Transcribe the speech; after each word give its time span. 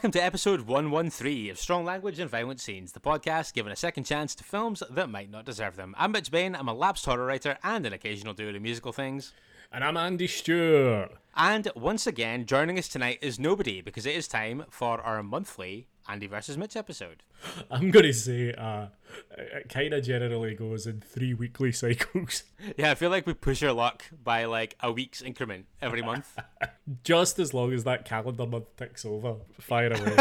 Welcome 0.00 0.10
to 0.10 0.24
episode 0.24 0.62
113 0.62 1.50
of 1.50 1.58
Strong 1.58 1.84
Language 1.84 2.18
and 2.18 2.30
Violent 2.30 2.58
Scenes, 2.58 2.92
the 2.92 3.00
podcast 3.00 3.52
giving 3.52 3.70
a 3.70 3.76
second 3.76 4.04
chance 4.04 4.34
to 4.34 4.42
films 4.42 4.82
that 4.88 5.10
might 5.10 5.30
not 5.30 5.44
deserve 5.44 5.76
them. 5.76 5.94
I'm 5.98 6.12
Mitch 6.12 6.30
Bain, 6.30 6.54
I'm 6.54 6.68
a 6.68 6.72
lapsed 6.72 7.04
horror 7.04 7.26
writer 7.26 7.58
and 7.62 7.84
an 7.84 7.92
occasional 7.92 8.32
doer 8.32 8.56
of 8.56 8.62
musical 8.62 8.92
things. 8.92 9.34
And 9.70 9.84
I'm 9.84 9.98
Andy 9.98 10.26
Stewart. 10.26 11.12
And 11.36 11.70
once 11.76 12.06
again, 12.06 12.46
joining 12.46 12.78
us 12.78 12.88
tonight 12.88 13.18
is 13.20 13.38
nobody 13.38 13.82
because 13.82 14.06
it 14.06 14.16
is 14.16 14.26
time 14.26 14.64
for 14.70 15.02
our 15.02 15.22
monthly 15.22 15.86
Andy 16.08 16.28
versus 16.28 16.56
Mitch 16.56 16.76
episode. 16.76 17.22
I'm 17.70 17.90
going 17.90 18.06
to 18.06 18.14
say 18.14 18.54
uh, 18.54 18.86
it 19.38 19.68
kind 19.68 19.92
of 19.94 20.04
generally 20.04 20.54
goes 20.54 20.86
in 20.86 21.00
three 21.00 21.34
weekly 21.34 21.72
cycles. 21.80 22.44
Yeah, 22.76 22.90
I 22.90 22.94
feel 22.94 23.10
like 23.10 23.26
we 23.26 23.34
push 23.34 23.62
our 23.62 23.72
luck 23.72 24.04
by 24.22 24.44
like 24.44 24.76
a 24.80 24.92
week's 24.92 25.22
increment 25.22 25.66
every 25.80 26.02
month. 26.02 26.36
Just 27.04 27.38
as 27.38 27.54
long 27.54 27.72
as 27.72 27.84
that 27.84 28.04
calendar 28.04 28.46
month 28.46 28.76
ticks 28.76 29.04
over, 29.04 29.36
fire 29.60 29.92
away. 29.92 30.16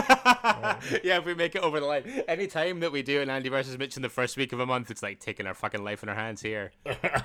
yeah, 1.03 1.17
if 1.17 1.25
we 1.25 1.33
make 1.33 1.55
it 1.55 1.63
over 1.63 1.79
the 1.79 1.85
line. 1.85 2.23
Any 2.27 2.47
time 2.47 2.79
that 2.81 2.91
we 2.91 3.01
do 3.01 3.21
an 3.21 3.29
Andy 3.29 3.49
versus 3.49 3.77
Mitch 3.77 3.95
in 3.95 4.03
the 4.03 4.09
first 4.09 4.37
week 4.37 4.53
of 4.53 4.59
a 4.59 4.65
month, 4.65 4.91
it's 4.91 5.01
like 5.01 5.19
taking 5.19 5.47
our 5.47 5.53
fucking 5.55 5.83
life 5.83 6.03
in 6.03 6.09
our 6.09 6.15
hands 6.15 6.41
here. 6.41 6.71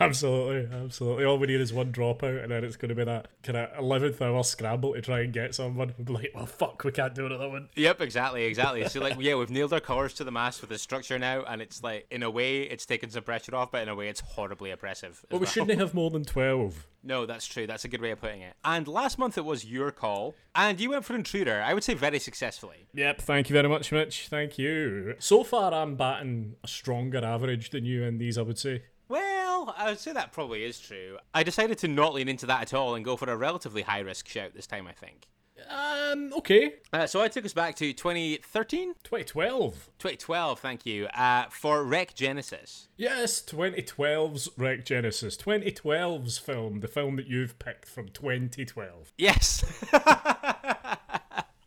absolutely, 0.01 0.75
absolutely. 0.77 1.25
All 1.25 1.39
we 1.39 1.47
need 1.47 1.61
is 1.61 1.73
one 1.73 1.93
dropout, 1.93 2.43
and 2.43 2.51
then 2.51 2.65
it's 2.65 2.77
going 2.77 2.89
to 2.89 2.95
be 2.95 3.05
that 3.05 3.29
kind 3.43 3.59
of 3.59 3.71
11th 3.85 4.21
hour 4.23 4.43
scramble 4.43 4.95
to 4.95 5.03
try 5.03 5.21
and 5.21 5.33
get 5.33 5.55
someone. 5.55 5.95
We'll 5.99 6.07
be 6.07 6.13
like, 6.15 6.33
well, 6.35 6.47
fuck, 6.47 6.83
we 6.85 6.93
can't 6.93 7.15
do 7.15 7.27
another 7.27 7.49
one. 7.49 7.69
Yep, 7.75 8.01
exactly, 8.01 8.45
exactly. 8.45 8.89
So, 8.89 9.01
like, 9.01 9.17
yeah, 9.21 9.35
we've 9.35 9.51
nailed 9.51 9.73
our 9.73 9.81
colours 9.81 10.15
to 10.15 10.25
the 10.25 10.33
mast 10.33 10.61
with 10.61 10.71
the 10.71 10.79
structure 10.79 11.19
now, 11.19 11.45
and 11.55 11.63
it's 11.63 11.83
like, 11.83 12.07
in 12.11 12.23
a 12.23 12.31
way, 12.31 12.63
it's 12.63 12.85
taken 12.85 13.09
some 13.09 13.23
pressure 13.23 13.55
off, 13.55 13.71
but 13.71 13.83
in 13.83 13.89
a 13.89 13.95
way, 13.95 14.09
it's 14.09 14.21
horribly 14.21 14.71
oppressive. 14.71 15.25
Well, 15.31 15.41
we 15.41 15.45
well. 15.45 15.53
shouldn't 15.53 15.79
have 15.79 15.95
more 15.95 16.11
than 16.11 16.25
12. 16.25 16.87
No, 17.03 17.27
that's 17.27 17.47
true. 17.47 17.67
That's 17.67 17.85
a 17.85 17.89
good 17.89 18.01
way 18.01 18.11
of 18.11 18.21
putting 18.21 18.43
it. 18.43 18.55
And 18.65 18.89
last 18.89 19.19
month 19.19 19.39
it 19.39 19.45
was 19.45 19.65
your 19.65 19.91
call, 19.93 20.35
and 20.55 20.81
you 20.81 20.91
went 20.91 21.05
for 21.05 21.15
Intruder. 21.15 21.63
I 21.65 21.73
would 21.73 21.85
say 21.85 21.95
very 21.95 22.19
successfully. 22.19 22.89
Yep, 22.93 23.21
thank 23.23 23.49
you 23.49 23.55
very 23.55 23.69
much, 23.69 23.93
Mitch. 23.93 24.27
Thank 24.29 24.59
you. 24.59 25.15
So 25.19 25.45
far, 25.45 25.73
I'm 25.73 25.95
batting 25.95 26.57
a 26.65 26.69
stronger 26.69 27.25
average 27.25 27.71
than 27.71 27.85
you 27.85 28.03
in 28.03 28.19
these, 28.19 28.37
I 28.37 28.43
would 28.43 28.59
say. 28.59 28.83
Well, 29.09 29.75
I 29.79 29.91
would 29.91 30.01
say 30.01 30.13
that 30.13 30.33
probably 30.33 30.65
is 30.65 30.81
true. 30.81 31.19
I 31.33 31.45
decided 31.45 31.79
to 31.79 31.89
not 31.89 32.15
lean 32.15 32.29
into 32.29 32.47
that 32.47 32.63
at 32.63 32.75
all 32.75 32.95
and 32.95 33.05
go 33.05 33.17
for 33.17 33.31
a 33.31 33.37
relatively 33.37 33.83
high 33.83 34.01
risk 34.01 34.29
shout 34.29 34.55
this 34.55 34.67
time. 34.67 34.87
I 34.87 34.93
think. 34.93 35.29
Um, 35.71 36.33
okay. 36.39 36.75
Uh, 36.93 37.07
so 37.07 37.21
I 37.21 37.29
took 37.29 37.45
us 37.45 37.53
back 37.53 37.77
to 37.77 37.93
2013, 37.93 38.95
2012. 39.03 39.91
2012. 39.99 40.61
Thank 40.61 40.87
you 40.87 41.07
uh, 41.07 41.45
for 41.51 41.85
Rec 41.85 42.15
Genesis. 42.15 42.89
Yes, 42.97 43.43
2012's 43.43 44.49
Rec 44.57 44.85
Genesis. 44.85 45.37
2012's 45.37 46.39
film, 46.39 46.81
the 46.81 46.89
film 46.89 47.17
that 47.17 47.27
you've 47.27 47.59
picked 47.59 47.87
from 47.87 48.09
2012. 48.09 49.13
Yes. 49.17 49.65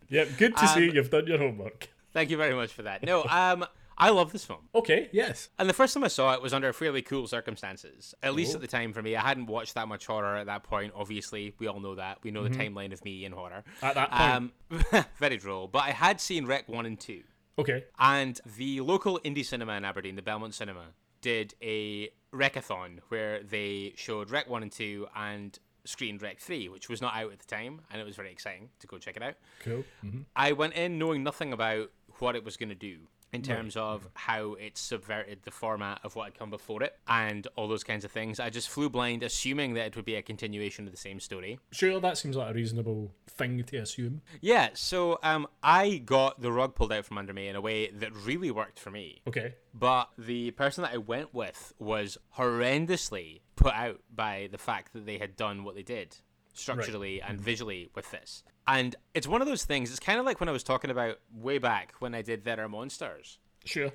Yep, 0.09 0.30
good 0.38 0.58
to 0.58 0.68
see 0.68 0.91
you've 0.91 1.09
done 1.09 1.28
your 1.28 1.38
homework. 1.38 1.90
Thank 2.14 2.29
you 2.29 2.38
very 2.38 2.53
much 2.53 2.72
for 2.72 2.84
that. 2.84 3.03
No, 3.03 3.25
um, 3.25 3.66
I 3.97 4.09
love 4.12 4.31
this 4.31 4.46
film. 4.46 4.69
Okay, 4.75 5.09
yes. 5.12 5.50
And 5.58 5.68
the 5.68 5.74
first 5.74 5.94
time 5.94 6.03
I 6.03 6.08
saw 6.08 6.34
it 6.34 6.41
was 6.41 6.53
under 6.53 6.72
fairly 6.72 7.02
cool 7.02 7.28
circumstances. 7.28 8.13
At 8.22 8.35
least 8.35 8.53
at 8.53 8.62
the 8.62 8.68
time 8.68 8.94
for 8.94 9.02
me, 9.02 9.16
I 9.16 9.22
hadn't 9.22 9.47
watched 9.47 9.74
that 9.74 9.88
much 9.88 10.06
horror 10.06 10.35
at 10.35 10.46
that 10.46 10.63
point. 10.63 10.94
Obviously, 10.96 11.56
we 11.58 11.68
all 11.68 11.80
know 11.80 11.96
that. 11.96 12.19
We 12.24 12.30
know 12.31 12.44
the 12.44 12.50
timeline 12.50 12.94
of 12.94 13.03
me 13.03 13.25
in 13.25 13.31
horror. 13.31 13.63
At 13.81 13.96
that 13.96 14.12
point. 14.12 14.22
Um, 14.94 15.06
very 15.18 15.38
droll. 15.38 15.68
But 15.68 15.80
I 15.84 15.91
had 15.91 16.22
seen 16.22 16.46
Rec 16.46 16.69
1 16.69 16.85
and 16.85 17.00
2. 17.00 17.24
Okay. 17.59 17.85
And 17.97 18.40
the 18.58 18.81
local 18.81 19.19
indie 19.25 19.46
cinema 19.46 19.74
in 19.74 19.84
Aberdeen, 19.85 20.16
the 20.16 20.22
Belmont 20.22 20.53
Cinema, 20.53 20.85
did 21.22 21.56
a 21.64 22.09
Recathon 22.31 23.00
where 23.08 23.41
they 23.41 23.94
showed 23.96 24.29
Rec 24.29 24.47
1 24.47 24.62
and 24.62 24.72
2 24.72 25.08
and 25.16 25.58
screened 25.85 26.22
Rec 26.22 26.40
3, 26.40 26.69
which 26.69 26.88
was 26.88 27.02
not 27.02 27.16
out 27.16 27.31
at 27.31 27.40
the 27.40 27.47
time. 27.47 27.81
And 27.91 28.00
it 28.00 28.06
was 28.06 28.16
very 28.16 28.31
exciting 28.31 28.69
to 28.79 28.85
go 28.85 29.00
check 29.00 29.18
it 29.18 29.24
out. 29.24 29.35
Cool. 29.64 29.84
hmm 30.02 30.19
I 30.35 30.52
went 30.52 30.74
in 30.75 31.00
knowing 31.00 31.24
nothing 31.24 31.52
about 31.52 31.90
what 32.19 32.35
it 32.35 32.44
was 32.44 32.58
going 32.58 32.69
to 32.69 32.75
do 32.75 32.97
in 33.34 33.42
terms 33.42 33.76
of 33.76 34.08
how 34.14 34.54
it 34.54 34.78
subverted 34.78 35.40
the 35.44 35.52
format 35.52 36.00
of 36.04 36.16
what 36.16 36.26
had 36.26 36.40
come 36.40 36.50
before 36.50 36.82
it 36.84 36.98
and 37.08 37.48
all 37.56 37.68
those 37.68 37.84
kinds 37.84 38.06
of 38.06 38.12
things. 38.12 38.40
I 38.40 38.50
just 38.50 38.70
flew 38.70 38.90
blind, 38.90 39.24
assuming 39.24 39.74
that 39.74 39.88
it 39.88 39.96
would 39.96 40.06
be 40.06 40.16
a 40.16 40.22
continuation 40.22 40.86
of 40.86 40.92
the 40.92 40.98
same 40.98 41.20
story. 41.20 41.60
Sure, 41.72 42.00
that 42.00 42.18
seems 42.18 42.36
like 42.36 42.50
a 42.50 42.54
reasonable 42.54 43.12
thing 43.30 43.64
to 43.64 43.78
assume. 43.78 44.22
Yeah, 44.42 44.70
so 44.74 45.20
um, 45.24 45.48
I 45.62 45.98
got 45.98 46.42
the 46.42 46.52
rug 46.52 46.76
pulled 46.76 46.94
out 46.94 47.06
from 47.06 47.18
under 47.18 47.34
me 47.34 47.48
in 47.48 47.56
a 47.56 47.62
way 47.62 47.92
that 47.92 48.16
really 48.16 48.52
worked 48.52 48.80
for 48.80 48.92
me. 48.92 49.22
Okay. 49.28 49.56
But 49.74 50.09
the 50.18 50.52
person 50.52 50.84
that 50.84 50.94
I 50.94 50.98
went 50.98 51.34
with 51.34 51.74
was 51.80 52.18
horrendously 52.38 53.42
put 53.56 53.74
out 53.74 54.00
by 54.14 54.48
the 54.52 54.58
fact 54.58 54.94
that 54.94 55.06
they 55.06 55.18
had 55.18 55.36
done 55.36 55.64
what 55.64 55.76
they 55.76 55.84
did 55.84 56.16
structurally 56.54 57.22
and 57.22 57.40
visually 57.40 57.90
with 57.94 58.09
this. 58.12 58.44
And 58.67 58.95
it's 59.13 59.28
one 59.28 59.41
of 59.41 59.47
those 59.47 59.63
things, 59.63 59.89
it's 59.91 60.00
kind 60.00 60.19
of 60.19 60.25
like 60.25 60.39
when 60.39 60.50
I 60.50 60.51
was 60.51 60.63
talking 60.63 60.89
about 60.91 61.19
way 61.33 61.57
back 61.57 61.94
when 62.00 62.13
I 62.13 62.22
did 62.22 62.44
There 62.44 62.59
Are 62.59 62.67
Monsters, 62.67 63.39
Sure. 63.63 63.91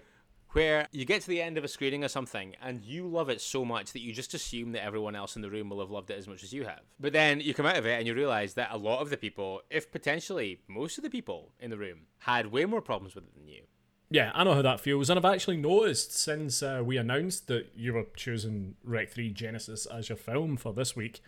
where 0.52 0.86
you 0.92 1.04
get 1.04 1.20
to 1.22 1.28
the 1.28 1.42
end 1.42 1.58
of 1.58 1.64
a 1.64 1.68
screening 1.68 2.02
or 2.04 2.08
something 2.08 2.54
and 2.62 2.82
you 2.82 3.06
love 3.06 3.28
it 3.28 3.40
so 3.40 3.64
much 3.64 3.92
that 3.92 4.00
you 4.00 4.12
just 4.14 4.32
assume 4.34 4.72
that 4.72 4.82
everyone 4.84 5.14
else 5.14 5.36
in 5.36 5.42
the 5.42 5.50
room 5.50 5.68
will 5.68 5.80
have 5.80 5.90
loved 5.90 6.10
it 6.10 6.18
as 6.18 6.26
much 6.26 6.42
as 6.42 6.52
you 6.54 6.64
have. 6.64 6.80
But 6.98 7.12
then 7.12 7.40
you 7.40 7.52
come 7.52 7.66
out 7.66 7.76
of 7.76 7.84
it 7.86 7.98
and 7.98 8.06
you 8.06 8.14
realize 8.14 8.54
that 8.54 8.68
a 8.72 8.78
lot 8.78 9.00
of 9.00 9.10
the 9.10 9.16
people, 9.18 9.60
if 9.70 9.92
potentially 9.92 10.60
most 10.68 10.96
of 10.96 11.04
the 11.04 11.10
people 11.10 11.52
in 11.60 11.70
the 11.70 11.78
room, 11.78 12.06
had 12.20 12.46
way 12.46 12.64
more 12.64 12.80
problems 12.82 13.14
with 13.14 13.24
it 13.24 13.34
than 13.34 13.48
you. 13.48 13.62
Yeah, 14.10 14.30
I 14.34 14.44
know 14.44 14.52
how 14.52 14.60
that 14.62 14.80
feels, 14.80 15.08
and 15.08 15.18
I've 15.18 15.24
actually 15.24 15.56
noticed 15.56 16.12
since 16.14 16.62
uh, 16.62 16.82
we 16.84 16.98
announced 16.98 17.46
that 17.48 17.68
you 17.74 17.94
were 17.94 18.04
choosing 18.14 18.74
Rec 18.84 19.10
3 19.10 19.30
Genesis 19.30 19.86
as 19.86 20.10
your 20.10 20.18
film 20.18 20.58
for 20.58 20.74
this 20.74 20.94
week, 20.94 21.22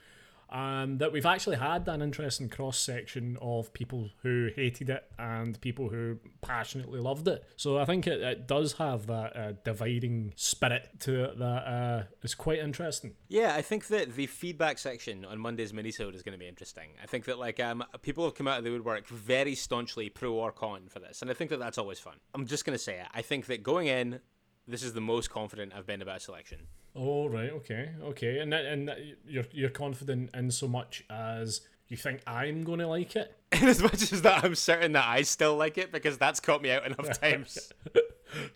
um, 0.50 0.98
that 0.98 1.12
we've 1.12 1.26
actually 1.26 1.56
had 1.56 1.88
an 1.88 2.02
interesting 2.02 2.48
cross 2.48 2.78
section 2.78 3.36
of 3.40 3.72
people 3.72 4.10
who 4.22 4.50
hated 4.54 4.90
it 4.90 5.04
and 5.18 5.60
people 5.60 5.88
who 5.88 6.18
passionately 6.42 7.00
loved 7.00 7.28
it. 7.28 7.44
So 7.56 7.78
I 7.78 7.84
think 7.84 8.06
it, 8.06 8.20
it 8.20 8.46
does 8.46 8.74
have 8.74 9.06
that 9.06 9.36
uh, 9.36 9.52
dividing 9.64 10.32
spirit 10.36 10.88
to 11.00 11.24
it 11.24 11.38
that 11.38 11.44
uh, 11.44 12.02
is 12.22 12.34
quite 12.34 12.58
interesting. 12.58 13.14
Yeah, 13.28 13.54
I 13.54 13.62
think 13.62 13.88
that 13.88 14.14
the 14.14 14.26
feedback 14.26 14.78
section 14.78 15.24
on 15.24 15.38
Monday's 15.38 15.72
minisode 15.72 16.14
is 16.14 16.22
going 16.22 16.32
to 16.32 16.38
be 16.38 16.48
interesting. 16.48 16.90
I 17.02 17.06
think 17.06 17.24
that 17.24 17.38
like 17.38 17.60
um, 17.60 17.84
people 18.02 18.24
have 18.24 18.34
come 18.34 18.48
out 18.48 18.58
of 18.58 18.64
the 18.64 18.70
woodwork 18.70 19.06
very 19.08 19.54
staunchly 19.54 20.08
pro 20.08 20.32
or 20.32 20.52
con 20.52 20.88
for 20.88 20.98
this, 20.98 21.22
and 21.22 21.30
I 21.30 21.34
think 21.34 21.50
that 21.50 21.58
that's 21.58 21.78
always 21.78 21.98
fun. 21.98 22.14
I'm 22.34 22.46
just 22.46 22.64
going 22.64 22.76
to 22.76 22.82
say 22.82 23.00
it. 23.00 23.06
I 23.12 23.22
think 23.22 23.46
that 23.46 23.62
going 23.62 23.88
in, 23.88 24.20
this 24.66 24.82
is 24.82 24.92
the 24.92 25.00
most 25.00 25.30
confident 25.30 25.72
I've 25.76 25.86
been 25.86 26.02
about 26.02 26.18
a 26.18 26.20
selection. 26.20 26.60
Oh 26.96 27.26
right, 27.28 27.50
okay, 27.50 27.90
okay, 28.02 28.38
and 28.38 28.52
that, 28.52 28.64
and 28.66 28.88
that 28.88 28.98
you're 29.26 29.44
you're 29.52 29.70
confident 29.70 30.30
in 30.34 30.50
so 30.50 30.68
much 30.68 31.04
as 31.10 31.60
you 31.88 31.96
think 31.96 32.20
I'm 32.26 32.62
going 32.64 32.78
to 32.78 32.86
like 32.88 33.16
it. 33.16 33.36
And 33.54 33.68
as 33.70 33.80
much 33.80 34.10
as 34.12 34.22
that, 34.22 34.42
I'm 34.44 34.56
certain 34.56 34.92
that 34.92 35.06
I 35.06 35.22
still 35.22 35.56
like 35.56 35.78
it 35.78 35.92
because 35.92 36.18
that's 36.18 36.40
caught 36.40 36.60
me 36.60 36.72
out 36.72 36.84
enough 36.84 37.20
times. 37.20 37.72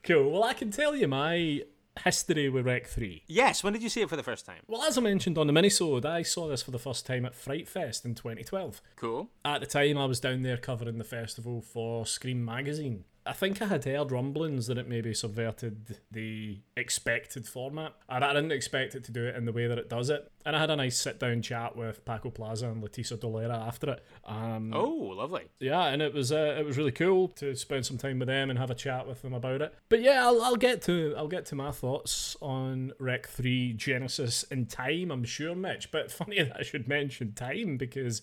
Cool. 0.03 0.33
Well, 0.33 0.43
I 0.43 0.55
can 0.55 0.73
tell 0.73 0.97
you 0.97 1.07
my 1.07 1.63
history 2.05 2.49
with 2.49 2.67
Rec 2.67 2.87
3. 2.87 3.23
yes, 3.29 3.63
when 3.63 3.73
did 3.73 3.83
you 3.83 3.89
see 3.89 4.01
it 4.01 4.09
for 4.09 4.17
the 4.17 4.23
first 4.25 4.45
time? 4.45 4.63
Well, 4.67 4.82
as 4.82 4.99
I 4.99 5.00
mentioned 5.00 5.38
on 5.38 5.47
the 5.47 5.53
minisode, 5.53 6.05
I 6.05 6.23
saw 6.23 6.49
this 6.49 6.62
for 6.62 6.73
the 6.73 6.79
first 6.81 7.06
time 7.06 7.25
at 7.25 7.35
Fright 7.35 7.69
Fest 7.69 8.05
in 8.05 8.15
2012. 8.17 8.81
Cool. 8.97 9.31
At 9.44 9.61
the 9.61 9.67
time, 9.67 9.99
I 9.99 10.06
was 10.06 10.19
down 10.21 10.43
there 10.43 10.56
covering 10.56 10.99
the 10.99 11.05
festival 11.05 11.61
for 11.61 12.05
Scream 12.06 12.44
magazine. 12.44 13.05
I 13.29 13.33
think 13.35 13.61
I 13.63 13.67
had 13.67 13.85
heard 13.85 14.11
rumblings 14.11 14.67
that 14.69 14.79
it 14.79 14.89
maybe 14.89 15.13
subverted 15.15 15.99
the 16.11 16.59
expected 16.77 17.47
format, 17.47 17.93
and 18.09 18.25
I 18.25 18.33
didn't 18.33 18.53
expect 18.53 18.95
it 18.95 19.05
to 19.05 19.13
do 19.13 19.25
it 19.27 19.37
in 19.37 19.45
the 19.45 19.53
way 19.53 19.67
that 19.67 19.79
it 19.79 19.89
does 19.89 20.09
it. 20.11 20.31
And 20.47 20.57
I 20.57 20.61
had 20.61 20.71
a 20.71 20.77
nice 20.77 20.97
sit 20.99 21.21
down 21.21 21.43
chat 21.43 21.77
with 21.77 22.05
Paco 22.07 22.31
Plaza 22.31 22.69
and 22.71 22.83
Leticia 22.83 23.19
Dolera 23.19 23.55
after 23.67 23.91
it. 23.91 24.05
Um, 24.25 24.73
Oh, 24.75 24.87
lovely. 24.89 25.43
yeah, 25.61 25.87
and 25.89 26.01
it 26.01 26.15
was 26.15 26.33
uh, 26.33 26.57
it 26.59 26.65
was 26.65 26.79
really 26.79 26.91
cool 26.93 27.29
to 27.29 27.55
spend 27.55 27.85
some 27.85 27.99
time 27.99 28.19
with 28.19 28.29
them 28.29 28.49
and 28.51 28.59
have 28.59 28.71
a 28.71 28.75
chat 28.75 29.07
with 29.07 29.21
them 29.23 29.35
about 29.35 29.61
it. 29.63 29.75
But 29.89 30.01
yeah, 30.01 30.27
I'll, 30.27 30.43
I'll 30.43 30.57
get 30.57 30.81
to 30.83 31.15
I'll 31.17 31.29
get 31.29 31.45
to 31.47 31.55
my 31.55 31.71
thoughts 31.71 32.37
on 32.41 32.93
Rec 32.99 33.27
Three 33.29 33.73
Genesis 33.75 34.43
in 34.45 34.67
time. 34.67 35.11
I'm 35.11 35.25
sure, 35.25 35.55
Mitch. 35.55 35.91
But 35.91 36.11
funny 36.19 36.43
that 36.43 36.57
I 36.59 36.63
should 36.63 36.89
mention 36.89 37.33
time 37.35 37.77
because 37.77 38.23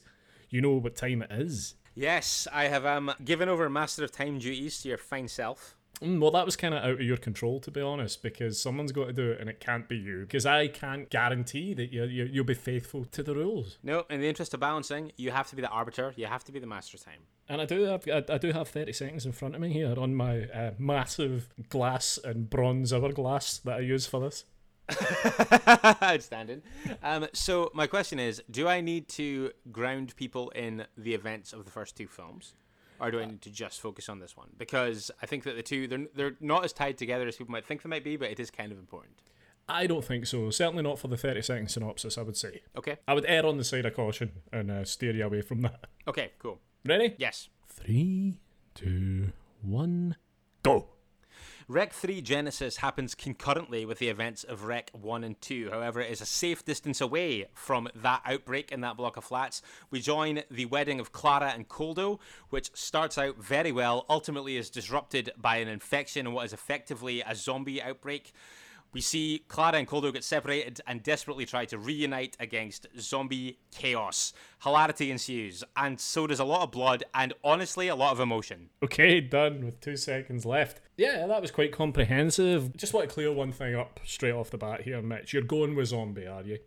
you 0.49 0.61
know 0.61 0.73
what 0.73 0.95
time 0.95 1.21
it 1.21 1.31
is. 1.31 1.75
Yes, 1.95 2.47
I 2.51 2.65
have 2.65 2.85
um 2.85 3.13
given 3.23 3.47
over 3.47 3.69
Master 3.69 4.03
of 4.03 4.11
Time 4.11 4.37
duties 4.37 4.81
to 4.81 4.89
your 4.89 4.97
fine 4.97 5.29
self. 5.29 5.75
Mm, 6.01 6.19
well, 6.19 6.31
that 6.31 6.45
was 6.45 6.57
kind 6.57 6.73
of 6.73 6.83
out 6.83 6.91
of 6.91 7.01
your 7.01 7.15
control, 7.15 7.61
to 7.61 7.71
be 7.71 7.79
honest, 7.79 8.21
because 8.21 8.61
someone's 8.61 8.91
got 8.91 9.05
to 9.05 9.13
do 9.13 9.31
it 9.31 9.39
and 9.39 9.49
it 9.49 9.61
can't 9.61 9.87
be 9.87 9.95
you. 9.95 10.21
Because 10.21 10.45
I 10.45 10.67
can't 10.67 11.09
guarantee 11.09 11.73
that 11.73 11.93
you, 11.93 12.03
you, 12.03 12.25
you'll 12.25 12.43
be 12.43 12.53
faithful 12.53 13.05
to 13.05 13.23
the 13.23 13.33
rules. 13.33 13.77
No, 13.81 14.03
in 14.09 14.19
the 14.19 14.27
interest 14.27 14.53
of 14.53 14.59
balancing, 14.59 15.13
you 15.15 15.31
have 15.31 15.47
to 15.51 15.55
be 15.55 15.61
the 15.61 15.69
arbiter, 15.69 16.13
you 16.17 16.25
have 16.25 16.43
to 16.45 16.51
be 16.51 16.59
the 16.59 16.67
master 16.67 16.97
time. 16.97 17.21
And 17.47 17.61
I 17.61 17.65
do 17.65 17.83
have 17.83 18.03
I, 18.09 18.23
I 18.27 18.37
do 18.37 18.51
have 18.51 18.67
thirty 18.67 18.91
seconds 18.91 19.25
in 19.25 19.31
front 19.31 19.55
of 19.55 19.61
me 19.61 19.71
here 19.71 19.97
on 19.97 20.15
my 20.15 20.43
uh, 20.49 20.71
massive 20.77 21.47
glass 21.69 22.19
and 22.23 22.49
bronze 22.49 22.91
hourglass 22.91 23.59
that 23.59 23.77
I 23.77 23.79
use 23.79 24.05
for 24.05 24.19
this. 24.19 24.43
Outstanding. 26.03 26.61
Um, 27.01 27.27
so 27.33 27.71
my 27.73 27.87
question 27.87 28.19
is: 28.19 28.41
Do 28.49 28.67
I 28.67 28.81
need 28.81 29.07
to 29.09 29.51
ground 29.71 30.15
people 30.15 30.49
in 30.51 30.85
the 30.97 31.13
events 31.13 31.53
of 31.53 31.65
the 31.65 31.71
first 31.71 31.95
two 31.95 32.07
films, 32.07 32.53
or 32.99 33.11
do 33.11 33.19
I 33.19 33.25
need 33.25 33.41
to 33.43 33.49
just 33.49 33.81
focus 33.81 34.09
on 34.09 34.19
this 34.19 34.37
one? 34.37 34.49
Because 34.57 35.11
I 35.21 35.25
think 35.25 35.43
that 35.43 35.55
the 35.55 35.63
two 35.63 35.87
they're 35.87 36.05
they're 36.15 36.35
not 36.39 36.63
as 36.65 36.73
tied 36.73 36.97
together 36.97 37.27
as 37.27 37.37
people 37.37 37.51
might 37.51 37.65
think 37.65 37.81
they 37.81 37.89
might 37.89 38.03
be, 38.03 38.15
but 38.17 38.29
it 38.29 38.39
is 38.39 38.51
kind 38.51 38.71
of 38.71 38.77
important. 38.77 39.21
I 39.67 39.87
don't 39.87 40.05
think 40.05 40.27
so. 40.27 40.51
Certainly 40.51 40.83
not 40.83 40.99
for 40.99 41.07
the 41.07 41.17
thirty 41.17 41.41
second 41.41 41.69
synopsis. 41.69 42.17
I 42.17 42.21
would 42.21 42.37
say. 42.37 42.61
Okay. 42.77 42.97
I 43.07 43.13
would 43.13 43.25
err 43.27 43.45
on 43.45 43.57
the 43.57 43.63
side 43.63 43.85
of 43.85 43.95
caution 43.95 44.31
and 44.51 44.69
uh, 44.69 44.85
steer 44.85 45.15
you 45.15 45.25
away 45.25 45.41
from 45.41 45.61
that. 45.61 45.87
Okay. 46.07 46.31
Cool. 46.37 46.59
Ready? 46.85 47.15
Yes. 47.17 47.49
Three, 47.67 48.39
two, 48.75 49.31
one, 49.63 50.15
go. 50.61 50.87
Rec 51.67 51.93
3 51.93 52.21
Genesis 52.21 52.77
happens 52.77 53.15
concurrently 53.15 53.85
with 53.85 53.97
the 53.97 54.09
events 54.09 54.43
of 54.43 54.65
Rec 54.65 54.91
1 54.93 55.23
and 55.23 55.41
2. 55.41 55.71
However, 55.71 55.99
it 55.99 56.11
is 56.11 56.21
a 56.21 56.25
safe 56.25 56.63
distance 56.63 57.01
away 57.01 57.47
from 57.55 57.89
that 57.95 58.21
outbreak 58.23 58.71
in 58.71 58.81
that 58.81 58.97
block 58.97 59.17
of 59.17 59.23
flats. 59.23 59.63
We 59.89 59.99
join 59.99 60.43
the 60.51 60.65
wedding 60.65 60.99
of 60.99 61.11
Clara 61.11 61.51
and 61.55 61.67
Koldo, 61.67 62.19
which 62.51 62.69
starts 62.75 63.17
out 63.17 63.43
very 63.43 63.71
well, 63.71 64.05
ultimately 64.11 64.57
is 64.57 64.69
disrupted 64.69 65.31
by 65.41 65.57
an 65.57 65.67
infection 65.67 66.27
and 66.27 66.35
what 66.35 66.45
is 66.45 66.53
effectively 66.53 67.23
a 67.25 67.33
zombie 67.33 67.81
outbreak. 67.81 68.31
We 68.95 69.01
see 69.01 69.43
Clara 69.49 69.75
and 69.75 69.85
Koldo 69.85 70.13
get 70.13 70.23
separated 70.23 70.79
and 70.87 71.03
desperately 71.03 71.45
try 71.45 71.65
to 71.65 71.77
reunite 71.77 72.37
against 72.39 72.87
zombie 72.97 73.59
chaos. 73.69 74.31
Hilarity 74.63 75.11
ensues, 75.11 75.65
and 75.75 75.99
so 75.99 76.25
does 76.27 76.39
a 76.39 76.45
lot 76.45 76.61
of 76.61 76.71
blood 76.71 77.03
and 77.13 77.33
honestly 77.43 77.89
a 77.89 77.95
lot 77.95 78.13
of 78.13 78.21
emotion. 78.21 78.69
Okay, 78.81 79.19
done 79.19 79.65
with 79.65 79.81
two 79.81 79.97
seconds 79.97 80.45
left. 80.45 80.79
Yeah, 80.95 81.27
that 81.27 81.41
was 81.41 81.51
quite 81.51 81.73
comprehensive. 81.73 82.73
Just 82.77 82.93
want 82.93 83.09
to 83.09 83.13
clear 83.13 83.33
one 83.33 83.51
thing 83.51 83.75
up 83.75 83.99
straight 84.05 84.31
off 84.31 84.49
the 84.49 84.57
bat 84.57 84.83
here, 84.83 85.01
Mitch. 85.01 85.33
You're 85.33 85.43
going 85.43 85.75
with 85.75 85.89
zombie, 85.89 86.25
are 86.25 86.43
you? 86.43 86.59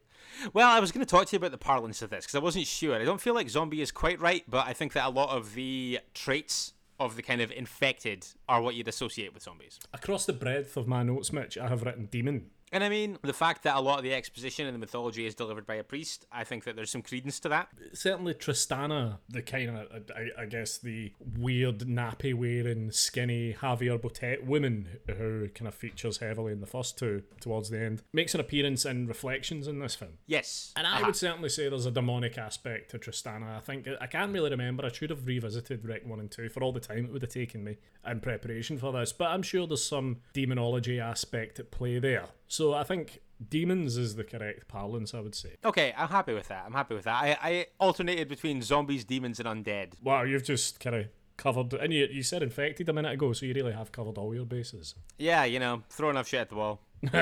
Well, 0.53 0.69
I 0.69 0.81
was 0.81 0.93
going 0.93 1.05
to 1.05 1.11
talk 1.11 1.29
to 1.29 1.33
you 1.33 1.39
about 1.39 1.53
the 1.53 1.57
parlance 1.57 2.03
of 2.03 2.11
this 2.11 2.27
because 2.27 2.35
I 2.35 2.41
wasn't 2.41 2.67
sure. 2.67 2.95
I 2.95 3.07
don't 3.07 3.23
feel 3.23 3.35
like 3.35 3.49
zombie 3.49 3.81
is 3.81 3.91
quite 3.91 4.21
right, 4.21 4.45
but 4.47 4.67
I 4.67 4.75
think 4.75 4.93
that 4.93 5.07
a 5.07 5.11
lot 5.11 5.31
of 5.31 5.55
the 5.55 6.01
traits 6.13 6.75
of 7.01 7.17
the 7.17 7.23
kind 7.23 7.41
of 7.41 7.51
infected 7.53 8.27
are 8.49 8.61
what 8.61 8.75
you'd 8.75 8.89
associate 8.89 9.33
with 9.33 9.43
zombies. 9.43 9.79
Across 9.93 10.27
the 10.27 10.33
breadth 10.33 10.77
of 10.77 10.87
my 10.87 11.03
notes, 11.03 11.33
Mitch, 11.33 11.57
I 11.57 11.69
have 11.69 11.83
written 11.83 12.07
demon. 12.07 12.51
And 12.73 12.85
I 12.85 12.89
mean, 12.89 13.19
the 13.23 13.33
fact 13.33 13.63
that 13.65 13.77
a 13.77 13.81
lot 13.81 13.99
of 13.99 14.05
the 14.05 14.13
exposition 14.15 14.67
and 14.67 14.75
the 14.75 14.79
mythology 14.79 15.27
is 15.27 15.35
delivered 15.35 15.67
by 15.67 15.77
a 15.77 15.85
priest, 15.85 16.27
I 16.31 16.45
think 16.45 16.65
that 16.65 16.77
there's 16.77 16.91
some 16.91 17.03
credence 17.03 17.41
to 17.41 17.49
that. 17.51 17.69
Certainly, 17.93 18.35
Tristana, 18.35 19.19
the 19.29 19.43
kind 19.43 19.71
of, 19.71 19.87
I, 20.15 20.43
I 20.43 20.47
guess, 20.47 20.79
the 20.79 21.13
weird 21.39 21.79
nappy 21.81 22.35
wearing, 22.35 22.91
skinny 22.91 23.55
Javier 23.55 23.99
Botet 23.99 24.45
woman 24.45 24.89
who 25.07 25.49
kind 25.55 25.69
of 25.69 25.75
features 25.75 26.19
heavily 26.19 26.53
in 26.53 26.61
the 26.61 26.67
first 26.67 26.99
two 26.99 27.23
towards 27.41 27.71
the 27.71 27.81
end, 27.81 28.03
makes 28.13 28.35
an 28.35 28.41
appearance 28.41 28.85
in 28.85 29.07
Reflections 29.07 29.67
in 29.69 29.79
this 29.79 29.95
film. 29.95 30.13
Yes. 30.27 30.73
And 30.77 30.87
I 30.87 30.97
Uh-huh. 30.97 31.07
would 31.07 31.17
certainly 31.17 31.49
say 31.49 31.69
there's 31.69 31.87
a 31.87 31.91
demonic 31.91 32.37
aspect 32.39 32.91
to 32.91 32.99
Tristana. 32.99 33.57
I 33.57 33.61
think 33.61 33.89
I 34.01 34.07
can't 34.07 34.33
really 34.33 34.51
remember. 34.51 34.85
I 34.85 34.93
should 34.93 35.11
have 35.11 35.27
revisited 35.27 35.85
Rec 35.85 36.05
1 36.07 36.21
and 36.21 36.31
2 36.31 36.49
for 36.49 36.63
all 36.63 36.73
the 36.73 36.81
time 36.81 37.05
it 37.07 37.13
would 37.13 37.23
have 37.23 37.31
taken 37.33 37.65
me 37.65 37.77
in 38.07 38.21
preparation 38.21 38.79
for 38.79 38.93
this, 38.93 39.13
but 39.13 39.29
I'm 39.29 39.43
sure 39.43 39.67
there's 39.67 39.85
some 39.85 40.19
demonology 40.33 40.99
aspect 41.01 41.59
at 41.61 41.71
play 41.71 41.99
there. 41.99 42.27
So 42.59 42.75
I 42.75 42.83
think 42.83 43.21
demons 43.49 43.97
is 43.97 44.17
the 44.17 44.25
correct 44.25 44.67
parlance, 44.67 45.15
I 45.15 45.21
would 45.21 45.37
say. 45.37 45.51
Okay, 45.65 45.95
I'm 45.97 46.09
happy 46.09 46.35
with 46.35 46.49
that. 46.49 46.65
I'm 46.67 46.73
happy 46.73 46.97
with 46.97 47.05
that. 47.05 47.15
I, 47.15 47.39
I 47.41 47.67
alternated 47.79 48.27
between 48.27 48.63
zombies, 48.63 49.05
demons, 49.05 49.39
and 49.39 49.47
undead. 49.47 49.93
Wow, 50.03 50.25
you've 50.25 50.43
just 50.43 50.81
kind 50.81 50.97
of 50.97 51.07
covered, 51.37 51.73
and 51.75 51.93
you, 51.93 52.09
you 52.11 52.25
said 52.25 52.43
infected 52.43 52.89
a 52.89 52.93
minute 52.93 53.13
ago, 53.13 53.33
so 53.33 53.47
you 53.47 53.55
really 53.55 53.75
have 53.75 53.93
covered 53.93 54.19
all 54.19 54.35
your 54.35 54.45
bases. 54.45 54.97
Yeah, 55.19 55.45
you 55.45 55.61
know, 55.61 55.85
throw 55.89 56.11
enough 56.11 56.27
shit 56.27 56.41
at 56.41 56.49
the 56.49 56.57
wall. 56.57 56.81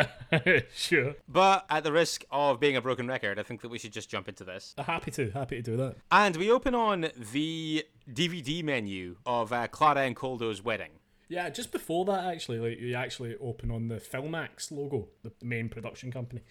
sure. 0.74 1.16
But 1.28 1.66
at 1.68 1.84
the 1.84 1.92
risk 1.92 2.24
of 2.30 2.58
being 2.58 2.76
a 2.76 2.80
broken 2.80 3.06
record, 3.06 3.38
I 3.38 3.42
think 3.42 3.60
that 3.60 3.68
we 3.68 3.78
should 3.78 3.92
just 3.92 4.08
jump 4.08 4.30
into 4.30 4.42
this. 4.42 4.74
Happy 4.78 5.10
to, 5.10 5.30
happy 5.32 5.56
to 5.56 5.62
do 5.62 5.76
that. 5.76 5.96
And 6.10 6.34
we 6.38 6.50
open 6.50 6.74
on 6.74 7.10
the 7.14 7.84
DVD 8.10 8.64
menu 8.64 9.16
of 9.26 9.52
uh, 9.52 9.66
Clara 9.66 10.00
and 10.00 10.16
Koldo's 10.16 10.64
wedding. 10.64 10.92
Yeah, 11.28 11.50
just 11.50 11.72
before 11.72 12.04
that, 12.04 12.24
actually, 12.24 12.58
like 12.58 12.78
you 12.78 12.94
actually 12.94 13.36
open 13.40 13.70
on 13.70 13.88
the 13.88 13.96
Filmax 13.96 14.70
logo, 14.70 15.08
the 15.22 15.32
main 15.42 15.68
production 15.68 16.12
company. 16.12 16.42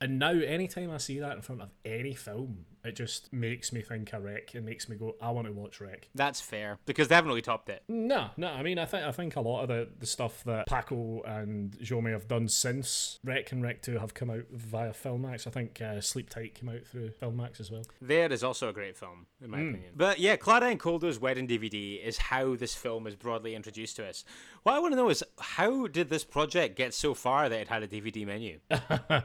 And 0.00 0.18
now, 0.18 0.30
anytime 0.30 0.90
I 0.90 0.98
see 0.98 1.18
that 1.18 1.36
in 1.36 1.42
front 1.42 1.62
of 1.62 1.70
any 1.84 2.14
film, 2.14 2.66
it 2.84 2.96
just 2.96 3.32
makes 3.32 3.72
me 3.72 3.80
think 3.80 4.12
of 4.12 4.24
Rec. 4.24 4.54
It 4.54 4.62
makes 4.64 4.88
me 4.88 4.96
go, 4.96 5.14
I 5.20 5.30
want 5.30 5.46
to 5.46 5.52
watch 5.52 5.80
Rec. 5.80 6.08
That's 6.14 6.40
fair 6.40 6.78
because 6.86 7.08
they 7.08 7.14
haven't 7.14 7.28
really 7.28 7.42
topped 7.42 7.68
it. 7.68 7.82
No, 7.88 8.30
no. 8.36 8.48
I 8.48 8.62
mean, 8.62 8.78
I 8.78 8.84
think 8.84 9.04
I 9.04 9.12
think 9.12 9.36
a 9.36 9.40
lot 9.40 9.62
of 9.62 9.68
the, 9.68 9.88
the 9.98 10.06
stuff 10.06 10.42
that 10.44 10.66
Paco 10.66 11.22
and 11.22 11.72
Jaume 11.78 12.10
have 12.12 12.28
done 12.28 12.48
since 12.48 13.18
Rec 13.24 13.52
and 13.52 13.62
Rec 13.62 13.82
Two 13.82 13.98
have 13.98 14.14
come 14.14 14.30
out 14.30 14.44
via 14.50 14.92
Filmax. 14.92 15.46
I 15.46 15.50
think 15.50 15.80
uh, 15.80 16.00
Sleep 16.00 16.28
Tight 16.28 16.54
came 16.54 16.68
out 16.68 16.84
through 16.84 17.10
Filmax 17.10 17.60
as 17.60 17.70
well. 17.70 17.82
There 18.00 18.30
is 18.32 18.42
also 18.42 18.68
a 18.68 18.72
great 18.72 18.96
film, 18.96 19.26
in 19.42 19.50
my 19.50 19.58
opinion. 19.58 19.92
But 19.96 20.18
yeah, 20.18 20.36
Clara 20.36 20.68
and 20.68 20.80
Koldo's 20.80 21.18
wedding 21.20 21.46
DVD 21.46 22.02
is 22.02 22.18
how 22.18 22.56
this 22.56 22.74
film 22.74 23.06
is 23.06 23.14
broadly 23.14 23.54
introduced 23.54 23.96
to 23.96 24.06
us. 24.06 24.24
What 24.62 24.74
I 24.74 24.78
want 24.78 24.92
to 24.92 24.96
know 24.96 25.08
is 25.08 25.24
how 25.38 25.86
did 25.86 26.10
this 26.10 26.24
project 26.24 26.76
get 26.76 26.94
so 26.94 27.14
far 27.14 27.48
that 27.48 27.60
it 27.60 27.68
had 27.68 27.82
a 27.82 27.88
DVD 27.88 28.26
menu? 28.26 28.58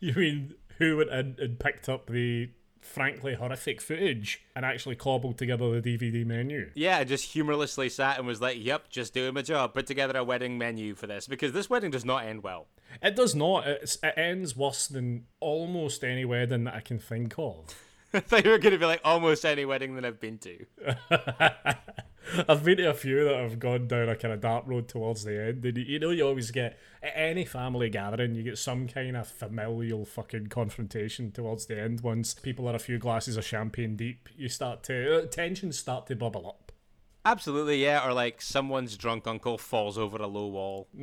You 0.00 0.14
mean 0.14 0.54
who 0.78 0.96
went 0.96 1.10
in 1.10 1.36
and 1.38 1.58
picked 1.58 1.88
up 1.88 2.08
the 2.08 2.50
frankly 2.80 3.34
horrific 3.34 3.80
footage 3.80 4.42
and 4.56 4.64
actually 4.64 4.96
cobbled 4.96 5.36
together 5.36 5.80
the 5.80 5.96
DVD 5.96 6.24
menu? 6.24 6.70
Yeah, 6.74 7.04
just 7.04 7.32
humorlessly 7.32 7.88
sat 7.88 8.18
and 8.18 8.26
was 8.26 8.40
like, 8.40 8.56
"Yep, 8.58 8.88
just 8.88 9.14
doing 9.14 9.34
my 9.34 9.42
job. 9.42 9.74
Put 9.74 9.86
together 9.86 10.18
a 10.18 10.24
wedding 10.24 10.58
menu 10.58 10.94
for 10.94 11.06
this 11.06 11.26
because 11.26 11.52
this 11.52 11.68
wedding 11.68 11.90
does 11.90 12.04
not 12.04 12.24
end 12.24 12.42
well." 12.42 12.66
It 13.02 13.14
does 13.14 13.34
not. 13.34 13.66
It's, 13.66 13.98
it 14.02 14.14
ends 14.16 14.56
worse 14.56 14.86
than 14.86 15.26
almost 15.40 16.02
any 16.02 16.24
wedding 16.24 16.64
that 16.64 16.74
I 16.74 16.80
can 16.80 16.98
think 16.98 17.34
of. 17.38 17.74
I 18.14 18.20
thought 18.20 18.44
you 18.44 18.50
were 18.50 18.58
going 18.58 18.72
to 18.72 18.78
be 18.78 18.86
like 18.86 19.00
almost 19.04 19.44
any 19.44 19.64
wedding 19.64 19.94
that 19.96 20.04
I've 20.04 20.20
been 20.20 20.38
to. 20.38 20.64
I've 22.48 22.62
been 22.64 22.76
to 22.78 22.90
a 22.90 22.94
few 22.94 23.24
that 23.24 23.34
have 23.36 23.58
gone 23.58 23.88
down 23.88 24.08
a 24.08 24.16
kind 24.16 24.34
of 24.34 24.40
dark 24.40 24.64
road 24.66 24.86
towards 24.88 25.24
the 25.24 25.40
end. 25.48 25.64
And 25.64 25.76
you- 25.78 25.84
you 25.84 25.98
know, 25.98 26.10
you 26.10 26.26
always 26.26 26.50
get 26.50 26.78
at 27.02 27.12
any 27.14 27.44
family 27.44 27.88
gathering, 27.90 28.34
you 28.34 28.42
get 28.42 28.58
some 28.58 28.86
kind 28.88 29.16
of 29.16 29.28
familial 29.28 30.04
fucking 30.04 30.48
confrontation 30.48 31.32
towards 31.32 31.66
the 31.66 31.80
end. 31.80 32.00
Once 32.02 32.34
people 32.34 32.68
are 32.68 32.74
a 32.76 32.78
few 32.78 32.98
glasses 32.98 33.36
of 33.36 33.44
champagne 33.44 33.96
deep, 33.96 34.28
you 34.36 34.48
start 34.48 34.82
to 34.84 35.22
uh, 35.22 35.26
tensions 35.26 35.78
start 35.78 36.06
to 36.06 36.16
bubble 36.16 36.46
up. 36.46 36.72
Absolutely, 37.24 37.82
yeah. 37.82 38.06
Or 38.06 38.12
like 38.12 38.40
someone's 38.42 38.96
drunk 38.96 39.26
uncle 39.26 39.58
falls 39.58 39.96
over 39.98 40.16
a 40.18 40.26
low 40.26 40.46
wall. 40.48 40.88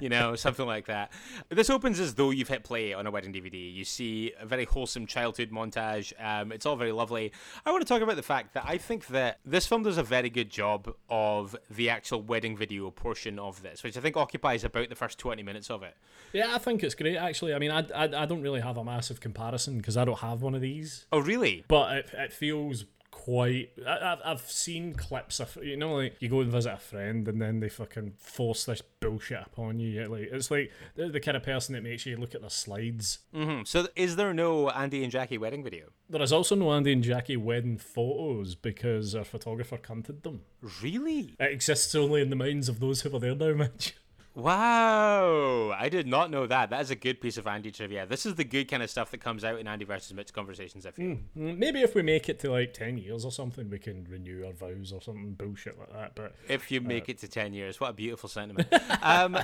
you 0.00 0.08
know, 0.08 0.34
something 0.36 0.66
like 0.66 0.86
that. 0.86 1.12
This 1.48 1.70
opens 1.70 2.00
as 2.00 2.14
though 2.14 2.30
you've 2.30 2.48
hit 2.48 2.64
play 2.64 2.92
on 2.92 3.06
a 3.06 3.10
wedding 3.10 3.32
DVD. 3.32 3.72
You 3.72 3.84
see 3.84 4.32
a 4.40 4.44
very 4.46 4.64
wholesome 4.64 5.06
childhood 5.06 5.50
montage. 5.50 6.12
Um, 6.22 6.50
it's 6.52 6.66
all 6.66 6.76
very 6.76 6.92
lovely. 6.92 7.32
I 7.64 7.70
want 7.70 7.82
to 7.86 7.88
talk 7.88 8.02
about 8.02 8.16
the 8.16 8.22
fact 8.22 8.54
that 8.54 8.64
I 8.66 8.78
think 8.78 9.06
that 9.08 9.38
this 9.44 9.66
film 9.66 9.82
does 9.84 9.98
a 9.98 10.02
very 10.02 10.30
good 10.30 10.50
job 10.50 10.92
of 11.08 11.54
the 11.70 11.90
actual 11.90 12.22
wedding 12.22 12.56
video 12.56 12.90
portion 12.90 13.38
of 13.38 13.62
this, 13.62 13.82
which 13.82 13.96
I 13.96 14.00
think 14.00 14.16
occupies 14.16 14.64
about 14.64 14.88
the 14.88 14.96
first 14.96 15.18
20 15.18 15.42
minutes 15.42 15.70
of 15.70 15.82
it. 15.82 15.96
Yeah, 16.32 16.54
I 16.54 16.58
think 16.58 16.82
it's 16.82 16.94
great 16.94 17.16
actually. 17.16 17.54
I 17.54 17.58
mean, 17.58 17.70
I, 17.70 17.80
I, 17.94 18.04
I 18.22 18.26
don't 18.26 18.42
really 18.42 18.60
have 18.60 18.76
a 18.76 18.84
massive 18.84 19.20
comparison 19.20 19.76
because 19.78 19.96
I 19.96 20.04
don't 20.04 20.18
have 20.18 20.42
one 20.42 20.54
of 20.54 20.60
these, 20.60 21.06
Oh, 21.12 21.20
really? 21.20 21.64
but 21.68 21.96
it, 21.96 22.10
it 22.14 22.32
feels 22.32 22.84
quite. 23.14 23.70
I, 23.86 24.12
I've, 24.12 24.18
I've 24.24 24.50
seen 24.50 24.92
clips 24.94 25.38
of 25.38 25.56
you 25.62 25.76
know 25.76 25.94
like 25.94 26.16
you 26.20 26.28
go 26.28 26.40
and 26.40 26.50
visit 26.50 26.72
a 26.72 26.76
friend 26.78 27.26
and 27.28 27.40
then 27.40 27.60
they 27.60 27.68
fucking 27.68 28.14
force 28.18 28.64
this 28.64 28.82
bullshit 29.00 29.40
upon 29.46 29.78
you. 29.78 29.88
You're 29.88 30.08
Like 30.08 30.28
it's 30.32 30.50
like 30.50 30.72
they're 30.96 31.08
the 31.08 31.20
kind 31.20 31.36
of 31.36 31.44
person 31.44 31.74
that 31.74 31.82
makes 31.84 32.04
you 32.04 32.16
look 32.16 32.34
at 32.34 32.40
their 32.40 32.50
slides. 32.50 33.20
hmm 33.32 33.62
So, 33.64 33.86
is 33.94 34.16
there 34.16 34.34
no 34.34 34.68
Andy 34.70 35.02
and 35.04 35.12
Jackie 35.12 35.38
wedding 35.38 35.62
video? 35.62 35.86
There 36.10 36.22
is 36.22 36.32
also 36.32 36.54
no 36.56 36.72
Andy 36.72 36.92
and 36.92 37.02
Jackie 37.02 37.36
wedding 37.36 37.78
photos 37.78 38.54
because 38.56 39.14
our 39.14 39.24
photographer 39.24 39.78
cunted 39.78 40.22
them. 40.22 40.40
Really? 40.82 41.34
It 41.38 41.52
exists 41.52 41.94
only 41.94 42.20
in 42.20 42.30
the 42.30 42.36
minds 42.36 42.68
of 42.68 42.80
those 42.80 43.02
who 43.02 43.10
were 43.10 43.20
there 43.20 43.34
now, 43.34 43.54
Mitch. 43.54 43.94
Wow, 44.36 45.70
I 45.78 45.88
did 45.88 46.08
not 46.08 46.30
know 46.30 46.46
that. 46.46 46.70
That 46.70 46.80
is 46.82 46.90
a 46.90 46.96
good 46.96 47.20
piece 47.20 47.36
of 47.36 47.46
Andy 47.46 47.70
trivia. 47.70 48.04
This 48.04 48.26
is 48.26 48.34
the 48.34 48.44
good 48.44 48.68
kind 48.68 48.82
of 48.82 48.90
stuff 48.90 49.12
that 49.12 49.18
comes 49.18 49.44
out 49.44 49.60
in 49.60 49.68
Andy 49.68 49.84
versus 49.84 50.12
Mitch 50.12 50.32
conversations. 50.32 50.84
I 50.86 50.90
feel. 50.90 51.18
Mm, 51.36 51.56
Maybe 51.58 51.82
if 51.82 51.94
we 51.94 52.02
make 52.02 52.28
it 52.28 52.40
to 52.40 52.50
like 52.50 52.74
10 52.74 52.98
years 52.98 53.24
or 53.24 53.30
something, 53.30 53.70
we 53.70 53.78
can 53.78 54.04
renew 54.10 54.44
our 54.44 54.52
vows 54.52 54.92
or 54.92 55.00
something 55.00 55.34
bullshit 55.34 55.78
like 55.78 55.92
that. 55.92 56.14
But 56.16 56.34
If 56.48 56.72
you 56.72 56.80
make 56.80 57.08
it 57.08 57.18
to 57.18 57.28
ten 57.28 57.52
years, 57.52 57.80
what 57.80 57.90
a 57.90 57.92
beautiful 57.92 58.28
sentiment. 58.28 58.68
um, 59.02 59.38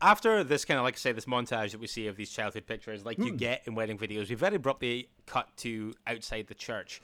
after 0.00 0.42
this 0.42 0.64
kind 0.64 0.78
of 0.78 0.84
like 0.84 0.94
I 0.94 0.98
say 0.98 1.12
this 1.12 1.26
montage 1.26 1.72
that 1.72 1.80
we 1.80 1.86
see 1.86 2.06
of 2.06 2.16
these 2.16 2.30
childhood 2.30 2.66
pictures, 2.66 3.04
like 3.04 3.18
you 3.18 3.32
get 3.32 3.62
in 3.66 3.74
wedding 3.74 3.98
videos, 3.98 4.30
we 4.30 4.36
very 4.36 4.56
abruptly 4.56 5.08
cut 5.26 5.48
to 5.58 5.92
outside 6.06 6.46
the 6.46 6.54
church. 6.54 7.02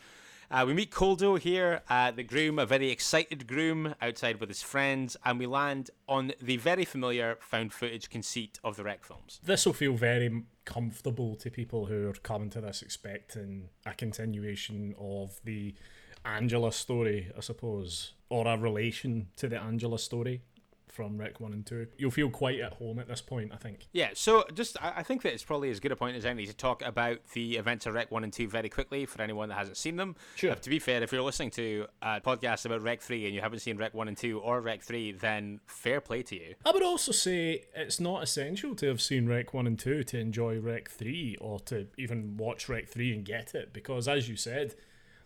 Uh, 0.52 0.64
we 0.66 0.74
meet 0.74 0.90
Koldo 0.90 1.38
here, 1.38 1.80
uh, 1.88 2.10
the 2.10 2.24
groom, 2.24 2.58
a 2.58 2.66
very 2.66 2.90
excited 2.90 3.46
groom 3.46 3.94
outside 4.02 4.40
with 4.40 4.48
his 4.48 4.62
friends, 4.62 5.16
and 5.24 5.38
we 5.38 5.46
land 5.46 5.90
on 6.08 6.32
the 6.42 6.56
very 6.56 6.84
familiar 6.84 7.38
found 7.40 7.72
footage 7.72 8.10
conceit 8.10 8.58
of 8.64 8.74
the 8.74 8.82
Rec 8.82 9.04
films. 9.04 9.38
This 9.44 9.64
will 9.64 9.74
feel 9.74 9.92
very 9.92 10.42
comfortable 10.64 11.36
to 11.36 11.52
people 11.52 11.86
who 11.86 12.08
are 12.08 12.14
coming 12.14 12.50
to 12.50 12.60
this 12.60 12.82
expecting 12.82 13.68
a 13.86 13.94
continuation 13.94 14.92
of 14.98 15.38
the 15.44 15.76
Angela 16.24 16.72
story, 16.72 17.30
I 17.36 17.40
suppose, 17.42 18.14
or 18.28 18.48
a 18.48 18.58
relation 18.58 19.28
to 19.36 19.48
the 19.48 19.60
Angela 19.60 20.00
story 20.00 20.42
from 20.90 21.18
Rec 21.18 21.40
1 21.40 21.52
and 21.52 21.66
2. 21.66 21.86
You'll 21.96 22.10
feel 22.10 22.30
quite 22.30 22.60
at 22.60 22.74
home 22.74 22.98
at 22.98 23.08
this 23.08 23.20
point, 23.20 23.52
I 23.52 23.56
think. 23.56 23.88
Yeah, 23.92 24.10
so 24.14 24.44
just 24.54 24.76
I 24.82 25.02
think 25.02 25.22
that 25.22 25.32
it's 25.32 25.42
probably 25.42 25.70
as 25.70 25.80
good 25.80 25.92
a 25.92 25.96
point 25.96 26.16
as 26.16 26.24
any 26.24 26.46
to 26.46 26.54
talk 26.54 26.82
about 26.82 27.18
the 27.34 27.56
events 27.56 27.86
of 27.86 27.94
Rec 27.94 28.10
1 28.10 28.24
and 28.24 28.32
2 28.32 28.48
very 28.48 28.68
quickly 28.68 29.06
for 29.06 29.22
anyone 29.22 29.48
that 29.48 29.56
hasn't 29.56 29.76
seen 29.76 29.96
them. 29.96 30.16
Sure. 30.34 30.52
Uh, 30.52 30.54
to 30.56 30.70
be 30.70 30.78
fair, 30.78 31.02
if 31.02 31.12
you're 31.12 31.22
listening 31.22 31.50
to 31.52 31.86
a 32.02 32.20
podcast 32.20 32.66
about 32.66 32.82
Rec 32.82 33.00
3 33.00 33.26
and 33.26 33.34
you 33.34 33.40
haven't 33.40 33.60
seen 33.60 33.76
Rec 33.76 33.94
1 33.94 34.08
and 34.08 34.16
2 34.16 34.40
or 34.40 34.60
Rec 34.60 34.82
3, 34.82 35.12
then 35.12 35.60
fair 35.66 36.00
play 36.00 36.22
to 36.22 36.34
you. 36.34 36.54
I 36.64 36.70
would 36.70 36.82
also 36.82 37.12
say 37.12 37.64
it's 37.74 38.00
not 38.00 38.22
essential 38.22 38.74
to 38.76 38.86
have 38.86 39.00
seen 39.00 39.28
Rec 39.28 39.54
1 39.54 39.66
and 39.66 39.78
2 39.78 40.04
to 40.04 40.18
enjoy 40.18 40.58
Rec 40.58 40.88
3 40.88 41.36
or 41.40 41.60
to 41.60 41.86
even 41.96 42.36
watch 42.36 42.68
Rec 42.68 42.88
3 42.88 43.14
and 43.14 43.24
get 43.24 43.54
it 43.54 43.72
because, 43.72 44.08
as 44.08 44.28
you 44.28 44.36
said, 44.36 44.74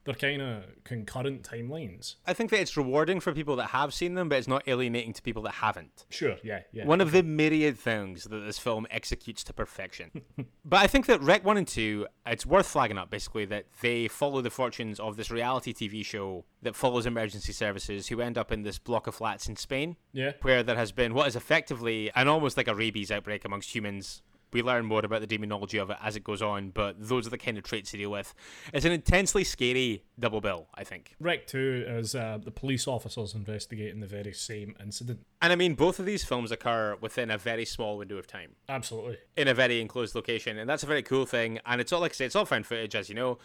they're 0.04 0.14
kind 0.14 0.42
of 0.42 0.64
concurrent 0.84 1.42
timelines. 1.42 2.16
I 2.26 2.34
think 2.34 2.50
that 2.50 2.61
it's 2.61 2.76
rewarding 2.76 3.20
for 3.20 3.32
people 3.32 3.56
that 3.56 3.70
have 3.70 3.94
seen 3.94 4.14
them, 4.14 4.28
but 4.28 4.38
it's 4.38 4.49
not 4.49 4.62
alienating 4.68 5.14
to 5.14 5.23
people 5.23 5.42
that 5.44 5.54
haven't. 5.54 6.04
Sure, 6.11 6.37
yeah, 6.42 6.61
yeah. 6.73 6.87
One 6.87 7.00
of 7.00 7.12
the 7.12 7.23
myriad 7.23 7.78
things 7.78 8.25
that 8.25 8.40
this 8.40 8.58
film 8.58 8.87
executes 8.90 9.42
to 9.44 9.54
perfection. 9.54 10.11
but 10.64 10.80
I 10.80 10.87
think 10.87 11.06
that 11.06 11.23
Rec 11.23 11.44
1 11.44 11.56
and 11.56 11.66
2, 11.66 12.06
it's 12.26 12.44
worth 12.44 12.66
flagging 12.66 12.99
up 12.99 13.11
basically 13.11 13.46
that 13.46 13.64
they 13.80 14.08
follow 14.08 14.42
the 14.42 14.50
fortunes 14.50 15.00
of 15.00 15.16
this 15.16 15.30
reality 15.30 15.73
TV 15.73 16.04
show 16.04 16.44
that 16.62 16.76
follows 16.76 17.06
emergency 17.06 17.52
services 17.52 18.08
who 18.08 18.20
end 18.20 18.37
up 18.37 18.52
in 18.52 18.62
this 18.62 18.78
block 18.78 19.06
of 19.06 19.14
flats 19.14 19.49
in 19.49 19.56
Spain, 19.56 19.96
yeah. 20.12 20.32
where 20.42 20.62
there 20.62 20.76
has 20.76 20.92
been 20.92 21.14
what 21.14 21.28
is 21.28 21.37
effectively 21.37 22.11
an 22.14 22.28
almost 22.28 22.56
like 22.56 22.68
a 22.68 22.75
rabies 22.75 23.11
outbreak 23.11 23.44
amongst 23.44 23.75
humans. 23.75 24.23
We 24.54 24.62
learn 24.62 24.87
more 24.87 25.04
about 25.04 25.20
the 25.20 25.26
demonology 25.26 25.78
of 25.78 25.90
it 25.90 25.99
as 26.00 26.14
it 26.14 26.23
goes 26.23 26.40
on, 26.40 26.70
but 26.70 26.96
those 26.99 27.26
are 27.26 27.30
the 27.30 27.38
kind 27.38 27.58
of 27.58 27.64
traits 27.64 27.90
to 27.90 27.96
deal 27.96 28.11
with. 28.11 28.32
It's 28.73 28.84
an 28.84 28.92
intensely 28.92 29.42
scary 29.42 30.04
double 30.18 30.40
bill, 30.40 30.68
I 30.75 30.84
think. 30.84 31.16
Rec 31.20 31.46
2 31.49 31.84
is 31.88 32.14
uh, 32.14 32.38
the 32.42 32.52
police 32.52 32.87
officers 32.87 33.34
investigating 33.34 33.99
the 33.99 34.06
very 34.06 34.32
same 34.32 34.76
incident. 34.80 35.26
And 35.42 35.52
I 35.52 35.56
mean, 35.56 35.75
both 35.75 35.99
of 35.99 36.06
these 36.06 36.25
films 36.25 36.52
occur 36.52 36.96
within 37.00 37.32
a 37.32 37.37
very 37.37 37.64
small 37.64 37.99
window 37.99 38.16
of 38.16 38.28
time. 38.28 38.52
Absolutely. 38.68 39.18
in 39.37 39.49
a 39.49 39.54
very 39.54 39.80
enclosed 39.80 40.14
location, 40.14 40.56
and 40.56 40.70
that's 40.70 40.84
a 40.84 40.87
very 40.87 41.02
cool 41.02 41.26
thing. 41.26 41.58
And 41.66 41.80
it's 41.80 41.92
all 41.92 42.00
like 42.00 42.12
I 42.12 42.14
say, 42.14 42.25
it's 42.26 42.37
all 42.37 42.46
found 42.46 42.64
footage, 42.64 42.94
as 42.94 43.08
you 43.08 43.16
know. 43.16 43.38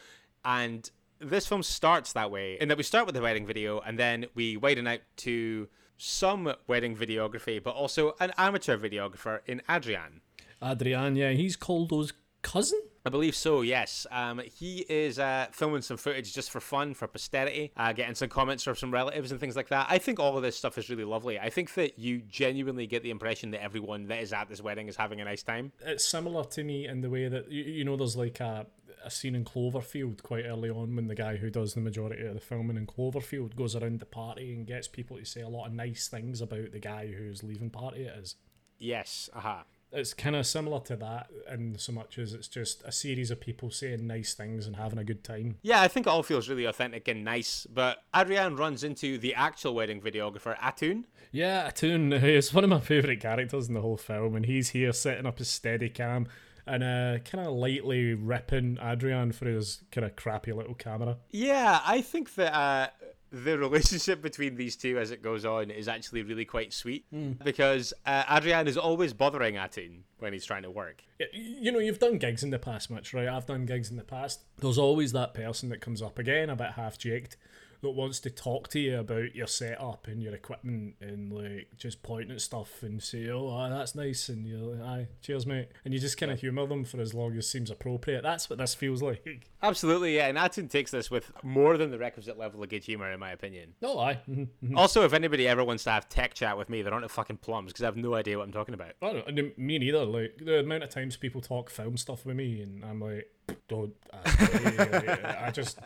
And 0.45 0.89
this 1.19 1.47
film 1.47 1.63
starts 1.63 2.13
that 2.13 2.29
way, 2.29 2.57
in 2.61 2.67
that 2.69 2.77
we 2.77 2.83
start 2.83 3.07
with 3.07 3.15
the 3.15 3.21
wedding 3.21 3.47
video, 3.47 3.79
and 3.79 3.97
then 3.97 4.27
we 4.35 4.57
widen 4.57 4.85
out 4.85 4.99
to 5.17 5.67
some 5.97 6.53
wedding 6.67 6.95
videography, 6.95 7.61
but 7.61 7.71
also 7.71 8.15
an 8.19 8.31
amateur 8.37 8.77
videographer 8.77 9.39
in 9.47 9.61
Adrian. 9.67 10.21
Adrian, 10.63 11.15
yeah, 11.15 11.31
he's 11.31 11.55
Koldo's 11.55 12.13
cousin? 12.41 12.81
I 13.05 13.09
believe 13.09 13.35
so, 13.35 13.61
yes. 13.61 14.05
Um, 14.11 14.39
he 14.39 14.85
is 14.89 15.19
uh, 15.19 15.47
filming 15.51 15.81
some 15.81 15.97
footage 15.97 16.33
just 16.33 16.51
for 16.51 16.59
fun, 16.59 16.93
for 16.93 17.07
posterity, 17.07 17.71
uh, 17.77 17.93
getting 17.93 18.13
some 18.13 18.27
comments 18.27 18.63
from 18.63 18.75
some 18.75 18.91
relatives 18.91 19.31
and 19.31 19.39
things 19.39 19.55
like 19.55 19.69
that. 19.69 19.87
I 19.89 19.97
think 19.97 20.19
all 20.19 20.35
of 20.35 20.43
this 20.43 20.57
stuff 20.57 20.77
is 20.77 20.89
really 20.89 21.05
lovely. 21.05 21.39
I 21.39 21.49
think 21.49 21.73
that 21.75 21.97
you 21.97 22.19
genuinely 22.19 22.87
get 22.87 23.01
the 23.01 23.09
impression 23.09 23.51
that 23.51 23.63
everyone 23.63 24.07
that 24.07 24.19
is 24.19 24.33
at 24.33 24.49
this 24.49 24.61
wedding 24.61 24.89
is 24.89 24.97
having 24.97 25.21
a 25.21 25.25
nice 25.25 25.43
time. 25.43 25.71
It's 25.85 26.05
similar 26.05 26.43
to 26.43 26.63
me 26.63 26.87
in 26.87 27.01
the 27.01 27.09
way 27.09 27.29
that, 27.29 27.49
you, 27.49 27.63
you 27.63 27.85
know, 27.85 27.95
there's 27.95 28.17
like 28.17 28.41
a, 28.41 28.67
a 29.03 29.09
scene 29.09 29.33
in 29.33 29.45
Cloverfield 29.45 30.21
quite 30.21 30.45
early 30.45 30.69
on 30.69 30.95
when 30.95 31.07
the 31.07 31.15
guy 31.15 31.37
who 31.37 31.49
does 31.49 31.73
the 31.73 31.81
majority 31.81 32.25
of 32.25 32.33
the 32.33 32.41
filming 32.41 32.77
in 32.77 32.85
Cloverfield 32.85 33.55
goes 33.55 33.77
around 33.77 34.01
the 34.01 34.05
party 34.05 34.53
and 34.53 34.67
gets 34.67 34.89
people 34.89 35.17
to 35.17 35.25
say 35.25 35.41
a 35.41 35.49
lot 35.49 35.67
of 35.67 35.73
nice 35.73 36.09
things 36.09 36.41
about 36.41 36.73
the 36.73 36.79
guy 36.79 37.07
who's 37.07 37.43
leaving 37.43 37.69
party 37.69 38.03
it 38.03 38.17
is. 38.17 38.35
Yes, 38.77 39.29
aha. 39.33 39.63
It's 39.91 40.13
kind 40.13 40.36
of 40.36 40.46
similar 40.46 40.79
to 40.81 40.96
that 40.98 41.29
in 41.51 41.77
so 41.77 41.91
much 41.91 42.17
as 42.19 42.34
it's 42.34 42.48
just 42.48 42.84
a 42.84 42.91
series 42.91 43.31
of 43.31 43.39
people 43.39 43.72
saying 43.72 44.05
nice 44.05 44.34
things 44.34 44.67
and 44.67 44.75
having 44.75 45.00
a 45.00 45.03
good 45.03 45.24
time. 45.24 45.58
Yeah, 45.62 45.81
I 45.81 45.88
think 45.88 46.05
it 46.05 46.10
all 46.10 46.24
feels 46.24 46.48
really 46.48 46.65
authentic 46.65 47.08
and 47.08 47.24
nice. 47.24 47.65
But 47.72 48.03
Adrian 48.15 48.55
runs 48.55 48.84
into 48.84 49.17
the 49.17 49.34
actual 49.34 49.74
wedding 49.74 50.01
videographer, 50.01 50.58
Atun. 50.60 51.05
Yeah, 51.31 51.69
Atun 51.69 52.22
is 52.24 52.53
one 52.53 52.63
of 52.63 52.69
my 52.69 52.79
favourite 52.79 53.19
characters 53.19 53.67
in 53.67 53.74
the 53.74 53.81
whole 53.81 53.98
film, 53.98 54.36
and 54.36 54.46
he's 54.46 54.69
here 54.69 54.93
setting 54.93 55.25
up 55.25 55.39
his 55.39 55.50
steady 55.50 55.89
cam 55.89 56.27
and 56.69 56.84
uh, 56.84 57.17
kind 57.24 57.48
of 57.48 57.53
lightly 57.53 58.13
ripping 58.13 58.77
Adrian 58.81 59.31
for 59.31 59.48
his 59.48 59.81
kind 59.91 60.05
of 60.05 60.15
crappy 60.15 60.53
little 60.53 60.75
camera. 60.75 61.17
Yeah, 61.31 61.81
I 61.84 62.01
think 62.01 62.36
that 62.36 62.53
uh, 62.53 62.88
the 63.31 63.57
relationship 63.57 64.21
between 64.21 64.55
these 64.55 64.75
two 64.75 64.98
as 64.98 65.12
it 65.12 65.21
goes 65.21 65.45
on 65.45 65.69
is 65.71 65.88
actually 65.88 66.24
really 66.24 66.45
quite 66.45 66.74
sweet 66.74 67.05
because 67.43 67.93
uh, 68.05 68.24
Adrian 68.29 68.67
is 68.67 68.77
always 68.77 69.13
bothering 69.13 69.55
Atun 69.55 70.01
when 70.19 70.33
he's 70.33 70.45
trying 70.45 70.63
to 70.63 70.71
work. 70.71 71.03
You 71.33 71.71
know, 71.71 71.79
you've 71.79 72.00
done 72.00 72.17
gigs 72.17 72.43
in 72.43 72.50
the 72.50 72.59
past, 72.59 72.89
Mitch 72.89 73.13
right? 73.13 73.27
I've 73.27 73.45
done 73.45 73.65
gigs 73.65 73.89
in 73.91 73.98
the 73.98 74.03
past. 74.03 74.41
There's 74.57 74.77
always 74.77 75.12
that 75.13 75.33
person 75.33 75.69
that 75.69 75.81
comes 75.81 76.01
up 76.01 76.17
again, 76.19 76.50
a 76.50 76.55
bit 76.55 76.71
half 76.71 76.98
jaked, 76.98 77.38
that 77.81 77.91
wants 77.91 78.19
to 78.19 78.29
talk 78.29 78.67
to 78.69 78.79
you 78.79 79.00
about 79.00 79.36
your 79.36 79.48
setup 79.48 80.07
and 80.07 80.21
your 80.21 80.33
equipment 80.33 80.95
and 81.00 81.31
like 81.31 81.67
just 81.77 82.03
point 82.03 82.29
at 82.29 82.41
stuff 82.41 82.83
and 82.83 83.01
say, 83.01 83.29
"Oh, 83.29 83.48
ah, 83.50 83.69
that's 83.69 83.95
nice," 83.95 84.27
and 84.27 84.45
you're 84.45 84.75
like, 84.75 84.81
"Aye, 84.81 85.07
cheers, 85.21 85.45
mate," 85.45 85.69
and 85.86 85.93
you 85.93 86.00
just 86.00 86.17
kind 86.17 86.31
of 86.31 86.39
humour 86.41 86.67
them 86.67 86.83
for 86.83 87.00
as 87.00 87.13
long 87.13 87.38
as 87.38 87.48
seems 87.48 87.71
appropriate. 87.71 88.21
That's 88.21 88.50
what 88.50 88.59
this 88.59 88.75
feels 88.75 89.01
like. 89.01 89.48
Absolutely, 89.63 90.15
yeah. 90.15 90.27
And 90.27 90.38
Atun 90.38 90.69
takes 90.69 90.91
this 90.91 91.09
with 91.09 91.31
more 91.43 91.77
than 91.77 91.91
the 91.91 91.98
requisite 91.98 92.38
level 92.38 92.62
of 92.62 92.69
good 92.69 92.83
humor, 92.83 93.12
in 93.12 93.19
my 93.19 93.31
opinion. 93.31 93.75
No, 93.81 93.95
mhm. 93.95 94.50
Also, 94.75 95.05
if 95.05 95.13
anybody 95.13 95.48
ever 95.48 95.63
wants 95.63 95.86
to 95.86 95.91
have 95.91 96.09
tech 96.09 96.33
chat 96.33 96.57
with 96.57 96.69
me, 96.69 96.81
they're 96.81 96.93
on 96.93 97.01
to 97.01 97.09
fucking 97.09 97.38
plums 97.38 97.71
because 97.71 97.83
I 97.83 97.86
have 97.86 97.98
no 97.98 98.13
idea 98.15 98.38
what 98.38 98.43
I'm 98.43 98.51
talking 98.51 98.74
about. 98.74 98.93
I 99.01 99.13
don't, 99.13 99.27
and 99.27 99.57
me 99.57 99.79
neither. 99.79 100.05
Like 100.05 100.38
the 100.43 100.59
amount 100.59 100.83
of 100.83 100.89
times 100.89 101.15
people 101.15 101.39
talk 101.39 101.69
film 101.69 101.95
stuff 101.98 102.25
with 102.25 102.36
me, 102.36 102.62
and 102.62 102.83
I'm 102.83 103.00
like, 103.00 103.31
don't. 103.67 103.93
I, 104.13 105.45
I 105.48 105.51
just 105.51 105.79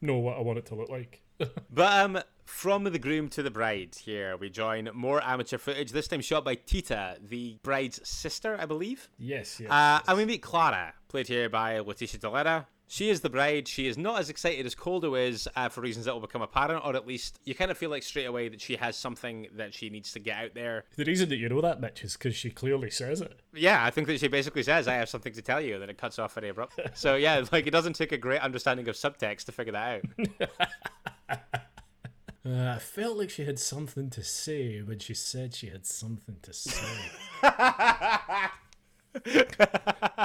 know 0.00 0.18
what 0.18 0.36
I 0.36 0.40
want 0.40 0.58
it 0.58 0.66
to 0.66 0.74
look 0.74 0.88
like. 0.88 1.22
But 1.72 2.04
um, 2.04 2.18
from 2.44 2.84
the 2.84 2.98
groom 2.98 3.28
to 3.30 3.42
the 3.42 3.50
bride, 3.50 3.96
here 4.02 4.36
we 4.36 4.50
join 4.50 4.90
more 4.92 5.22
amateur 5.22 5.56
footage. 5.58 5.92
This 5.92 6.08
time 6.08 6.20
shot 6.20 6.44
by 6.44 6.56
Tita, 6.56 7.16
the 7.26 7.58
bride's 7.62 8.06
sister, 8.08 8.56
I 8.60 8.66
believe. 8.66 9.08
yes, 9.18 9.60
yes. 9.60 9.70
Uh, 9.70 10.00
and 10.08 10.18
we 10.18 10.24
meet 10.24 10.42
Clara, 10.42 10.94
played 11.08 11.28
here 11.28 11.48
by 11.48 11.78
Leticia 11.78 12.18
Dolera. 12.18 12.66
She 12.92 13.08
is 13.08 13.20
the 13.20 13.30
bride. 13.30 13.68
She 13.68 13.86
is 13.86 13.96
not 13.96 14.18
as 14.18 14.30
excited 14.30 14.66
as 14.66 14.74
Koldo 14.74 15.16
is 15.16 15.48
uh, 15.54 15.68
for 15.68 15.80
reasons 15.80 16.06
that 16.06 16.12
will 16.12 16.20
become 16.20 16.42
apparent, 16.42 16.84
or 16.84 16.96
at 16.96 17.06
least 17.06 17.38
you 17.44 17.54
kind 17.54 17.70
of 17.70 17.78
feel 17.78 17.88
like 17.88 18.02
straight 18.02 18.24
away 18.24 18.48
that 18.48 18.60
she 18.60 18.74
has 18.74 18.96
something 18.96 19.46
that 19.54 19.72
she 19.72 19.90
needs 19.90 20.12
to 20.14 20.18
get 20.18 20.36
out 20.44 20.54
there. 20.54 20.82
the 20.96 21.04
reason 21.04 21.28
that 21.28 21.36
you 21.36 21.48
know 21.48 21.60
that, 21.60 21.80
Mitch, 21.80 22.02
is 22.02 22.14
because 22.14 22.34
she 22.34 22.50
clearly 22.50 22.90
says 22.90 23.20
it. 23.20 23.38
Yeah, 23.54 23.84
I 23.84 23.90
think 23.90 24.08
that 24.08 24.18
she 24.18 24.26
basically 24.26 24.64
says, 24.64 24.88
"I 24.88 24.94
have 24.94 25.08
something 25.08 25.32
to 25.34 25.40
tell 25.40 25.60
you," 25.60 25.78
then 25.78 25.88
it 25.88 25.98
cuts 25.98 26.18
off 26.18 26.34
very 26.34 26.48
abruptly. 26.48 26.86
so 26.94 27.14
yeah, 27.14 27.44
like 27.52 27.68
it 27.68 27.70
doesn't 27.70 27.92
take 27.92 28.10
a 28.10 28.18
great 28.18 28.40
understanding 28.40 28.88
of 28.88 28.96
subtext 28.96 29.44
to 29.44 29.52
figure 29.52 29.72
that 29.72 30.02
out. 30.40 30.50
Uh, 32.44 32.74
I 32.76 32.78
felt 32.78 33.18
like 33.18 33.30
she 33.30 33.44
had 33.44 33.58
something 33.58 34.08
to 34.10 34.24
say 34.24 34.80
when 34.80 34.98
she 34.98 35.14
said 35.14 35.54
she 35.54 35.68
had 35.68 35.84
something 35.84 36.36
to 36.42 36.52
say. 36.52 36.86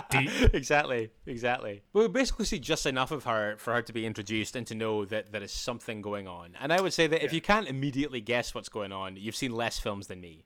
Deep. 0.10 0.31
exactly, 0.53 1.10
exactly. 1.25 1.81
But 1.91 2.00
we 2.00 2.07
basically 2.07 2.45
see 2.45 2.60
just 2.60 2.86
enough 2.86 3.12
of 3.12 3.25
her 3.25 3.55
for 3.57 3.74
her 3.74 3.81
to 3.81 3.93
be 3.93 4.05
introduced 4.05 4.55
and 4.55 4.65
to 4.67 4.75
know 4.75 5.03
that 5.05 5.31
there 5.31 5.43
is 5.43 5.51
something 5.51 6.01
going 6.01 6.27
on. 6.27 6.51
And 6.60 6.72
I 6.72 6.79
would 6.79 6.93
say 6.93 7.07
that 7.07 7.24
if 7.24 7.34
you 7.34 7.41
can't 7.41 7.67
immediately 7.67 8.22
guess 8.22 8.55
what's 8.55 8.69
going 8.69 8.91
on, 8.91 9.17
you've 9.17 9.36
seen 9.36 9.51
less 9.51 9.79
films 9.79 10.07
than 10.07 10.22
me. 10.22 10.45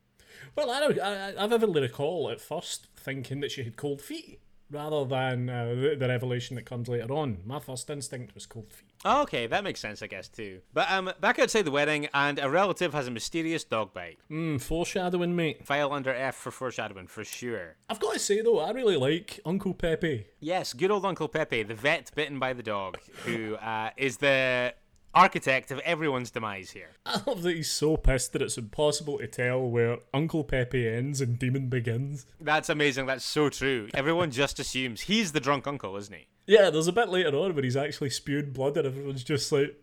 Well, 0.56 0.72
I 0.72 0.80
don't. 0.80 1.00
I, 1.00 1.44
I 1.44 1.48
vividly 1.48 1.82
recall 1.82 2.30
at 2.32 2.42
first 2.42 2.88
thinking 2.96 3.42
that 3.42 3.52
she 3.52 3.64
had 3.64 3.76
cold 3.76 4.02
feet, 4.02 4.40
rather 4.72 5.06
than 5.06 5.50
uh, 5.50 5.66
the, 5.66 5.96
the 6.00 6.08
revelation 6.08 6.56
that 6.56 6.66
comes 6.66 6.88
later 6.88 7.12
on. 7.14 7.40
My 7.46 7.60
first 7.60 7.90
instinct 7.90 8.36
was 8.36 8.46
cold 8.46 8.72
feet. 8.72 8.90
Oh, 9.06 9.22
okay, 9.24 9.48
that 9.48 9.64
makes 9.64 9.80
sense, 9.80 10.02
I 10.02 10.08
guess 10.08 10.28
too. 10.28 10.62
But 10.74 10.92
um, 10.92 11.12
back 11.22 11.40
outside 11.40 11.64
the 11.64 11.72
wedding, 11.72 12.08
and 12.14 12.40
a 12.40 12.50
relative 12.50 12.94
has 12.94 13.08
a 13.08 13.12
mysterious 13.12 13.64
dog 13.64 13.94
bite. 13.94 14.20
Mm, 14.30 14.62
foreshadowing, 14.62 15.36
mate. 15.36 15.66
File 15.66 15.94
under 15.94 16.14
F 16.14 16.36
for 16.36 16.52
foreshadowing, 16.52 17.08
for 17.08 17.24
sure. 17.24 17.78
I've 17.90 18.00
got 18.00 18.14
to 18.14 18.20
say 18.20 18.42
though, 18.42 18.60
I 18.60 18.72
really 18.72 18.98
like 18.98 19.40
Uncle 19.46 19.74
Pepe. 19.74 20.28
Yes, 20.40 20.74
good 20.74 20.92
old 20.92 21.06
Uncle 21.06 21.28
Pepe, 21.28 21.64
the 21.64 21.76
vet 21.76 22.12
bitten 22.14 22.40
by 22.40 22.54
the 22.54 22.64
dog, 22.64 22.98
who 23.26 23.56
uh, 23.56 23.92
is 23.98 24.18
the 24.18 24.74
architect 25.14 25.72
of 25.72 25.80
everyone's 25.80 26.32
demise 26.32 26.72
here. 26.72 26.92
I 27.06 27.22
love 27.26 27.42
that 27.44 27.56
he's 27.56 27.72
so 27.72 27.98
pissed 27.98 28.34
that 28.34 28.42
it's 28.42 28.58
impossible 28.58 29.20
to 29.20 29.28
tell 29.28 29.62
where 29.62 29.98
Uncle 30.14 30.44
Pepe 30.44 30.88
ends 30.88 31.22
and 31.22 31.38
Demon 31.40 31.68
begins. 31.68 32.26
That's 32.40 32.70
amazing. 32.70 33.06
That's 33.06 33.26
so 33.26 33.50
true. 33.50 33.90
Everyone 33.94 34.32
just 34.32 34.60
assumes 34.60 35.02
he's 35.02 35.32
the 35.32 35.40
drunk 35.40 35.68
uncle, 35.68 35.96
isn't 35.98 36.14
he? 36.14 36.28
Yeah, 36.46 36.70
there's 36.70 36.88
a 36.88 36.94
bit 36.94 37.10
later 37.10 37.36
on 37.38 37.54
where 37.54 37.64
he's 37.64 37.78
actually 37.78 38.10
spewed 38.10 38.54
blood 38.54 38.78
and 38.78 38.88
everyone's 38.88 39.24
just 39.24 39.52
like, 39.52 39.76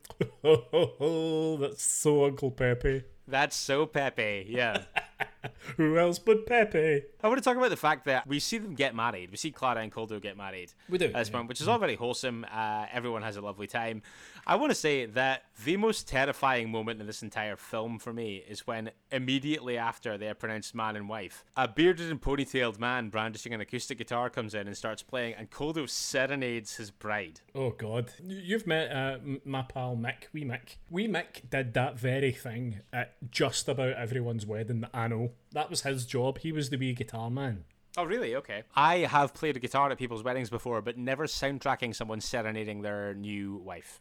oh, 0.43 0.65
oh, 0.73 0.93
oh 1.01 1.57
that's 1.59 1.85
so 1.85 2.25
Uncle 2.25 2.51
Pepe. 2.51 3.05
That's 3.29 3.57
so 3.57 3.87
Pepe. 3.87 4.47
Yeah. 4.49 4.83
Who 5.77 5.99
else 5.99 6.19
but 6.19 6.47
Pepe? 6.47 7.03
I 7.23 7.29
want 7.29 7.39
to 7.39 7.45
talk 7.45 7.57
about 7.57 7.71
the 7.71 7.77
fact 7.77 8.05
that 8.07 8.27
we 8.27 8.39
see 8.39 8.59
them 8.59 8.75
get 8.75 8.95
married. 8.95 9.31
We 9.31 9.37
see 9.37 9.51
Clara 9.51 9.81
and 9.81 9.93
Koldo 9.93 10.21
get 10.21 10.37
married. 10.37 10.73
We 10.89 10.99
do, 10.99 11.07
At 11.07 11.15
this 11.15 11.29
yeah. 11.29 11.35
point, 11.35 11.49
which 11.49 11.61
is 11.61 11.69
all 11.69 11.79
very 11.79 11.97
wholesome. 11.97 12.47
Uh, 12.53 12.87
everyone 12.93 13.23
has 13.23 13.37
a 13.37 13.41
lovely 13.41 13.67
time. 13.67 14.03
I 14.49 14.55
want 14.55 14.71
to 14.71 14.77
say 14.77 15.07
that 15.07 15.43
the 15.65 15.77
most 15.77 16.07
terrifying 16.07 16.71
moment 16.71 17.01
in 17.01 17.09
this 17.09 17.21
entire 17.21 17.57
film 17.57 17.99
for 17.99 18.13
me 18.13 18.45
is 18.49 18.65
when 18.65 18.93
immediately 19.11 19.77
after 19.77 20.17
they 20.17 20.29
are 20.29 20.35
pronounced 20.35 20.73
man 20.73 20.95
and 20.95 21.09
wife, 21.09 21.45
a 21.57 21.67
bearded 21.67 22.13
and 22.13 22.23
ponytailed 22.23 22.79
man 22.79 23.09
brandishing 23.09 23.53
an 23.53 23.61
acoustic 23.61 23.99
guitar 23.99 24.31
comes 24.31 24.55
in 24.55 24.69
and 24.69 24.77
starts 24.77 25.03
playing, 25.03 25.35
and 25.35 25.51
Koldo 25.51 25.91
serenades 25.91 26.77
his 26.77 26.93
bride. 26.93 27.41
Oh 27.57 27.71
God, 27.71 28.13
you've 28.25 28.69
met 28.69 28.93
uh, 28.93 29.19
my 29.45 29.63
pal 29.63 29.97
Mick. 29.97 30.29
Wee 30.33 30.45
Mick. 30.45 30.77
Wee 30.91 31.09
Mick 31.09 31.51
did 31.51 31.75
that 31.75 31.99
very 31.99 32.31
thing 32.31 32.83
at 32.93 33.17
just 33.33 33.69
about 33.69 33.95
everyone's 33.95 34.47
wedding 34.47 34.83
that 34.83 34.91
I 34.95 35.09
know. 35.09 35.33
That 35.51 35.71
was 35.71 35.83
his 35.83 36.07
job. 36.07 36.39
He 36.39 36.53
was 36.53 36.71
the 36.71 36.77
wee 36.77 36.93
guitar 36.93 37.31
man. 37.31 37.65
Oh, 37.97 38.05
really? 38.05 38.37
Okay. 38.37 38.65
I 38.75 38.99
have 38.99 39.33
played 39.33 39.57
a 39.57 39.61
guitar 39.61 39.91
at 39.91 39.99
people's 39.99 40.23
weddings 40.23 40.51
before, 40.51 40.83
but 40.83 40.99
never 40.99 41.27
soundtracking 41.27 41.95
someone 41.95 42.21
serenading 42.21 42.83
their 42.83 43.15
new 43.15 43.57
wife. 43.57 44.01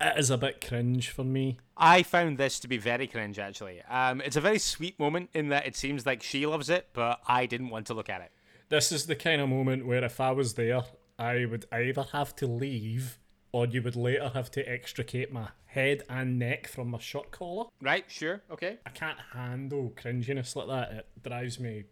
It 0.00 0.18
is 0.18 0.30
a 0.30 0.38
bit 0.38 0.66
cringe 0.66 1.10
for 1.10 1.24
me. 1.24 1.58
I 1.76 2.02
found 2.02 2.38
this 2.38 2.58
to 2.60 2.68
be 2.68 2.78
very 2.78 3.06
cringe, 3.06 3.38
actually. 3.38 3.82
Um, 3.82 4.20
it's 4.22 4.36
a 4.36 4.40
very 4.40 4.58
sweet 4.58 4.98
moment 4.98 5.30
in 5.34 5.48
that 5.48 5.66
it 5.66 5.76
seems 5.76 6.06
like 6.06 6.22
she 6.22 6.46
loves 6.46 6.70
it, 6.70 6.88
but 6.94 7.20
I 7.26 7.46
didn't 7.46 7.68
want 7.68 7.86
to 7.88 7.94
look 7.94 8.08
at 8.08 8.22
it. 8.22 8.32
This 8.70 8.90
is 8.90 9.06
the 9.06 9.16
kind 9.16 9.40
of 9.40 9.48
moment 9.50 9.86
where 9.86 10.02
if 10.02 10.20
I 10.20 10.30
was 10.30 10.54
there, 10.54 10.82
I 11.18 11.44
would 11.44 11.66
either 11.70 12.04
have 12.12 12.34
to 12.36 12.46
leave 12.46 13.18
or 13.52 13.66
you 13.66 13.82
would 13.82 13.94
later 13.94 14.30
have 14.30 14.50
to 14.50 14.68
extricate 14.68 15.32
my 15.32 15.48
head 15.66 16.02
and 16.08 16.38
neck 16.38 16.66
from 16.66 16.90
my 16.90 16.98
shirt 16.98 17.30
collar. 17.30 17.66
Right? 17.80 18.04
Sure. 18.08 18.42
Okay. 18.50 18.78
I 18.84 18.90
can't 18.90 19.18
handle 19.32 19.92
cringiness 19.94 20.56
like 20.56 20.66
that. 20.66 20.92
It 20.92 21.22
drives 21.22 21.60
me 21.60 21.84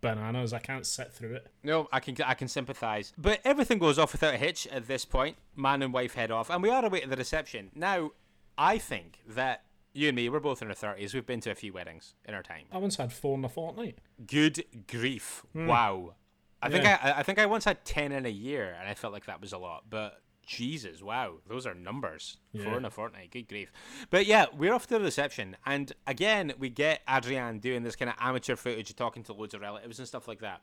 bananas. 0.00 0.52
I 0.52 0.58
can't 0.58 0.86
sit 0.86 1.12
through 1.12 1.34
it. 1.34 1.46
No, 1.62 1.88
I 1.92 2.00
can 2.00 2.16
I 2.24 2.34
can 2.34 2.48
sympathise. 2.48 3.12
But 3.18 3.40
everything 3.44 3.78
goes 3.78 3.98
off 3.98 4.12
without 4.12 4.34
a 4.34 4.36
hitch 4.38 4.66
at 4.68 4.86
this 4.88 5.04
point. 5.04 5.36
Man 5.56 5.82
and 5.82 5.92
wife 5.92 6.14
head 6.14 6.30
off, 6.30 6.50
and 6.50 6.62
we 6.62 6.70
are 6.70 6.84
away 6.84 7.00
to 7.00 7.08
the 7.08 7.16
reception. 7.16 7.70
Now, 7.74 8.12
I 8.56 8.78
think 8.78 9.20
that 9.26 9.64
you 9.92 10.08
and 10.08 10.16
me, 10.16 10.28
we're 10.28 10.40
both 10.40 10.62
in 10.62 10.68
our 10.68 10.74
thirties. 10.74 11.14
We've 11.14 11.26
been 11.26 11.40
to 11.40 11.50
a 11.50 11.54
few 11.54 11.72
weddings 11.72 12.14
in 12.24 12.34
our 12.34 12.42
time. 12.42 12.64
I 12.72 12.78
once 12.78 12.96
had 12.96 13.12
four 13.12 13.36
in 13.36 13.44
a 13.44 13.48
fortnight. 13.48 13.98
Good 14.26 14.64
grief! 14.86 15.44
Hmm. 15.52 15.66
Wow. 15.66 16.14
I 16.60 16.70
think 16.70 16.84
I 16.84 17.14
I 17.18 17.22
think 17.22 17.38
I 17.38 17.46
once 17.46 17.64
had 17.64 17.84
ten 17.84 18.12
in 18.12 18.26
a 18.26 18.30
year, 18.30 18.76
and 18.78 18.88
I 18.88 18.94
felt 18.94 19.12
like 19.12 19.26
that 19.26 19.40
was 19.40 19.52
a 19.52 19.58
lot. 19.58 19.84
But 19.88 20.20
Jesus, 20.44 21.02
wow, 21.02 21.34
those 21.46 21.66
are 21.66 21.74
numbers. 21.74 22.38
Four 22.62 22.78
in 22.78 22.84
a 22.84 22.90
fortnight. 22.90 23.30
Good 23.30 23.48
grief! 23.48 23.70
But 24.10 24.26
yeah, 24.26 24.46
we're 24.56 24.72
off 24.72 24.86
to 24.88 24.98
the 24.98 25.04
reception, 25.04 25.56
and 25.66 25.92
again 26.06 26.52
we 26.58 26.70
get 26.70 27.02
Adrian 27.08 27.58
doing 27.58 27.82
this 27.82 27.94
kind 27.96 28.08
of 28.08 28.16
amateur 28.18 28.56
footage, 28.56 28.94
talking 28.96 29.22
to 29.24 29.32
loads 29.32 29.54
of 29.54 29.60
relatives 29.60 29.98
and 29.98 30.08
stuff 30.08 30.26
like 30.26 30.40
that. 30.40 30.62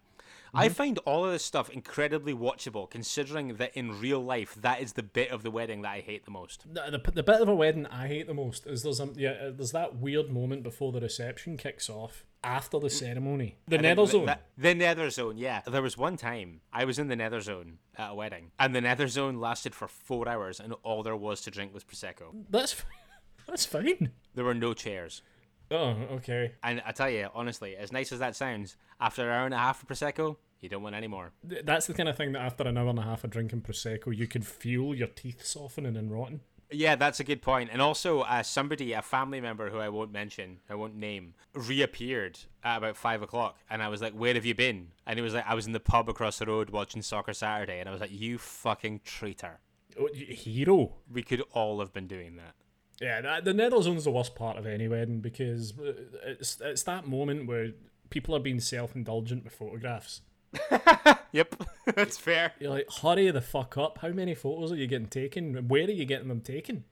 I 0.53 0.69
find 0.69 0.97
all 0.99 1.25
of 1.25 1.31
this 1.31 1.43
stuff 1.43 1.69
incredibly 1.69 2.33
watchable, 2.33 2.89
considering 2.89 3.55
that 3.57 3.75
in 3.75 3.99
real 3.99 4.23
life 4.23 4.55
that 4.61 4.81
is 4.81 4.93
the 4.93 5.03
bit 5.03 5.29
of 5.29 5.43
the 5.43 5.51
wedding 5.51 5.81
that 5.83 5.91
I 5.91 5.99
hate 5.99 6.25
the 6.25 6.31
most. 6.31 6.65
The, 6.73 6.99
the, 7.03 7.11
the 7.11 7.23
bit 7.23 7.41
of 7.41 7.49
a 7.49 7.55
wedding 7.55 7.85
I 7.87 8.07
hate 8.07 8.25
the 8.27 8.33
most 8.33 8.65
is 8.65 8.81
there's 8.81 8.99
um, 8.99 9.13
yeah 9.15 9.31
uh, 9.31 9.51
there's 9.55 9.71
that 9.73 9.97
weird 9.97 10.31
moment 10.31 10.63
before 10.63 10.91
the 10.91 11.01
reception 11.01 11.57
kicks 11.57 11.89
off 11.89 12.25
after 12.43 12.79
the 12.79 12.89
ceremony. 12.89 13.57
The 13.67 13.79
I 13.79 13.81
nether 13.81 14.05
zone. 14.05 14.25
that- 14.27 14.45
the 14.57 14.73
nether 14.75 15.09
zone, 15.09 15.37
yeah. 15.37 15.61
There 15.67 15.81
was 15.81 15.97
one 15.97 16.15
time 16.15 16.61
I 16.71 16.85
was 16.85 16.99
in 16.99 17.07
the 17.07 17.15
nether 17.15 17.41
zone 17.41 17.79
at 17.97 18.11
a 18.11 18.15
wedding, 18.15 18.51
and 18.59 18.73
the 18.75 18.81
nether 18.81 19.07
zone 19.07 19.39
lasted 19.39 19.73
for 19.75 19.87
four 19.87 20.29
hours, 20.29 20.59
and 20.59 20.73
all 20.83 21.01
there 21.03 21.15
was 21.15 21.41
to 21.41 21.51
drink 21.51 21.73
was 21.75 21.83
prosecco. 21.83 22.33
That's 22.49 22.83
that's 23.47 23.65
fine. 23.65 24.11
There 24.33 24.45
were 24.45 24.55
no 24.55 24.73
chairs. 24.73 25.21
Oh, 25.69 25.95
okay. 26.13 26.53
And 26.63 26.81
I 26.85 26.91
tell 26.91 27.09
you, 27.09 27.27
honestly, 27.33 27.75
as 27.75 27.91
nice 27.91 28.11
as 28.11 28.19
that 28.19 28.35
sounds, 28.35 28.77
after 28.99 29.23
an 29.23 29.29
hour 29.29 29.45
and 29.45 29.53
a 29.53 29.57
half 29.57 29.81
of 29.81 29.87
prosecco, 29.87 30.37
you 30.59 30.69
don't 30.69 30.83
want 30.83 30.95
any 30.95 31.07
more. 31.07 31.31
That's 31.43 31.87
the 31.87 31.93
kind 31.93 32.09
of 32.09 32.17
thing 32.17 32.31
that 32.33 32.41
after 32.41 32.67
an 32.67 32.77
hour 32.77 32.89
and 32.89 32.99
a 32.99 33.03
half 33.03 33.23
of 33.23 33.29
drinking 33.31 33.61
prosecco, 33.61 34.15
you 34.15 34.27
can 34.27 34.41
feel 34.41 34.95
your 34.95 35.07
teeth 35.07 35.43
softening 35.45 35.97
and 35.97 36.11
rotting. 36.11 36.41
Yeah, 36.71 36.95
that's 36.95 37.19
a 37.19 37.23
good 37.23 37.41
point. 37.41 37.69
And 37.71 37.81
also, 37.81 38.21
uh, 38.21 38.41
somebody, 38.41 38.93
a 38.93 39.01
family 39.01 39.39
member 39.39 39.69
who 39.69 39.77
I 39.77 39.89
won't 39.89 40.11
mention, 40.11 40.59
I 40.69 40.75
won't 40.75 40.95
name, 40.95 41.35
reappeared 41.53 42.39
at 42.63 42.77
about 42.77 42.97
five 42.97 43.21
o'clock, 43.21 43.59
and 43.69 43.83
I 43.83 43.89
was 43.89 44.01
like, 44.01 44.13
"Where 44.13 44.33
have 44.33 44.45
you 44.45 44.55
been?" 44.55 44.87
And 45.05 45.19
he 45.19 45.23
was 45.23 45.35
like, 45.35 45.45
"I 45.47 45.53
was 45.53 45.67
in 45.67 45.73
the 45.73 45.79
pub 45.79 46.09
across 46.09 46.39
the 46.39 46.47
road 46.47 46.71
watching 46.71 47.03
Soccer 47.03 47.33
Saturday," 47.33 47.79
and 47.79 47.87
I 47.87 47.91
was 47.91 48.01
like, 48.01 48.11
"You 48.11 48.39
fucking 48.39 49.01
traitor! 49.05 49.59
Oh, 49.99 50.09
hero. 50.13 50.95
We 51.11 51.23
could 51.23 51.41
all 51.53 51.79
have 51.79 51.93
been 51.93 52.07
doing 52.07 52.35
that." 52.37 52.55
Yeah, 53.01 53.41
the 53.41 53.53
nether 53.53 53.81
zone's 53.81 54.05
the 54.05 54.11
worst 54.11 54.35
part 54.35 54.57
of 54.57 54.65
any 54.65 54.87
wedding 54.87 55.19
because 55.19 55.73
uh, 55.77 55.93
it's 56.25 56.59
it's 56.61 56.83
that 56.83 57.07
moment 57.07 57.47
where 57.47 57.71
people 58.09 58.35
are 58.35 58.39
being 58.39 58.59
self 58.59 58.95
indulgent 58.95 59.43
with 59.43 59.53
photographs. 59.53 60.21
Yep, 61.35 61.55
that's 61.95 62.17
fair. 62.17 62.53
You're 62.61 62.69
like, 62.69 62.89
hurry 63.01 63.29
the 63.29 63.41
fuck 63.41 63.77
up. 63.77 63.97
How 63.97 64.07
many 64.07 64.33
photos 64.33 64.71
are 64.71 64.77
you 64.77 64.87
getting 64.87 65.09
taken? 65.09 65.67
Where 65.67 65.83
are 65.83 65.91
you 65.91 66.05
getting 66.05 66.29
them 66.29 66.39
taken? 66.39 66.85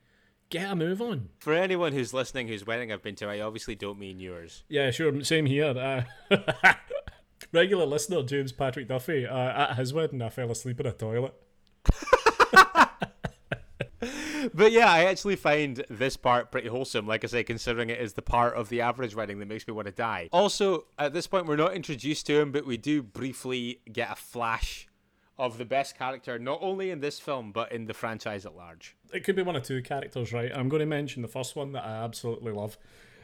Get 0.50 0.70
a 0.70 0.76
move 0.76 1.02
on. 1.02 1.30
For 1.39 1.54
anyone 1.54 1.94
who's 1.94 2.13
listening 2.13 2.50
whose 2.50 2.66
wedding 2.66 2.92
I've 2.92 3.02
been 3.02 3.16
to, 3.16 3.28
I 3.28 3.39
obviously 3.39 3.76
don't 3.76 3.98
mean 3.98 4.20
yours. 4.20 4.66
Yeah, 4.68 4.92
sure. 4.92 5.24
Same 5.24 5.46
here. 5.46 5.68
Uh, 5.68 6.04
regular 7.54 7.86
listener 7.86 8.22
James 8.24 8.52
Patrick 8.52 8.89
Duffy. 8.89 9.26
Uh, 9.26 9.70
at 9.70 9.78
his 9.78 9.94
wedding, 9.94 10.22
I 10.22 10.28
fell 10.28 10.52
asleep 10.52 10.82
in 10.82 10.88
a 10.88 10.92
toilet. 10.92 11.34
But 14.53 14.71
yeah, 14.71 14.91
I 14.91 15.06
actually 15.06 15.36
find 15.36 15.84
this 15.89 16.17
part 16.17 16.51
pretty 16.51 16.67
wholesome, 16.67 17.08
like 17.08 17.23
I 17.23 17.27
say, 17.27 17.43
considering 17.43 17.89
it 17.89 17.99
is 17.99 18.13
the 18.13 18.21
part 18.21 18.56
of 18.56 18.69
the 18.69 18.82
average 18.82 19.15
wedding 19.15 19.39
that 19.39 19.47
makes 19.47 19.67
me 19.67 19.73
want 19.73 19.88
to 19.88 19.93
die. 19.93 20.29
Also, 20.32 20.86
at 20.97 21.13
this 21.13 21.27
point, 21.27 21.45
we're 21.45 21.56
not 21.56 21.73
introduced 21.73 22.25
to 22.27 22.39
him, 22.39 22.51
but 22.51 22.65
we 22.65 22.77
do 22.77 23.03
briefly 23.03 23.79
get 23.91 24.12
a 24.12 24.15
flash 24.15 24.88
of 25.38 25.58
the 25.58 25.65
best 25.65 25.97
character, 25.97 26.38
not 26.38 26.60
only 26.62 26.91
in 26.91 26.99
this 26.99 27.19
film, 27.19 27.51
but 27.51 27.71
in 27.71 27.86
the 27.86 27.93
franchise 27.93 28.45
at 28.45 28.56
large. 28.56 28.95
It 29.13 29.23
could 29.23 29.36
be 29.36 29.41
one 29.41 29.56
of 29.56 29.63
two 29.63 29.82
characters, 29.82 30.32
right? 30.32 30.51
I'm 30.53 30.69
going 30.69 30.79
to 30.79 30.86
mention 30.86 31.21
the 31.21 31.27
first 31.27 31.56
one 31.56 31.71
that 31.73 31.86
I 31.86 32.03
absolutely 32.03 32.51
love, 32.51 32.77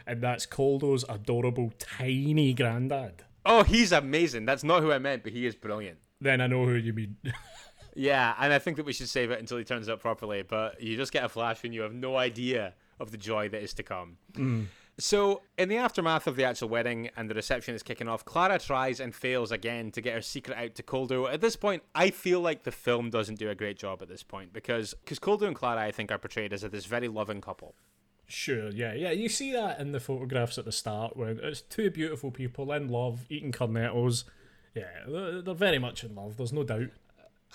and 0.08 0.22
that's 0.22 0.46
Koldo's 0.46 1.06
adorable 1.08 1.72
tiny 1.78 2.54
granddad. 2.54 3.24
Oh, 3.46 3.64
he's 3.64 3.92
amazing. 3.92 4.46
That's 4.46 4.64
not 4.64 4.82
who 4.82 4.92
I 4.92 5.00
meant, 5.00 5.24
but 5.24 5.34
he 5.34 5.46
is 5.46 5.56
brilliant. 5.56 6.00
Then 6.20 6.42
I 6.42 6.48
know 6.48 6.66
who 6.66 6.74
you 6.74 6.94
mean. 6.94 7.18
Yeah, 7.96 8.34
and 8.40 8.54
I 8.54 8.60
think 8.60 8.78
that 8.78 8.86
we 8.86 8.94
should 8.94 9.10
save 9.10 9.32
it 9.32 9.40
until 9.40 9.58
he 9.58 9.64
turns 9.64 9.90
up 9.90 10.00
properly, 10.00 10.42
but 10.42 10.82
you 10.82 10.96
just 10.96 11.12
get 11.12 11.24
a 11.24 11.30
flash 11.30 11.64
and 11.64 11.74
you 11.74 11.82
have 11.82 11.94
no 11.94 12.18
idea 12.18 12.74
of 13.00 13.12
the 13.12 13.18
joy 13.18 13.50
that 13.50 13.62
is 13.62 13.74
to 13.76 13.84
come. 13.84 14.18
Hmm. 14.36 14.64
So, 15.00 15.44
in 15.58 15.70
the 15.70 15.78
aftermath 15.78 16.28
of 16.28 16.36
the 16.36 16.44
actual 16.44 16.68
wedding 16.68 17.10
and 17.16 17.30
the 17.30 17.34
reception 17.34 17.74
is 17.74 17.82
kicking 17.82 18.10
off, 18.10 18.26
Clara 18.26 18.60
tries 18.60 19.00
and 19.00 19.16
fails 19.16 19.50
again 19.50 19.92
to 19.92 20.02
get 20.02 20.14
her 20.14 20.22
secret 20.22 20.58
out 20.58 20.76
to 20.76 20.84
Koldo. 20.84 21.32
At 21.32 21.40
this 21.40 21.56
point, 21.56 21.84
I 21.96 22.10
feel 22.10 22.42
like 22.42 22.64
the 22.64 22.72
film 22.72 23.10
doesn't 23.10 23.40
do 23.40 23.50
a 23.50 23.56
great 23.56 23.78
job 23.78 24.02
at 24.02 24.10
this 24.10 24.24
point 24.24 24.52
because 24.52 24.94
because 24.94 25.18
Koldo 25.18 25.44
and 25.44 25.56
Clara, 25.56 25.82
I 25.82 25.92
think, 25.92 26.12
are 26.12 26.18
portrayed 26.18 26.52
as 26.52 26.64
this 26.64 26.86
very 26.86 27.08
loving 27.08 27.40
couple. 27.40 27.76
Sure, 28.28 28.70
yeah, 28.72 28.94
yeah. 28.94 29.12
You 29.12 29.30
see 29.30 29.54
that 29.54 29.80
in 29.80 29.94
the 29.94 30.02
photographs 30.02 30.58
at 30.58 30.66
the 30.66 30.72
start 30.74 31.16
when 31.16 31.40
it's 31.42 31.62
two 31.62 31.90
beautiful 31.90 32.30
people 32.30 32.72
in 32.74 32.90
love 32.90 33.26
eating 33.30 33.54
cornettos. 33.54 34.26
Yeah, 34.76 35.06
they're 35.08 35.54
very 35.56 35.80
much 35.80 36.04
in 36.04 36.14
love. 36.14 36.36
There's 36.36 36.54
no 36.54 36.64
doubt. 36.64 36.90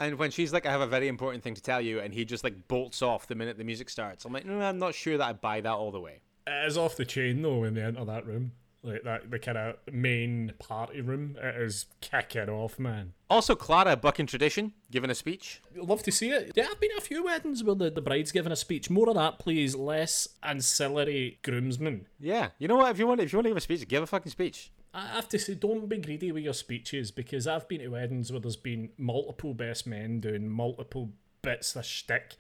And 0.00 0.18
when 0.18 0.30
she's 0.30 0.52
like, 0.52 0.66
I 0.66 0.70
have 0.70 0.80
a 0.80 0.86
very 0.86 1.08
important 1.08 1.44
thing 1.44 1.54
to 1.54 1.62
tell 1.62 1.80
you, 1.80 2.00
and 2.00 2.12
he 2.12 2.24
just 2.24 2.42
like 2.42 2.68
bolts 2.68 3.00
off 3.02 3.26
the 3.26 3.34
minute 3.34 3.58
the 3.58 3.64
music 3.64 3.88
starts, 3.88 4.24
I'm 4.24 4.32
like, 4.32 4.44
no, 4.44 4.60
I'm 4.60 4.78
not 4.78 4.94
sure 4.94 5.16
that 5.18 5.24
I 5.24 5.32
buy 5.32 5.60
that 5.60 5.72
all 5.72 5.90
the 5.92 6.00
way. 6.00 6.20
It 6.46 6.66
is 6.66 6.76
off 6.76 6.96
the 6.96 7.04
chain 7.04 7.42
though 7.42 7.60
when 7.60 7.74
they 7.74 7.82
enter 7.82 8.04
that 8.04 8.26
room, 8.26 8.52
like 8.82 9.02
that 9.04 9.30
the 9.30 9.38
kind 9.38 9.56
of 9.56 9.76
main 9.92 10.52
party 10.58 11.00
room. 11.00 11.36
It 11.40 11.56
is 11.62 11.86
kicking 12.00 12.48
off, 12.48 12.78
man. 12.78 13.12
Also, 13.30 13.54
Clara 13.54 13.96
bucking 13.96 14.26
tradition, 14.26 14.72
giving 14.90 15.10
a 15.10 15.14
speech. 15.14 15.62
Love 15.76 16.02
to 16.02 16.12
see 16.12 16.30
it. 16.30 16.52
Yeah, 16.54 16.66
I've 16.70 16.80
been 16.80 16.90
at 16.92 16.98
a 16.98 17.00
few 17.00 17.24
weddings 17.24 17.64
where 17.64 17.74
the, 17.74 17.90
the 17.90 18.02
bride's 18.02 18.32
giving 18.32 18.52
a 18.52 18.56
speech. 18.56 18.90
More 18.90 19.08
of 19.08 19.14
that, 19.14 19.38
please. 19.38 19.74
Less 19.74 20.28
ancillary 20.42 21.38
groomsmen. 21.42 22.06
Yeah, 22.20 22.48
you 22.58 22.68
know 22.68 22.76
what? 22.76 22.90
If 22.90 22.98
you 22.98 23.06
want, 23.06 23.20
if 23.20 23.32
you 23.32 23.38
want 23.38 23.46
to 23.46 23.50
give 23.50 23.56
a 23.56 23.60
speech, 23.60 23.88
give 23.88 24.02
a 24.02 24.06
fucking 24.06 24.32
speech. 24.32 24.70
I 24.94 25.06
have 25.08 25.28
to 25.30 25.38
say, 25.40 25.54
don't 25.54 25.88
be 25.88 25.98
greedy 25.98 26.30
with 26.30 26.44
your 26.44 26.54
speeches 26.54 27.10
because 27.10 27.48
I've 27.48 27.68
been 27.68 27.80
to 27.80 27.88
weddings 27.88 28.30
where 28.30 28.40
there's 28.40 28.54
been 28.56 28.90
multiple 28.96 29.52
best 29.52 29.86
men 29.88 30.20
doing 30.20 30.48
multiple 30.48 31.10
bits 31.42 31.74
of 31.74 31.84
shtick. 31.84 32.36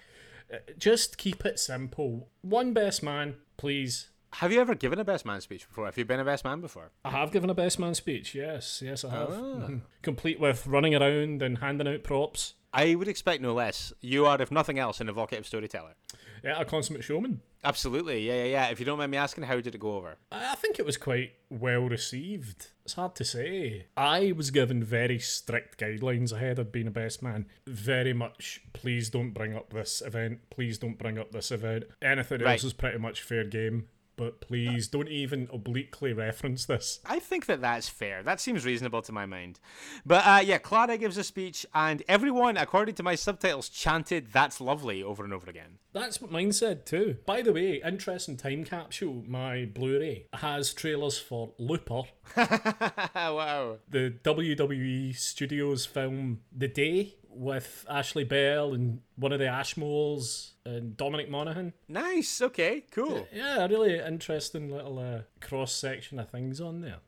Uh, 0.52 0.58
Just 0.78 1.18
keep 1.18 1.44
it 1.44 1.58
simple. 1.58 2.28
One 2.42 2.72
best 2.72 3.02
man, 3.02 3.34
please. 3.56 4.08
Have 4.34 4.52
you 4.52 4.60
ever 4.60 4.74
given 4.74 4.98
a 4.98 5.04
best 5.04 5.24
man 5.24 5.40
speech 5.40 5.66
before? 5.68 5.86
Have 5.86 5.98
you 5.98 6.04
been 6.04 6.20
a 6.20 6.24
best 6.24 6.44
man 6.44 6.60
before? 6.60 6.90
I 7.04 7.10
have 7.10 7.32
given 7.32 7.50
a 7.50 7.54
best 7.54 7.78
man 7.78 7.94
speech. 7.94 8.34
Yes, 8.34 8.82
yes, 8.84 9.04
I 9.04 9.10
have. 9.10 9.30
Ah. 9.30 9.68
Complete 10.02 10.38
with 10.40 10.66
running 10.66 10.94
around 10.94 11.42
and 11.42 11.58
handing 11.58 11.88
out 11.88 12.02
props. 12.02 12.54
I 12.74 12.94
would 12.94 13.08
expect 13.08 13.40
no 13.42 13.54
less. 13.54 13.92
You 14.00 14.26
are, 14.26 14.40
if 14.42 14.50
nothing 14.50 14.78
else, 14.78 15.00
an 15.00 15.08
evocative 15.08 15.46
storyteller. 15.46 15.94
Yeah, 16.42 16.60
a 16.60 16.64
consummate 16.64 17.04
showman. 17.04 17.40
Absolutely, 17.62 18.26
yeah, 18.26 18.34
yeah, 18.34 18.44
yeah. 18.44 18.66
If 18.68 18.78
you 18.78 18.84
don't 18.84 18.98
mind 18.98 19.10
me 19.10 19.16
asking, 19.16 19.44
how 19.44 19.58
did 19.60 19.74
it 19.74 19.78
go 19.80 19.96
over? 19.96 20.16
I 20.30 20.54
think 20.56 20.78
it 20.78 20.84
was 20.84 20.98
quite 20.98 21.32
well 21.48 21.88
received. 21.88 22.66
It's 22.84 22.92
hard 22.94 23.14
to 23.14 23.24
say. 23.24 23.86
I 23.96 24.32
was 24.36 24.50
given 24.50 24.84
very 24.84 25.18
strict 25.18 25.80
guidelines 25.80 26.32
ahead 26.32 26.58
of 26.58 26.70
being 26.70 26.86
a 26.86 26.90
best 26.90 27.22
man. 27.22 27.46
Very 27.66 28.12
much, 28.12 28.60
please 28.74 29.08
don't 29.08 29.30
bring 29.32 29.56
up 29.56 29.72
this 29.72 30.02
event. 30.04 30.40
Please 30.50 30.76
don't 30.76 30.98
bring 30.98 31.18
up 31.18 31.32
this 31.32 31.50
event. 31.50 31.84
Anything 32.02 32.42
Right. 32.42 32.52
else 32.52 32.64
is 32.64 32.74
pretty 32.74 32.98
much 32.98 33.22
fair 33.22 33.44
game. 33.44 33.88
But 34.16 34.40
please 34.40 34.88
don't 34.88 35.08
even 35.08 35.48
obliquely 35.52 36.12
reference 36.12 36.66
this. 36.66 37.00
I 37.06 37.18
think 37.18 37.46
that 37.46 37.60
that's 37.60 37.88
fair. 37.88 38.22
That 38.22 38.40
seems 38.40 38.64
reasonable 38.64 39.02
to 39.02 39.12
my 39.12 39.26
mind. 39.26 39.60
But 40.04 40.26
uh, 40.26 40.40
yeah, 40.44 40.58
Clara 40.58 40.96
gives 40.98 41.16
a 41.16 41.24
speech, 41.24 41.66
and 41.74 42.02
everyone, 42.08 42.56
according 42.56 42.94
to 42.96 43.02
my 43.02 43.14
subtitles, 43.14 43.68
chanted 43.68 44.32
"That's 44.32 44.60
lovely" 44.60 45.02
over 45.02 45.24
and 45.24 45.32
over 45.32 45.48
again. 45.48 45.78
That's 45.92 46.20
what 46.20 46.30
mine 46.30 46.52
said 46.52 46.86
too. 46.86 47.18
By 47.24 47.42
the 47.42 47.52
way, 47.52 47.80
interesting 47.84 48.36
time 48.36 48.64
capsule. 48.64 49.22
My 49.28 49.64
Blu-ray 49.64 50.26
has 50.32 50.74
trailers 50.74 51.18
for 51.18 51.52
Looper, 51.58 52.02
wow. 52.36 53.78
the 53.88 54.14
WWE 54.24 55.16
Studios 55.16 55.86
film 55.86 56.40
The 56.56 56.68
Day 56.68 57.14
with 57.36 57.84
Ashley 57.88 58.24
Bell 58.24 58.74
and 58.74 59.00
one 59.16 59.32
of 59.32 59.38
the 59.38 59.46
Ashmores 59.46 60.52
and 60.64 60.96
Dominic 60.96 61.30
Monaghan. 61.30 61.72
Nice. 61.88 62.40
Okay. 62.40 62.84
Cool. 62.90 63.26
Yeah, 63.32 63.64
a 63.64 63.68
really 63.68 63.98
interesting 63.98 64.70
little 64.70 64.98
uh, 64.98 65.20
cross 65.40 65.72
section 65.72 66.18
of 66.18 66.30
things 66.30 66.60
on 66.60 66.80
there. 66.80 66.98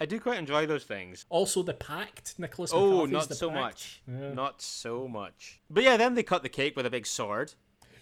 I 0.00 0.06
do 0.06 0.18
quite 0.18 0.38
enjoy 0.38 0.66
those 0.66 0.84
things. 0.84 1.26
Also, 1.28 1.62
the 1.62 1.74
Pact, 1.74 2.34
Nicholas. 2.38 2.72
Oh, 2.74 3.06
McCarthy's 3.06 3.12
not 3.12 3.36
so 3.36 3.50
Pact. 3.50 3.60
much. 3.60 4.02
Yeah. 4.08 4.32
Not 4.34 4.62
so 4.62 5.06
much. 5.06 5.60
But 5.70 5.84
yeah, 5.84 5.96
then 5.96 6.14
they 6.14 6.22
cut 6.22 6.42
the 6.42 6.48
cake 6.48 6.76
with 6.76 6.86
a 6.86 6.90
big 6.90 7.06
sword. 7.06 7.54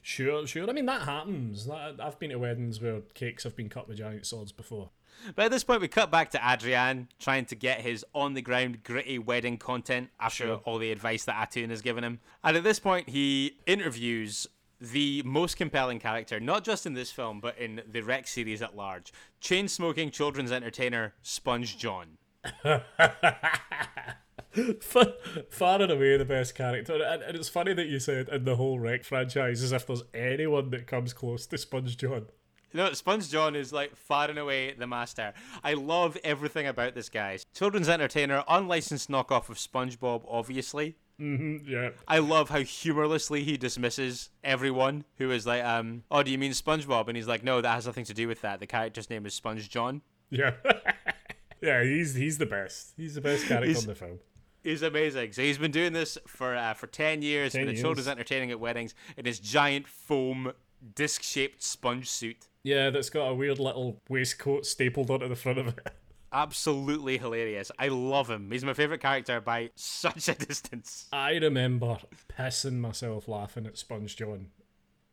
Sure, 0.03 0.47
sure. 0.47 0.69
I 0.69 0.73
mean, 0.73 0.87
that 0.87 1.03
happens. 1.03 1.69
I've 1.69 2.19
been 2.19 2.31
to 2.31 2.37
weddings 2.38 2.81
where 2.81 3.01
cakes 3.12 3.45
have 3.45 3.55
been 3.55 3.69
cut 3.69 3.87
with 3.87 3.99
giant 3.99 4.25
swords 4.25 4.51
before. 4.51 4.90
But 5.35 5.46
at 5.46 5.50
this 5.50 5.64
point, 5.64 5.80
we 5.80 5.88
cut 5.88 6.11
back 6.11 6.30
to 6.30 6.40
Adrian 6.42 7.09
trying 7.18 7.44
to 7.46 7.54
get 7.54 7.80
his 7.80 8.04
on 8.14 8.35
the 8.35 8.42
ground, 8.42 8.83
gritty 8.85 9.18
wedding 9.18 9.59
content 9.59 10.11
after 10.18 10.44
Sure. 10.46 10.61
all 10.64 10.78
the 10.78 10.90
advice 10.92 11.24
that 11.24 11.37
Atun 11.50 11.70
has 11.70 11.83
given 11.83 12.02
him. 12.04 12.20
And 12.42 12.56
at 12.56 12.64
this 12.64 12.78
point, 12.78 13.09
he 13.11 13.59
interviews 13.66 14.46
the 14.80 15.22
most 15.26 15.56
compelling 15.59 15.98
character, 16.00 16.40
not 16.40 16.64
just 16.64 16.87
in 16.87 16.94
this 16.94 17.12
film, 17.12 17.38
but 17.40 17.59
in 17.59 17.83
the 17.90 18.00
Rec 18.00 18.26
series 18.26 18.62
at 18.62 18.74
large 18.74 19.12
chain 19.40 19.68
smoking 19.68 20.11
children's 20.11 20.50
entertainer, 20.50 21.12
Sponge 21.22 21.76
John. 21.76 22.16
Far, 24.80 25.06
far 25.48 25.80
and 25.80 25.92
away 25.92 26.16
the 26.16 26.24
best 26.24 26.56
character. 26.56 26.94
And, 26.94 27.22
and 27.22 27.37
it's 27.37 27.48
funny 27.48 27.72
that 27.74 27.87
you 27.87 28.00
said 28.00 28.28
in 28.30 28.44
the 28.44 28.56
whole 28.56 28.80
Rec 28.80 29.04
franchise 29.04 29.62
as 29.62 29.70
if 29.70 29.87
there's 29.87 30.02
anyone 30.12 30.70
that 30.70 30.88
comes 30.88 31.12
close 31.12 31.46
to 31.46 31.59
Sponge 31.59 31.96
John. 31.96 32.26
No, 32.72 32.92
Sponge 32.92 33.28
John 33.30 33.56
is 33.56 33.72
like 33.72 33.96
far 33.96 34.28
and 34.30 34.38
away 34.38 34.72
the 34.72 34.87
master. 34.87 35.33
I 35.64 35.74
love 35.74 36.16
everything 36.22 36.66
about 36.66 36.94
this 36.94 37.09
guy. 37.09 37.38
Children's 37.54 37.88
entertainer, 37.88 38.44
unlicensed 38.48 39.09
knockoff 39.11 39.48
of 39.48 39.56
SpongeBob, 39.56 40.22
obviously. 40.28 40.96
Mm-hmm, 41.20 41.68
yeah. 41.68 41.90
I 42.09 42.18
love 42.18 42.48
how 42.48 42.61
humorlessly 42.61 43.42
he 43.44 43.56
dismisses 43.56 44.30
everyone 44.42 45.04
who 45.18 45.30
is 45.30 45.46
like, 45.46 45.62
um, 45.64 46.04
oh, 46.11 46.22
do 46.22 46.30
you 46.30 46.38
mean 46.38 46.52
SpongeBob? 46.52 47.09
And 47.09 47.16
he's 47.16 47.28
like, 47.28 47.44
no, 47.44 47.61
that 47.61 47.74
has 47.74 47.87
nothing 47.87 48.04
to 48.06 48.14
do 48.14 48.26
with 48.28 48.40
that. 48.42 48.61
The 48.61 48.66
character's 48.66 49.11
name 49.11 49.26
is 49.26 49.35
Sponge 49.35 49.68
John. 49.68 50.00
Yeah. 50.30 50.52
yeah, 51.61 51.83
he's 51.83 52.14
he's 52.14 52.38
the 52.38 52.46
best. 52.46 52.94
He's 52.96 53.16
the 53.16 53.20
best 53.20 53.46
character 53.46 53.66
He's- 53.66 53.83
in 53.83 53.88
the 53.88 53.94
film. 53.94 54.18
He's 54.62 54.83
amazing. 54.83 55.33
So 55.33 55.40
he's 55.40 55.56
been 55.56 55.70
doing 55.70 55.94
this 55.94 56.18
for 56.26 56.54
uh, 56.54 56.74
for 56.74 56.87
ten 56.87 57.22
years 57.22 57.52
10 57.52 57.62
for 57.62 57.66
the 57.66 57.72
years. 57.72 57.80
children's 57.83 58.09
entertaining 58.09 58.50
at 58.50 58.61
weddings 58.61 58.94
in 59.16 59.24
his 59.24 59.40
giant 59.40 59.88
foam 59.88 60.52
disc-shaped 60.94 61.62
sponge 61.62 62.11
suit. 62.11 62.46
Yeah, 62.62 62.90
that's 62.90 63.11
got 63.11 63.29
a 63.29 63.35
weird 63.35 63.59
little 63.59 64.01
waistcoat 64.09 64.66
stapled 64.66 65.11
onto 65.11 65.29
the 65.29 65.37
front 65.37 65.59
of 65.59 65.68
it. 65.68 65.79
Absolutely 66.33 67.18
hilarious. 67.18 67.73
I 67.79 67.88
love 67.88 68.31
him. 68.31 68.51
He's 68.53 68.64
my 68.64 68.75
favorite 68.75 69.01
character 69.01 69.40
by 69.40 69.70
such 69.75 70.29
a 70.29 70.35
distance. 70.46 71.09
I 71.12 71.37
remember 71.37 71.99
pissing 72.29 72.79
myself 72.79 73.27
laughing 73.27 73.66
at 73.66 73.79
Sponge 73.79 74.14
John 74.14 74.49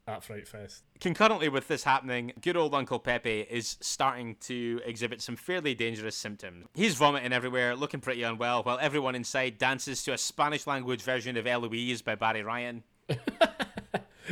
at 0.07 0.23
Fright 0.23 0.47
Fest. 0.47 0.83
Concurrently 0.99 1.49
with 1.49 1.67
this 1.67 1.83
happening, 1.83 2.33
good 2.41 2.55
old 2.55 2.73
Uncle 2.75 2.99
Pepe 2.99 3.41
is 3.49 3.77
starting 3.81 4.36
to 4.41 4.79
exhibit 4.86 5.21
some 5.21 5.36
fairly 5.36 5.73
dangerous 5.73 6.15
symptoms. 6.15 6.67
He's 6.73 6.95
vomiting 6.95 7.33
everywhere, 7.33 7.75
looking 7.75 7.99
pretty 7.99 8.23
unwell, 8.23 8.63
while 8.63 8.77
everyone 8.79 9.15
inside 9.15 9.57
dances 9.57 10.03
to 10.03 10.13
a 10.13 10.17
Spanish 10.17 10.67
language 10.67 11.01
version 11.01 11.36
of 11.36 11.47
Eloise 11.47 12.01
by 12.01 12.15
Barry 12.15 12.43
Ryan. 12.43 12.83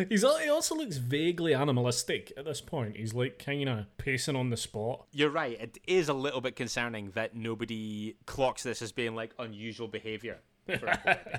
He's 0.10 0.22
he 0.22 0.50
also 0.50 0.76
looks 0.76 0.98
vaguely 0.98 1.54
animalistic 1.54 2.34
at 2.38 2.46
this 2.46 2.62
point. 2.62 2.98
He's 2.98 3.14
like 3.14 3.40
kind 3.40 3.70
of 3.70 3.98
pacing 3.98 4.36
on 4.36 4.50
the 4.50 4.58
spot. 4.58 5.06
You're 5.12 5.30
right, 5.30 5.60
it 5.60 5.78
is 5.88 6.10
a 6.10 6.14
little 6.14 6.42
bit 6.42 6.56
concerning 6.56 7.12
that 7.12 7.36
nobody 7.36 8.16
clocks 8.26 8.64
this 8.64 8.82
as 8.82 8.92
being 8.92 9.16
like 9.16 9.34
unusual 9.40 9.88
behavior. 9.88 10.40
for 10.66 10.90
Uncle 10.90 11.04
Pepe. 11.06 11.38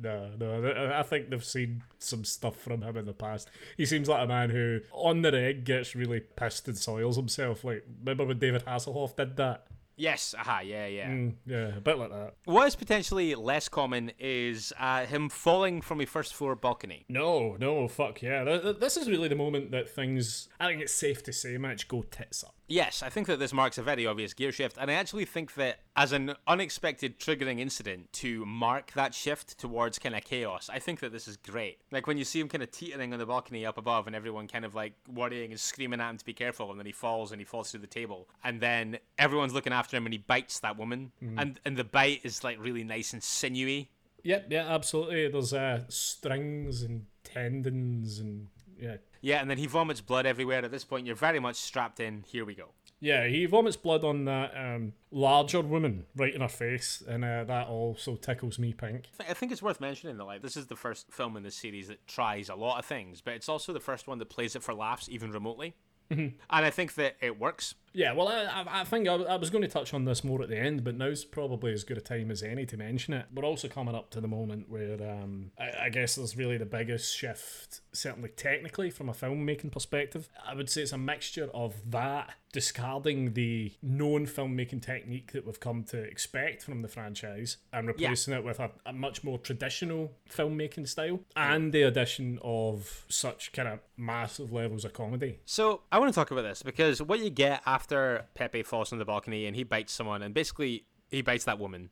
No, 0.00 0.30
no, 0.38 0.92
I 0.94 1.02
think 1.02 1.28
they've 1.28 1.44
seen 1.44 1.82
some 1.98 2.24
stuff 2.24 2.56
from 2.56 2.82
him 2.82 2.96
in 2.96 3.04
the 3.04 3.12
past. 3.12 3.50
He 3.76 3.84
seems 3.84 4.08
like 4.08 4.22
a 4.24 4.28
man 4.28 4.50
who, 4.50 4.80
on 4.92 5.22
the 5.22 5.32
reg, 5.32 5.64
gets 5.64 5.96
really 5.96 6.20
pissed 6.20 6.68
and 6.68 6.78
soils 6.78 7.16
himself. 7.16 7.64
Like, 7.64 7.84
remember 7.98 8.24
when 8.24 8.38
David 8.38 8.64
Hasselhoff 8.64 9.16
did 9.16 9.36
that? 9.38 9.66
Yes, 9.98 10.34
aha, 10.38 10.60
yeah, 10.60 10.86
yeah. 10.86 11.08
Mm, 11.10 11.34
yeah, 11.46 11.76
a 11.76 11.80
bit 11.80 11.98
like 11.98 12.10
that. 12.10 12.34
What 12.46 12.66
is 12.66 12.74
potentially 12.76 13.34
less 13.34 13.68
common 13.68 14.12
is 14.18 14.72
uh, 14.78 15.04
him 15.04 15.28
falling 15.28 15.82
from 15.82 16.00
a 16.00 16.06
first 16.06 16.34
floor 16.34 16.54
balcony. 16.56 17.04
No, 17.08 17.56
no, 17.58 17.86
fuck 17.88 18.22
yeah. 18.22 18.44
Th- 18.44 18.62
th- 18.62 18.78
This 18.78 18.96
is 18.96 19.08
really 19.08 19.28
the 19.28 19.36
moment 19.36 19.70
that 19.72 19.88
things, 19.90 20.48
I 20.58 20.68
think 20.68 20.80
it's 20.80 20.94
safe 20.94 21.22
to 21.24 21.32
say, 21.32 21.58
Mitch, 21.58 21.86
go 21.88 22.02
tits 22.02 22.42
up. 22.44 22.54
Yes, 22.70 23.02
I 23.02 23.08
think 23.08 23.26
that 23.28 23.38
this 23.38 23.54
marks 23.54 23.78
a 23.78 23.82
very 23.82 24.06
obvious 24.06 24.34
gear 24.34 24.52
shift, 24.52 24.76
and 24.78 24.90
I 24.90 24.94
actually 24.94 25.24
think 25.24 25.54
that 25.54 25.78
as 25.96 26.12
an 26.12 26.34
unexpected 26.46 27.18
triggering 27.18 27.60
incident 27.60 28.12
to 28.14 28.44
mark 28.44 28.92
that 28.92 29.14
shift 29.14 29.58
towards 29.58 29.98
kind 29.98 30.14
of 30.14 30.22
chaos, 30.22 30.68
I 30.70 30.78
think 30.78 31.00
that 31.00 31.10
this 31.10 31.26
is 31.26 31.38
great. 31.38 31.78
Like 31.90 32.06
when 32.06 32.18
you 32.18 32.24
see 32.24 32.40
him 32.40 32.48
kind 32.48 32.62
of 32.62 32.70
teetering 32.70 33.14
on 33.14 33.18
the 33.18 33.24
balcony 33.24 33.64
up 33.64 33.78
above, 33.78 34.06
and 34.06 34.14
everyone 34.14 34.48
kind 34.48 34.66
of 34.66 34.74
like 34.74 34.92
worrying 35.10 35.50
and 35.50 35.58
screaming 35.58 35.98
at 35.98 36.10
him 36.10 36.18
to 36.18 36.24
be 36.26 36.34
careful, 36.34 36.70
and 36.70 36.78
then 36.78 36.84
he 36.84 36.92
falls 36.92 37.32
and 37.32 37.40
he 37.40 37.44
falls 37.46 37.70
through 37.70 37.80
the 37.80 37.86
table, 37.86 38.28
and 38.44 38.60
then 38.60 38.98
everyone's 39.18 39.54
looking 39.54 39.72
after 39.72 39.96
him, 39.96 40.04
and 40.04 40.12
he 40.12 40.18
bites 40.18 40.60
that 40.60 40.76
woman, 40.76 41.12
and 41.38 41.60
and 41.64 41.76
the 41.78 41.84
bite 41.84 42.20
is 42.22 42.44
like 42.44 42.62
really 42.62 42.84
nice 42.84 43.14
and 43.14 43.22
sinewy. 43.22 43.88
Yep, 44.24 44.48
yeah, 44.50 44.66
absolutely. 44.68 45.28
There's 45.28 45.54
uh, 45.54 45.84
strings 45.88 46.82
and 46.82 47.06
tendons 47.24 48.18
and, 48.18 48.48
yeah. 48.78 48.96
Yeah, 49.20 49.40
and 49.40 49.50
then 49.50 49.58
he 49.58 49.66
vomits 49.66 50.00
blood 50.00 50.26
everywhere. 50.26 50.64
At 50.64 50.70
this 50.70 50.84
point, 50.84 51.06
you're 51.06 51.16
very 51.16 51.40
much 51.40 51.56
strapped 51.56 52.00
in. 52.00 52.24
Here 52.26 52.44
we 52.44 52.54
go. 52.54 52.70
Yeah, 53.00 53.26
he 53.28 53.46
vomits 53.46 53.76
blood 53.76 54.02
on 54.02 54.24
that 54.24 54.52
um, 54.56 54.92
larger 55.12 55.60
woman 55.60 56.06
right 56.16 56.34
in 56.34 56.40
her 56.40 56.48
face, 56.48 57.02
and 57.06 57.24
uh, 57.24 57.44
that 57.44 57.68
also 57.68 58.16
tickles 58.16 58.58
me 58.58 58.72
pink. 58.72 59.04
I 59.20 59.34
think 59.34 59.52
it's 59.52 59.62
worth 59.62 59.80
mentioning 59.80 60.16
that 60.16 60.24
like 60.24 60.42
this 60.42 60.56
is 60.56 60.66
the 60.66 60.76
first 60.76 61.12
film 61.12 61.36
in 61.36 61.44
this 61.44 61.54
series 61.54 61.88
that 61.88 62.06
tries 62.08 62.48
a 62.48 62.56
lot 62.56 62.78
of 62.78 62.84
things, 62.84 63.20
but 63.20 63.34
it's 63.34 63.48
also 63.48 63.72
the 63.72 63.80
first 63.80 64.08
one 64.08 64.18
that 64.18 64.28
plays 64.28 64.56
it 64.56 64.62
for 64.64 64.74
laughs, 64.74 65.08
even 65.08 65.30
remotely. 65.30 65.74
And 66.10 66.34
I 66.48 66.70
think 66.70 66.94
that 66.94 67.16
it 67.20 67.38
works. 67.38 67.74
Yeah, 67.98 68.12
well, 68.12 68.28
I, 68.28 68.64
I- 68.70 68.84
think 68.84 69.08
I, 69.08 69.14
I 69.14 69.34
was 69.34 69.50
going 69.50 69.62
to 69.62 69.68
touch 69.68 69.92
on 69.92 70.04
this 70.04 70.22
more 70.22 70.40
at 70.40 70.48
the 70.48 70.56
end, 70.56 70.84
but 70.84 70.94
now's 70.94 71.24
probably 71.24 71.72
as 71.72 71.82
good 71.82 71.98
a 71.98 72.00
time 72.00 72.30
as 72.30 72.44
any 72.44 72.64
to 72.66 72.76
mention 72.76 73.12
it. 73.12 73.26
We're 73.34 73.44
also 73.44 73.66
coming 73.66 73.96
up 73.96 74.10
to 74.10 74.20
the 74.20 74.28
moment 74.28 74.68
where 74.70 74.94
um, 75.02 75.50
I, 75.58 75.86
I 75.86 75.88
guess 75.88 76.14
there's 76.14 76.36
really 76.36 76.58
the 76.58 76.64
biggest 76.64 77.16
shift, 77.16 77.80
certainly 77.92 78.28
technically 78.28 78.90
from 78.90 79.08
a 79.08 79.12
filmmaking 79.12 79.72
perspective. 79.72 80.28
I 80.46 80.54
would 80.54 80.70
say 80.70 80.82
it's 80.82 80.92
a 80.92 80.98
mixture 80.98 81.50
of 81.52 81.90
that, 81.90 82.34
discarding 82.52 83.34
the 83.34 83.72
known 83.82 84.26
filmmaking 84.26 84.80
technique 84.80 85.32
that 85.32 85.44
we've 85.44 85.60
come 85.60 85.82
to 85.84 85.98
expect 85.98 86.62
from 86.62 86.82
the 86.82 86.88
franchise, 86.88 87.56
and 87.72 87.88
replacing 87.88 88.32
it 88.32 88.44
with 88.44 88.60
a, 88.60 88.70
a 88.86 88.92
much 88.92 89.24
more 89.24 89.38
traditional 89.38 90.12
filmmaking 90.30 90.86
style, 90.86 91.18
and 91.34 91.72
the 91.72 91.82
addition 91.82 92.38
of 92.42 93.04
such 93.08 93.52
kind 93.52 93.68
of 93.68 93.80
massive 93.96 94.52
levels 94.52 94.84
of 94.84 94.92
comedy. 94.92 95.40
So 95.44 95.82
I 95.90 95.98
want 95.98 96.12
to 96.12 96.14
talk 96.14 96.30
about 96.30 96.42
this 96.42 96.62
because 96.62 97.02
what 97.02 97.18
you 97.18 97.30
get 97.30 97.60
after 97.66 97.87
Pepe 98.34 98.62
falls 98.62 98.92
on 98.92 98.98
the 98.98 99.04
balcony 99.04 99.46
and 99.46 99.56
he 99.56 99.64
bites 99.64 99.92
someone, 99.92 100.22
and 100.22 100.34
basically 100.34 100.84
he 101.10 101.22
bites 101.22 101.44
that 101.44 101.58
woman, 101.58 101.90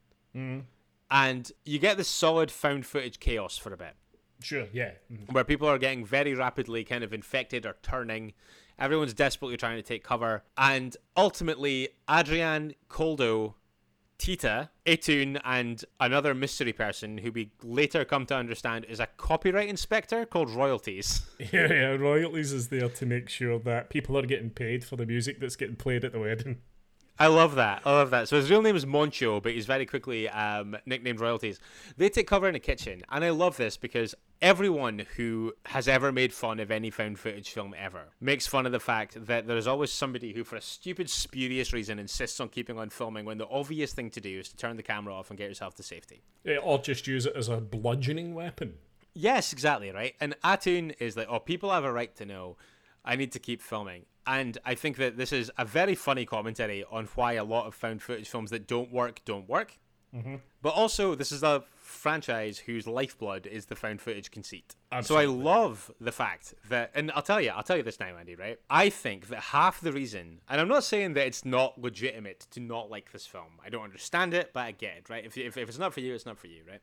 and 1.11 1.52
you 1.64 1.78
get 1.78 1.96
this 1.96 2.09
solid 2.09 2.50
found 2.50 2.85
footage 2.87 3.18
chaos 3.20 3.56
for 3.56 3.72
a 3.72 3.76
bit. 3.76 3.94
Sure, 4.42 4.66
yeah. 4.72 4.92
mhm. 5.11 5.32
where 5.32 5.44
people 5.44 5.66
are 5.66 5.78
getting 5.78 6.04
very 6.04 6.35
rapidly 6.35 6.85
kind 6.85 7.02
of 7.02 7.12
infected 7.14 7.64
or 7.64 7.76
turning. 7.82 8.35
Everyone's 8.78 9.14
desperately 9.14 9.56
trying 9.56 9.76
to 9.76 9.82
take 9.82 10.04
cover. 10.04 10.44
And 10.59 10.94
ultimately, 11.16 11.88
Adrian, 12.11 12.74
Koldo, 12.90 13.54
Tita, 14.18 14.70
Atun, 14.87 15.40
and 15.44 15.85
another 16.00 16.35
mystery 16.35 16.72
person 16.72 17.18
who 17.18 17.31
we 17.31 17.52
later 17.62 18.05
come 18.05 18.26
to 18.26 18.35
understand 18.35 18.87
is 18.88 18.98
a 18.98 19.07
copyright 19.07 19.68
inspector 19.68 20.24
called 20.24 20.50
Royalties. 20.50 21.22
Yeah, 21.52 21.72
yeah, 21.72 21.88
royalties 21.90 22.52
is 22.52 22.68
there 22.68 22.88
to 22.88 23.07
make 23.07 23.29
sure 23.29 23.59
that 23.61 23.90
people 23.90 24.18
are 24.18 24.26
getting 24.26 24.50
paid 24.50 24.85
for 24.85 24.96
the 24.96 25.07
music 25.07 25.38
that's 25.38 25.55
getting 25.55 25.76
played 25.76 26.05
at 26.05 26.12
the 26.12 26.18
wedding. 26.18 26.59
I 27.18 27.29
love 27.29 27.55
that. 27.55 27.83
I 27.85 27.92
love 27.92 28.11
that. 28.11 28.29
So 28.29 28.37
his 28.37 28.50
real 28.50 28.61
name 28.61 28.76
is 28.76 28.85
Moncho, 28.85 29.40
but 29.40 29.52
he's 29.52 29.66
very 29.66 29.87
quickly 29.87 30.29
um, 30.29 30.76
nicknamed 30.85 31.20
Royalties. 31.20 31.59
They 31.96 32.09
take 32.11 32.26
cover 32.26 32.48
in 32.48 32.55
a 32.55 32.61
kitchen, 32.61 33.02
and 33.11 33.24
I 33.24 33.31
love 33.31 33.57
this 33.57 33.76
because 33.76 34.14
everyone 34.42 35.07
who 35.16 35.55
has 35.66 35.88
ever 35.88 36.12
made 36.12 36.33
fun 36.33 36.61
of 36.61 36.70
any 36.70 36.90
found 36.90 37.18
footage 37.18 37.50
film 37.50 37.74
ever 37.79 38.09
makes 38.20 38.46
fun 38.46 38.66
of 38.66 38.72
the 38.72 38.81
fact 38.81 39.26
that 39.26 39.46
there 39.46 39.57
is 39.57 39.66
always 39.66 39.90
somebody 39.90 40.35
who, 40.35 40.44
for 40.44 40.57
a 40.57 40.61
stupid, 40.61 41.09
spurious 41.09 41.72
reason, 41.72 41.98
insists 41.98 42.38
on 42.38 42.50
keeping 42.50 42.79
on 42.79 42.90
filming 42.90 43.24
when 43.24 43.38
the 43.38 43.48
obvious 43.48 43.94
thing 43.94 44.11
to 44.11 44.20
do 44.20 44.40
is 44.40 44.50
to 44.50 44.57
turn 44.57 44.76
the 44.76 44.83
camera 44.83 45.14
off 45.14 45.31
and 45.31 45.38
get 45.38 45.48
yourself 45.48 45.74
to 45.76 45.83
safety. 45.83 46.22
Yeah, 46.44 46.59
or 46.59 46.79
just 46.79 47.07
use 47.07 47.24
it 47.24 47.35
as 47.35 47.48
a 47.48 47.57
bludgeoning 47.57 48.35
weapon. 48.35 48.74
Yes, 49.14 49.55
exactly, 49.55 49.90
right? 49.90 50.14
And 50.20 50.37
Atun 50.44 50.94
is 51.00 51.16
like, 51.16 51.29
oh, 51.31 51.38
people 51.38 51.70
have 51.70 51.85
a 51.85 51.92
right 51.92 52.14
to 52.16 52.26
know. 52.26 52.59
I 53.02 53.16
need 53.16 53.33
to 53.33 53.38
keep 53.38 53.62
filming. 53.62 54.05
And 54.27 54.59
I 54.65 54.75
think 54.75 54.97
that 54.97 55.17
this 55.17 55.33
is 55.33 55.51
a 55.57 55.65
very 55.65 55.95
funny 55.95 56.27
commentary 56.27 56.85
on 56.91 57.09
why 57.15 57.35
a 57.35 57.45
lot 57.45 57.67
of 57.67 57.75
found 57.75 58.03
footage 58.03 58.29
films 58.29 58.51
that 58.51 58.67
don't 58.67 58.93
work 58.93 59.21
don't 59.25 59.49
work. 59.49 59.79
Mm-hmm. 60.15 60.37
But 60.62 60.71
also, 60.71 61.15
this 61.15 61.31
is 61.31 61.43
a 61.43 61.65
franchise 61.96 62.59
whose 62.59 62.87
lifeblood 62.87 63.46
is 63.46 63.66
the 63.66 63.76
found 63.76 64.00
footage 64.00 64.30
conceit. 64.30 64.76
Absolutely. 64.92 65.26
So 65.26 65.30
I 65.30 65.35
love 65.35 65.90
the 66.00 66.12
fact 66.12 66.54
that, 66.68 66.90
and 66.94 67.11
I'll 67.12 67.22
tell 67.22 67.40
you, 67.40 67.50
I'll 67.50 67.62
tell 67.62 67.76
you 67.76 67.82
this 67.82 67.98
now, 67.98 68.16
Andy. 68.16 68.37
Right? 68.37 68.59
I 68.70 68.90
think 68.90 69.28
that 69.28 69.40
half 69.40 69.80
the 69.80 69.92
reason, 69.92 70.40
and 70.48 70.61
I'm 70.61 70.68
not 70.68 70.85
saying 70.85 71.14
that 71.14 71.26
it's 71.26 71.44
not 71.44 71.80
legitimate 71.80 72.46
to 72.52 72.61
not 72.61 72.90
like 72.90 73.12
this 73.12 73.26
film. 73.26 73.61
I 73.64 73.68
don't 73.68 73.85
understand 73.85 74.35
it, 74.35 74.50
but 74.52 74.61
I 74.61 74.72
get 74.72 74.96
it. 74.98 75.11
Right? 75.11 75.24
If 75.24 75.37
if, 75.37 75.56
if 75.56 75.68
it's 75.68 75.78
not 75.78 75.94
for 75.94 76.00
you, 76.00 76.14
it's 76.14 76.26
not 76.26 76.38
for 76.38 76.46
you. 76.46 76.62
Right? 76.68 76.80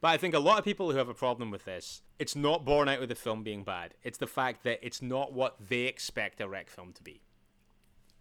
But 0.00 0.08
I 0.08 0.16
think 0.16 0.34
a 0.34 0.38
lot 0.38 0.58
of 0.58 0.64
people 0.64 0.90
who 0.90 0.98
have 0.98 1.08
a 1.08 1.14
problem 1.14 1.50
with 1.50 1.64
this, 1.64 2.02
it's 2.18 2.36
not 2.36 2.64
born 2.64 2.88
out 2.88 3.02
of 3.02 3.08
the 3.08 3.14
film 3.14 3.42
being 3.42 3.64
bad. 3.64 3.94
It's 4.02 4.18
the 4.18 4.26
fact 4.26 4.64
that 4.64 4.80
it's 4.82 5.00
not 5.00 5.32
what 5.32 5.56
they 5.68 5.82
expect 5.82 6.40
a 6.40 6.48
rec 6.48 6.68
film 6.68 6.92
to 6.94 7.02
be. 7.02 7.22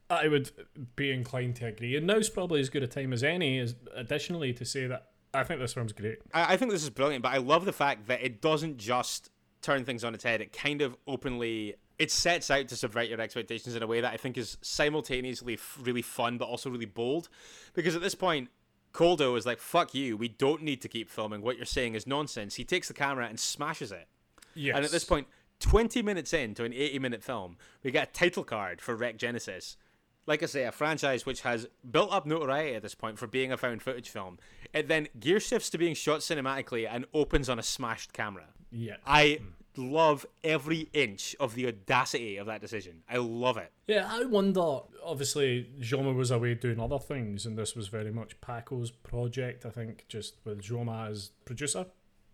I 0.10 0.28
would 0.28 0.52
be 0.96 1.12
inclined 1.12 1.56
to 1.58 1.68
agree. 1.68 1.96
And 1.96 2.06
now's 2.06 2.30
probably 2.30 2.60
as 2.60 2.70
good 2.70 2.84
a 2.84 2.88
time 2.88 3.14
as 3.14 3.24
any, 3.24 3.58
is 3.58 3.76
additionally 3.96 4.54
to 4.54 4.66
say 4.66 4.86
that 4.88 5.13
I 5.34 5.44
think 5.44 5.60
this 5.60 5.74
film's 5.74 5.94
great. 5.94 6.20
I, 6.34 6.54
I 6.54 6.58
think 6.58 6.72
this 6.72 6.84
is 6.84 6.90
brilliant, 6.90 7.24
but 7.24 7.34
I 7.34 7.38
love 7.38 7.66
the 7.66 7.74
fact 7.74 8.08
that 8.08 8.22
it 8.22 8.42
doesn't 8.42 8.78
just 8.78 9.30
turn 9.62 9.86
things 9.86 10.04
on 10.04 10.14
its 10.14 10.24
head. 10.24 10.42
It 10.42 10.54
kind 10.54 10.82
of 10.82 10.96
openly 11.08 11.76
it 12.00 12.12
sets 12.12 12.50
out 12.50 12.68
to 12.68 12.76
subvert 12.76 13.08
your 13.08 13.22
expectations 13.22 13.76
in 13.76 13.84
a 13.84 13.88
way 13.88 14.02
that 14.02 14.14
I 14.14 14.18
think 14.18 14.38
is 14.38 14.58
simultaneously 14.62 15.54
f- 15.54 15.78
really 15.82 16.02
fun 16.02 16.38
but 16.38 16.46
also 16.46 16.70
really 16.70 16.86
bold. 16.86 17.30
Because 17.74 17.96
at 17.96 18.02
this 18.02 18.16
point, 18.16 18.50
Koldo 18.94 19.38
is 19.38 19.46
like, 19.46 19.60
"Fuck 19.60 19.94
you! 19.94 20.18
We 20.18 20.28
don't 20.28 20.62
need 20.62 20.82
to 20.82 20.88
keep 20.88 21.10
filming. 21.10 21.42
What 21.42 21.58
you're 21.58 21.66
saying 21.66 21.96
is 21.96 22.06
nonsense." 22.06 22.56
He 22.56 22.66
takes 22.66 22.88
the 22.88 22.94
camera 22.94 23.28
and 23.28 23.40
smashes 23.40 23.92
it. 23.92 24.08
Yes. 24.54 24.76
And 24.76 24.86
at 24.86 24.92
this 24.92 25.04
point, 25.04 25.28
20 25.60 26.02
minutes 26.02 26.34
into 26.34 26.64
an 26.64 26.74
80 26.74 27.00
minute 27.00 27.24
film, 27.24 27.58
we 27.84 27.92
get 27.92 28.10
a 28.10 28.12
title 28.12 28.44
card 28.44 28.82
for 28.82 28.96
Rec 28.96 29.18
Genesis. 29.18 29.78
Like 30.26 30.42
I 30.42 30.46
say, 30.46 30.64
a 30.64 30.72
franchise 30.72 31.26
which 31.26 31.42
has 31.42 31.68
built 31.90 32.12
up 32.12 32.26
notoriety 32.26 32.76
at 32.76 32.82
this 32.82 32.96
point 32.96 33.20
for 33.20 33.28
being 33.28 33.52
a 33.52 33.58
found 33.58 33.82
footage 33.82 34.10
film. 34.10 34.40
It 34.74 34.88
then 34.88 35.08
gear 35.20 35.40
shifts 35.40 35.70
to 35.72 35.78
being 35.78 35.96
shot 35.96 36.22
cinematically 36.22 36.88
and 36.90 37.06
opens 37.14 37.50
on 37.50 37.60
a 37.60 37.64
smashed 37.64 38.14
camera. 38.14 38.46
Yeah. 38.72 38.96
I 39.06 39.40
hmm. 39.76 39.92
love 39.92 40.26
every 40.44 40.90
inch 40.94 41.36
of 41.40 41.56
the 41.56 41.68
audacity 41.68 42.38
of 42.38 42.48
that 42.48 42.62
decision. 42.62 43.04
I 43.10 43.18
love 43.18 43.58
it. 43.58 43.72
Yeah, 43.88 44.08
I 44.10 44.24
wonder. 44.24 44.80
Obviously, 45.04 45.70
Jaume 45.80 46.16
was 46.16 46.32
away 46.32 46.56
doing 46.56 46.80
other 46.80 47.00
things, 47.00 47.46
and 47.46 47.58
this 47.58 47.76
was 47.76 47.90
very 47.90 48.12
much 48.12 48.40
Paco's 48.40 48.92
project, 48.92 49.66
I 49.66 49.70
think, 49.70 50.06
just 50.08 50.38
with 50.46 50.62
Jaume 50.62 51.10
as 51.10 51.32
producer. 51.46 51.86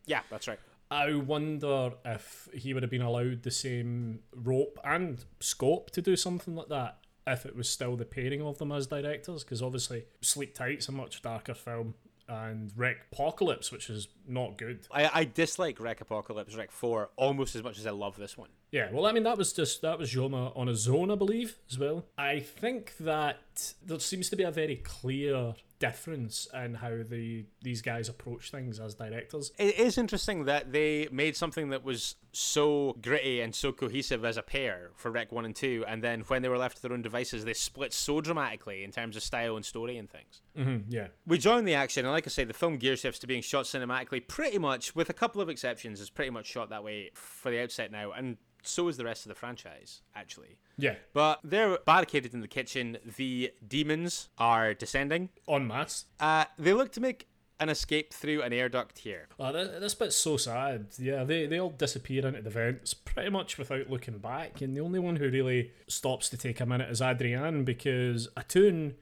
Yeah, 0.05 0.21
that's 0.29 0.47
right. 0.47 0.59
I 0.91 1.13
wonder 1.13 1.91
if 2.03 2.49
he 2.53 2.73
would 2.73 2.81
have 2.81 2.89
been 2.89 3.03
allowed 3.03 3.43
the 3.43 3.51
same 3.51 4.21
rope 4.33 4.79
and 4.83 5.23
scope 5.39 5.91
to 5.91 6.01
do 6.01 6.15
something 6.15 6.55
like 6.55 6.69
that 6.69 6.97
if 7.29 7.45
it 7.45 7.55
was 7.55 7.69
still 7.69 7.95
the 7.95 8.05
pairing 8.05 8.41
of 8.41 8.57
them 8.57 8.71
as 8.71 8.87
directors, 8.87 9.43
because 9.43 9.61
obviously 9.61 10.05
Sleep 10.21 10.53
Tight's 10.53 10.87
a 10.89 10.91
much 10.91 11.21
darker 11.21 11.53
film, 11.53 11.93
and 12.27 12.71
Rec 12.75 12.97
Apocalypse, 13.11 13.71
which 13.71 13.89
is 13.89 14.07
not 14.27 14.57
good. 14.57 14.87
I, 14.91 15.09
I 15.13 15.23
dislike 15.23 15.79
Rec 15.79 15.99
Apocalypse, 16.01 16.55
Rec 16.55 16.71
4 16.71 17.09
almost 17.15 17.55
as 17.55 17.63
much 17.63 17.79
as 17.79 17.87
I 17.87 17.91
love 17.91 18.17
this 18.17 18.37
one. 18.37 18.49
Yeah, 18.71 18.89
well, 18.91 19.05
I 19.05 19.11
mean, 19.11 19.23
that 19.23 19.37
was 19.37 19.53
just 19.53 19.81
that 19.81 19.97
was 19.97 20.13
Jaume 20.13 20.55
on 20.55 20.67
his 20.67 20.87
own, 20.87 21.09
I 21.11 21.15
believe, 21.15 21.57
as 21.69 21.79
well. 21.79 22.05
I 22.17 22.39
think 22.39 22.97
that 22.99 23.73
there 23.83 23.99
seems 23.99 24.29
to 24.29 24.35
be 24.35 24.43
a 24.43 24.51
very 24.51 24.77
clear 24.77 25.55
difference 25.79 26.45
in 26.53 26.75
how 26.75 26.89
the 27.09 27.45
these 27.61 27.81
guys 27.81 28.09
approach 28.09 28.51
things 28.51 28.79
as 28.79 28.93
directors. 28.93 29.51
It 29.57 29.79
is 29.79 29.97
interesting 29.97 30.45
that 30.45 30.71
they 30.71 31.07
made 31.11 31.35
something 31.35 31.69
that 31.69 31.83
was 31.83 32.15
so 32.31 32.95
gritty 33.01 33.41
and 33.41 33.55
so 33.55 33.71
cohesive 33.71 34.23
as 34.23 34.37
a 34.37 34.41
pair 34.41 34.91
for 34.95 35.09
Rec 35.09 35.31
1 35.31 35.45
and 35.45 35.55
2, 35.55 35.85
and 35.87 36.03
then 36.03 36.21
when 36.27 36.41
they 36.41 36.49
were 36.49 36.57
left 36.57 36.75
to 36.77 36.81
their 36.81 36.93
own 36.93 37.01
devices, 37.01 37.45
they 37.45 37.53
split 37.53 37.93
so 37.93 38.21
dramatically 38.21 38.83
in 38.83 38.91
terms 38.91 39.15
of 39.15 39.23
style 39.23 39.55
and 39.55 39.65
story 39.65 39.97
and 39.97 40.09
things. 40.09 40.41
Mm-hmm, 40.57 40.91
yeah. 40.91 41.07
We 41.25 41.37
join 41.37 41.65
the 41.65 41.73
action, 41.73 42.05
and 42.05 42.11
like 42.11 42.27
I 42.27 42.29
say, 42.29 42.43
the 42.43 42.53
film 42.53 42.77
gear 42.77 42.95
shifts 42.97 43.19
to 43.21 43.27
being 43.27 43.41
shot 43.41 43.65
cinematically 43.65 44.27
pretty 44.27 44.59
much, 44.59 44.95
with 44.95 45.09
a 45.09 45.13
couple 45.13 45.41
of 45.41 45.49
exceptions, 45.49 45.99
is 46.01 46.09
pretty 46.09 46.31
much 46.31 46.45
shot 46.45 46.69
that 46.69 46.83
way 46.83 47.09
for 47.15 47.49
the 47.49 47.63
outset 47.63 47.91
now, 47.91 48.11
and 48.11 48.37
so 48.63 48.87
is 48.87 48.97
the 48.97 49.05
rest 49.05 49.25
of 49.25 49.29
the 49.29 49.35
franchise, 49.35 50.01
actually. 50.15 50.57
Yeah. 50.77 50.95
But 51.13 51.39
they're 51.43 51.77
barricaded 51.85 52.33
in 52.33 52.41
the 52.41 52.47
kitchen. 52.47 52.97
The 53.17 53.51
demons 53.65 54.29
are 54.37 54.73
descending. 54.73 55.29
En 55.47 55.67
masse. 55.67 56.05
Uh, 56.19 56.45
they 56.57 56.73
look 56.73 56.91
to 56.93 57.01
make 57.01 57.27
an 57.59 57.69
escape 57.69 58.13
through 58.13 58.41
an 58.41 58.53
air 58.53 58.69
duct 58.69 58.99
here. 58.99 59.27
Oh, 59.39 59.51
this, 59.51 59.79
this 59.79 59.95
bit's 59.95 60.15
so 60.15 60.37
sad. 60.37 60.87
Yeah, 60.97 61.23
they, 61.23 61.45
they 61.45 61.59
all 61.59 61.71
disappear 61.71 62.25
into 62.25 62.41
the 62.41 62.49
vents 62.49 62.93
pretty 62.93 63.29
much 63.29 63.57
without 63.57 63.89
looking 63.89 64.17
back, 64.19 64.61
and 64.61 64.75
the 64.75 64.81
only 64.81 64.99
one 64.99 65.17
who 65.17 65.29
really 65.29 65.71
stops 65.87 66.29
to 66.29 66.37
take 66.37 66.61
a 66.61 66.65
minute 66.65 66.89
is 66.89 67.01
Adrian 67.01 67.65
because 67.65 68.29
Atun, 68.37 68.93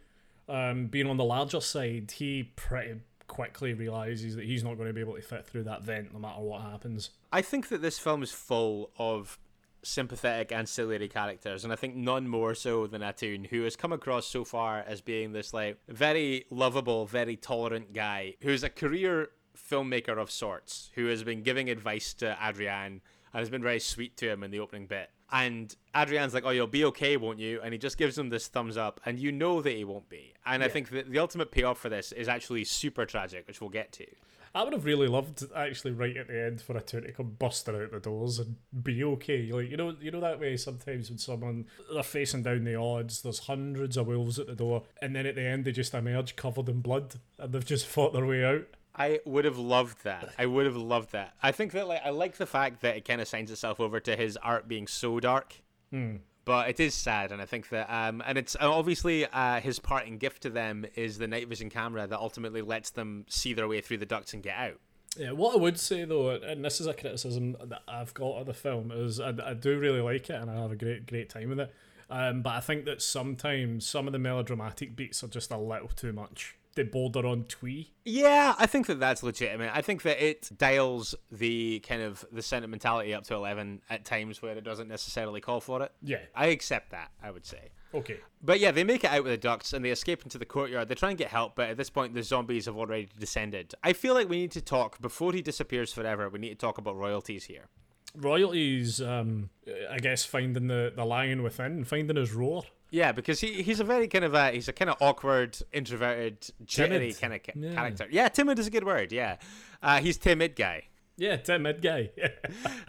um, 0.50 0.88
being 0.88 1.08
on 1.08 1.18
the 1.18 1.24
larger 1.24 1.62
side, 1.62 2.12
he 2.18 2.52
pretty 2.56 2.96
quickly 3.28 3.74
realizes 3.74 4.36
that 4.36 4.46
he's 4.46 4.64
not 4.64 4.76
going 4.76 4.88
to 4.88 4.94
be 4.94 5.02
able 5.02 5.16
to 5.16 5.22
fit 5.22 5.46
through 5.46 5.64
that 5.64 5.84
vent 5.84 6.14
no 6.14 6.20
matter 6.20 6.42
what 6.42 6.62
happens. 6.62 7.12
I 7.32 7.42
think 7.42 7.68
that 7.70 7.82
this 7.82 8.00
film 8.00 8.24
is 8.24 8.32
full 8.32 8.90
of 8.98 9.38
sympathetic 9.84 10.52
ancillary 10.52 11.08
characters, 11.08 11.64
and 11.64 11.72
I 11.72 11.76
think 11.76 11.96
none 11.96 12.28
more 12.28 12.56
so 12.56 12.88
than 12.88 13.02
Atun, 13.02 13.48
who 13.48 13.64
has 13.64 13.76
come 13.76 13.94
across 13.94 14.26
so 14.26 14.44
far 14.44 14.80
as 14.80 15.02
being 15.02 15.32
this 15.32 15.54
like 15.54 15.78
very 15.88 16.46
lovable, 16.50 17.06
very 17.06 17.36
tolerant 17.36 17.94
guy 17.94 18.36
who's 18.42 18.64
a 18.64 18.70
career 18.70 19.30
filmmaker 19.58 20.18
of 20.18 20.30
sorts, 20.32 20.92
who 20.96 21.08
has 21.08 21.24
been 21.24 21.42
giving 21.42 21.70
advice 21.70 22.14
to 22.16 22.38
Adrian 22.42 23.02
and 23.34 23.40
has 23.40 23.50
been 23.50 23.64
very 23.64 23.80
sweet 23.80 24.18
to 24.18 24.30
him 24.30 24.44
in 24.44 24.52
the 24.52 24.60
opening 24.60 24.88
bit. 24.88 25.10
And 25.32 25.76
Adrian's 25.96 26.34
like, 26.34 26.46
"Oh, 26.46 26.52
you'll 26.52 26.68
be 26.68 26.86
okay, 26.86 27.18
won't 27.18 27.40
you?" 27.40 27.60
And 27.62 27.74
he 27.74 27.78
just 27.78 27.98
gives 27.98 28.18
him 28.18 28.30
this 28.30 28.48
thumbs 28.48 28.78
up, 28.78 29.02
and 29.06 29.20
you 29.20 29.32
know 29.32 29.62
that 29.62 29.72
he 29.72 29.84
won't 29.84 30.08
be. 30.08 30.34
And 30.46 30.64
I 30.64 30.70
think 30.70 30.90
that 30.92 31.12
the 31.12 31.20
ultimate 31.20 31.52
payoff 31.52 31.80
for 31.80 31.90
this 31.90 32.14
is 32.14 32.30
actually 32.30 32.64
super 32.64 33.06
tragic, 33.06 33.46
which 33.46 33.60
we'll 33.60 33.70
get 33.70 33.92
to. 33.94 34.06
I 34.54 34.64
would 34.64 34.74
have 34.74 34.86
really 34.86 35.08
loved 35.08 35.44
actually 35.56 35.92
right 35.92 36.18
at 36.18 36.28
the 36.28 36.46
end 36.46 36.62
for 36.62 36.74
Atun 36.74 37.06
to 37.06 37.12
come 37.12 37.36
busting 37.38 37.76
out 37.76 37.92
the 37.92 38.00
doors 38.00 38.40
and 38.40 38.56
be 38.84 39.04
okay. 39.04 39.52
Like 39.52 39.70
you 39.70 39.78
know, 39.78 39.96
you 40.00 40.12
know 40.12 40.22
that 40.22 40.40
way 40.40 40.58
sometimes 40.58 41.10
when 41.10 41.18
someone 41.18 41.66
they're 41.94 42.04
facing 42.04 42.44
down 42.44 42.64
the 42.64 42.76
odds, 42.76 43.22
there's 43.22 43.40
hundreds 43.40 43.98
of 43.98 44.08
wolves 44.08 44.40
at 44.40 44.48
the 44.48 44.56
door, 44.56 44.84
and 45.02 45.16
then 45.16 45.26
at 45.26 45.36
the 45.36 45.44
end 45.44 45.66
they 45.66 45.72
just 45.72 45.94
emerge 45.94 46.36
covered 46.36 46.70
in 46.70 46.82
blood 46.82 47.16
and 47.38 47.52
they've 47.52 47.66
just 47.66 47.86
fought 47.88 48.14
their 48.14 48.26
way 48.26 48.44
out. 48.44 48.68
I 48.96 49.20
would 49.26 49.46
have 49.46 49.60
loved 49.60 50.04
that. 50.06 50.34
I 50.40 50.48
would 50.48 50.66
have 50.66 50.76
loved 50.76 51.12
that. 51.12 51.34
I 51.44 51.52
think 51.52 51.72
that 51.74 51.88
like 51.88 52.02
I 52.04 52.10
like 52.10 52.38
the 52.38 52.48
fact 52.48 52.82
that 52.82 52.98
it 52.98 53.06
kind 53.06 53.22
of 53.22 53.28
signs 53.28 53.52
itself 53.52 53.80
over 53.80 54.00
to 54.00 54.16
his 54.16 54.38
art 54.38 54.68
being 54.68 54.88
so 54.88 55.20
dark. 55.20 55.56
Hmm. 55.92 56.18
But 56.48 56.70
it 56.70 56.80
is 56.80 56.94
sad, 56.94 57.34
and 57.34 57.42
I 57.42 57.46
think 57.46 57.68
that, 57.70 57.94
um, 57.94 58.24
and 58.26 58.38
it's 58.38 58.56
obviously 58.60 59.26
uh, 59.26 59.60
his 59.60 59.80
parting 59.80 60.18
gift 60.18 60.44
to 60.44 60.50
them 60.50 60.86
is 60.96 61.18
the 61.18 61.28
night 61.28 61.50
vision 61.50 61.70
camera 61.70 62.08
that 62.08 62.18
ultimately 62.18 62.62
lets 62.62 62.90
them 62.90 63.26
see 63.28 63.54
their 63.54 63.68
way 63.68 63.82
through 63.82 63.98
the 63.98 64.06
ducts 64.06 64.34
and 64.34 64.42
get 64.42 64.56
out. 64.56 64.80
Yeah, 65.18 65.32
what 65.32 65.56
I 65.56 65.58
would 65.58 65.78
say 65.78 66.06
though, 66.06 66.30
and 66.30 66.64
this 66.64 66.80
is 66.80 66.88
a 66.88 66.94
criticism 66.94 67.58
that 67.66 67.82
I've 67.86 68.14
got 68.14 68.38
of 68.38 68.46
the 68.46 68.54
film, 68.54 68.92
is 68.94 69.20
I, 69.20 69.34
I 69.44 69.56
do 69.56 69.78
really 69.78 70.00
like 70.00 70.30
it 70.30 70.42
and 70.42 70.50
I 70.50 70.56
have 70.62 70.72
a 70.72 70.78
great 70.78 71.06
great 71.06 71.30
time 71.30 71.50
with 71.50 71.60
it. 71.60 71.74
Um, 72.10 72.42
but 72.42 72.52
I 72.52 72.62
think 72.62 72.86
that 72.86 73.02
sometimes 73.02 73.86
some 73.86 74.08
of 74.08 74.14
the 74.14 74.20
melodramatic 74.20 74.96
beats 74.96 75.24
are 75.26 75.28
just 75.28 75.52
a 75.52 75.58
little 75.58 75.90
too 75.90 76.14
much. 76.14 76.56
They 76.78 76.84
border 76.84 77.26
on 77.26 77.46
twee. 77.46 77.92
Yeah, 78.06 78.54
I 78.60 78.68
think 78.68 78.86
that 78.86 79.00
that's 79.00 79.24
legitimate. 79.24 79.72
I 79.74 79.82
think 79.82 80.04
that 80.04 80.24
it 80.24 80.50
dials 80.56 81.16
the 81.32 81.80
kind 81.80 82.04
of 82.04 82.24
the 82.32 82.44
sentimentality 82.44 83.16
up 83.16 83.24
to 83.26 83.34
eleven 83.34 83.82
at 83.90 84.06
times 84.06 84.42
where 84.44 84.56
it 84.56 84.64
doesn't 84.64 84.88
necessarily 84.88 85.42
call 85.42 85.60
for 85.60 85.82
it. 85.82 85.92
Yeah. 86.04 86.20
I 86.36 86.48
accept 86.48 86.92
that. 86.92 87.10
I 87.22 87.32
would 87.32 87.48
say. 87.48 87.72
Okay. 87.96 88.20
But 88.44 88.60
yeah, 88.60 88.70
they 88.70 88.84
make 88.84 89.04
it 89.04 89.10
out 89.10 89.24
with 89.24 89.32
the 89.32 89.38
ducks 89.38 89.74
and 89.74 89.84
they 89.84 89.90
escape 89.90 90.22
into 90.22 90.38
the 90.38 90.46
courtyard. 90.46 90.88
They 90.88 90.94
try 90.94 91.10
and 91.10 91.18
get 91.18 91.30
help, 91.30 91.56
but 91.56 91.70
at 91.70 91.78
this 91.78 91.90
point, 91.90 92.14
the 92.14 92.22
zombies 92.22 92.68
have 92.68 92.78
already 92.78 93.10
descended. 93.20 93.74
I 93.84 93.94
feel 93.94 94.14
like 94.14 94.30
we 94.30 94.38
need 94.38 94.52
to 94.52 94.62
talk 94.62 95.02
before 95.02 95.34
he 95.34 95.42
disappears 95.42 95.92
forever. 95.92 96.30
We 96.30 96.38
need 96.38 96.50
to 96.50 96.56
talk 96.56 96.78
about 96.78 96.96
royalties 96.96 97.46
here. 97.46 97.70
Royalties, 98.16 99.02
um, 99.02 99.50
I 99.90 99.98
guess, 99.98 100.26
finding 100.26 100.68
the, 100.68 100.94
the 100.96 101.06
lion 101.06 101.42
within, 101.42 101.84
finding 101.86 102.18
his 102.18 102.34
roar. 102.34 102.64
Yeah, 102.90 103.12
because 103.12 103.40
he 103.42 103.62
he's 103.64 103.80
a 103.80 103.84
very 103.84 104.08
kind 104.08 104.24
of 104.26 104.34
a 104.34 104.52
he's 104.52 104.68
a 104.68 104.74
kind 104.74 104.90
of 104.90 104.98
awkward, 105.02 105.58
introverted, 105.74 106.50
jittery 106.66 107.12
Timid. 107.14 107.22
kind 107.22 107.34
of 107.34 107.44
ca- 107.44 107.52
Yeah. 107.56 107.74
character. 107.74 108.08
Yeah, 108.10 108.28
timid 108.30 108.60
is 108.60 108.68
a 108.68 108.72
good 108.72 108.86
word. 108.86 109.12
Yeah, 109.12 109.38
uh, 109.84 110.00
he's 110.00 110.18
timid 110.18 110.56
guy. 110.56 110.84
Yeah, 111.18 111.36
timid 111.38 111.82
guy. 111.82 112.12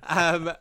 Um, 0.07 0.53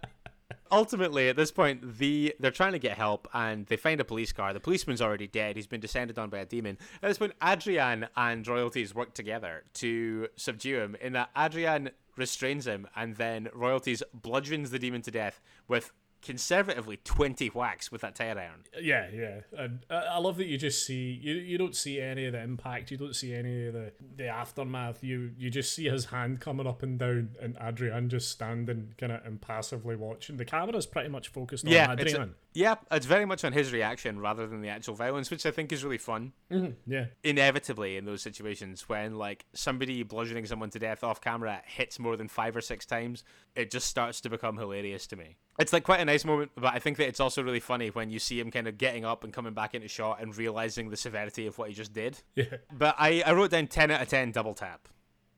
ultimately, 0.71 1.29
at 1.29 1.35
this 1.35 1.51
point, 1.51 1.97
the 1.97 2.35
they're 2.39 2.51
trying 2.51 2.73
to 2.73 2.79
get 2.79 2.97
help 2.97 3.27
and 3.33 3.65
they 3.67 3.77
find 3.77 3.99
a 4.01 4.05
police 4.05 4.31
car. 4.31 4.53
The 4.53 4.59
policeman's 4.59 5.01
already 5.01 5.27
dead. 5.27 5.55
He's 5.55 5.67
been 5.67 5.79
descended 5.81 6.17
on 6.17 6.29
by 6.29 6.39
a 6.39 6.45
demon. 6.45 6.77
At 7.01 7.07
this 7.09 7.17
point, 7.17 7.33
Adrian 7.43 8.07
and 8.15 8.47
royalties 8.47 8.93
work 8.95 9.13
together 9.13 9.63
to 9.75 10.27
subdue 10.35 10.79
him. 10.79 10.95
In 11.01 11.13
that, 11.13 11.29
Adrian 11.37 11.91
restrains 12.15 12.65
him 12.65 12.87
and 12.95 13.15
then 13.15 13.47
royalties 13.53 14.01
bludgeons 14.13 14.71
the 14.71 14.79
demon 14.79 15.01
to 15.03 15.11
death 15.11 15.39
with 15.67 15.91
conservatively 16.21 16.97
20 17.03 17.47
whacks 17.49 17.91
with 17.91 18.01
that 18.01 18.15
tire 18.15 18.37
iron. 18.37 18.63
Yeah, 18.81 19.07
yeah, 19.13 19.39
and 19.57 19.79
I 19.89 20.17
love 20.19 20.37
that 20.37 20.47
you 20.47 20.57
just 20.57 20.85
see 20.85 21.19
you 21.21 21.35
you 21.35 21.57
don't 21.57 21.75
see 21.75 21.99
any 22.01 22.25
of 22.25 22.33
the 22.33 22.41
impact, 22.41 22.91
you 22.91 22.97
don't 22.97 23.15
see 23.15 23.33
any 23.33 23.67
of 23.67 23.73
the 23.73 23.91
the 24.15 24.27
aftermath. 24.27 25.03
You 25.03 25.31
you 25.37 25.49
just 25.49 25.73
see 25.73 25.85
his 25.89 26.05
hand 26.05 26.39
coming 26.41 26.67
up 26.67 26.83
and 26.83 26.97
down, 26.99 27.29
and 27.41 27.57
Adrian 27.61 28.09
just 28.09 28.29
standing 28.31 28.93
kind 28.97 29.11
of 29.11 29.25
impassively 29.25 29.95
watching. 29.95 30.37
The 30.37 30.45
camera's 30.45 30.85
pretty 30.85 31.09
much 31.09 31.29
focused 31.29 31.65
on 31.65 31.71
Yeah, 31.71 31.93
it's, 31.93 32.13
Adrian. 32.13 32.35
yeah, 32.53 32.75
it's 32.91 33.05
very 33.05 33.25
much 33.25 33.43
on 33.43 33.53
his 33.53 33.71
reaction 33.71 34.19
rather 34.19 34.47
than 34.47 34.61
the 34.61 34.69
actual 34.69 34.95
violence, 34.95 35.31
which 35.31 35.45
I 35.45 35.51
think 35.51 35.71
is 35.71 35.83
really 35.83 35.97
fun. 35.97 36.33
Mm-hmm, 36.51 36.91
yeah, 36.91 37.05
Inevitably, 37.23 37.97
in 37.97 38.05
those 38.05 38.21
situations, 38.21 38.89
when 38.89 39.15
like 39.15 39.45
somebody 39.53 40.03
bludgeoning 40.03 40.45
someone 40.45 40.69
to 40.71 40.79
death 40.79 41.03
off 41.03 41.21
camera 41.21 41.61
hits 41.65 41.99
more 41.99 42.17
than 42.17 42.27
five 42.27 42.55
or 42.55 42.61
six 42.61 42.85
times, 42.85 43.23
it 43.55 43.71
just 43.71 43.87
starts 43.87 44.21
to 44.21 44.29
become 44.29 44.57
hilarious 44.57 45.07
to 45.07 45.15
me. 45.15 45.37
It's 45.59 45.73
like 45.73 45.83
quite 45.83 45.99
a 45.99 46.05
nice 46.05 46.23
moment, 46.23 46.51
but 46.55 46.73
I 46.73 46.79
think 46.79 46.97
that 46.97 47.07
it's 47.07 47.19
also 47.19 47.41
really 47.41 47.59
funny 47.59 47.89
when 47.89 48.09
you 48.11 48.19
see 48.19 48.39
him 48.39 48.51
kind 48.51 48.67
of 48.67 48.77
getting 48.77 49.05
up 49.05 49.23
and 49.23 49.33
coming 49.33 49.53
back 49.53 49.73
into 49.73 49.87
shot 49.87 50.21
and 50.21 50.35
realizing 50.37 50.89
the 50.91 50.97
severity 50.97 51.47
of 51.47 51.57
what 51.57 51.69
he 51.69 51.73
just 51.75 51.93
did. 51.93 52.21
yeah, 52.35 52.45
But 52.71 52.95
I, 52.99 53.23
I 53.25 53.33
wrote 53.33 53.49
down 53.51 53.65
10 53.67 53.89
out 53.89 54.01
of 54.01 54.07
10 54.07 54.31
double 54.31 54.53
tap. 54.53 54.87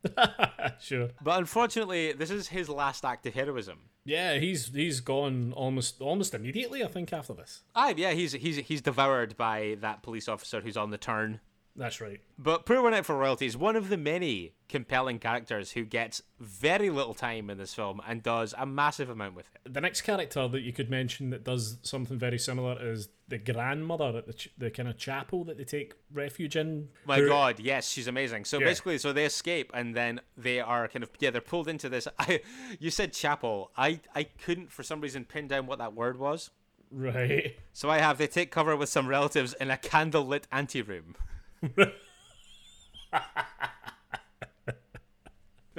sure. 0.81 1.09
But 1.21 1.39
unfortunately, 1.39 2.13
this 2.13 2.31
is 2.31 2.49
his 2.49 2.69
last 2.69 3.03
act 3.05 3.25
of 3.27 3.33
heroism. 3.33 3.79
Yeah, 4.05 4.37
he's 4.37 4.73
he's 4.73 5.01
gone 5.01 5.53
almost 5.53 6.01
almost 6.01 6.33
immediately. 6.33 6.83
I 6.83 6.87
think 6.87 7.11
after 7.11 7.33
this. 7.33 7.63
Ah, 7.75 7.93
yeah, 7.95 8.11
he's 8.11 8.31
he's 8.31 8.57
he's 8.57 8.81
devoured 8.81 9.35
by 9.37 9.75
that 9.81 10.01
police 10.01 10.27
officer 10.29 10.61
who's 10.61 10.77
on 10.77 10.89
the 10.91 10.97
turn. 10.97 11.41
That's 11.79 12.01
right. 12.01 12.19
But 12.37 12.65
Poor 12.65 12.81
One 12.81 12.93
Out 12.93 13.05
for 13.05 13.15
Royalty 13.17 13.45
is 13.45 13.55
one 13.55 13.77
of 13.77 13.87
the 13.87 13.95
many 13.95 14.51
compelling 14.67 15.17
characters 15.17 15.71
who 15.71 15.85
gets 15.85 16.21
very 16.39 16.89
little 16.89 17.13
time 17.13 17.49
in 17.49 17.57
this 17.57 17.73
film 17.73 18.01
and 18.05 18.21
does 18.21 18.53
a 18.57 18.65
massive 18.65 19.09
amount 19.09 19.35
with 19.35 19.47
it. 19.55 19.73
The 19.73 19.79
next 19.79 20.01
character 20.01 20.45
that 20.49 20.59
you 20.61 20.73
could 20.73 20.89
mention 20.89 21.29
that 21.29 21.45
does 21.45 21.77
something 21.81 22.19
very 22.19 22.37
similar 22.37 22.77
is 22.85 23.07
the 23.29 23.37
grandmother 23.37 24.17
at 24.17 24.27
the, 24.27 24.33
ch- 24.33 24.49
the 24.57 24.69
kind 24.69 24.89
of 24.89 24.97
chapel 24.97 25.45
that 25.45 25.57
they 25.57 25.63
take 25.63 25.93
refuge 26.11 26.57
in. 26.57 26.89
My 27.05 27.21
God, 27.21 27.61
yes, 27.61 27.89
she's 27.89 28.07
amazing. 28.07 28.43
So 28.43 28.59
Yeah. 28.59 28.65
basically, 28.65 28.97
so 28.97 29.13
they 29.13 29.23
escape 29.23 29.71
and 29.73 29.95
then 29.95 30.19
they 30.35 30.59
are 30.59 30.87
kind 30.89 31.03
of 31.03 31.09
yeah, 31.19 31.29
they're 31.29 31.39
pulled 31.39 31.69
into 31.69 31.87
this. 31.87 32.09
I, 32.19 32.41
you 32.79 32.89
said 32.91 33.13
chapel. 33.13 33.71
I 33.77 34.01
I 34.13 34.23
couldn't 34.25 34.69
for 34.69 34.83
some 34.83 34.99
reason 34.99 35.23
pin 35.23 35.47
down 35.47 35.65
what 35.65 35.79
that 35.79 35.93
word 35.93 36.19
was. 36.19 36.49
Right. 36.91 37.55
So 37.71 37.89
I 37.89 37.99
have 37.99 38.17
they 38.17 38.27
take 38.27 38.51
cover 38.51 38.75
with 38.75 38.89
some 38.89 39.07
relatives 39.07 39.53
in 39.61 39.71
a 39.71 39.77
candlelit 39.77 40.43
anteroom. 40.51 41.15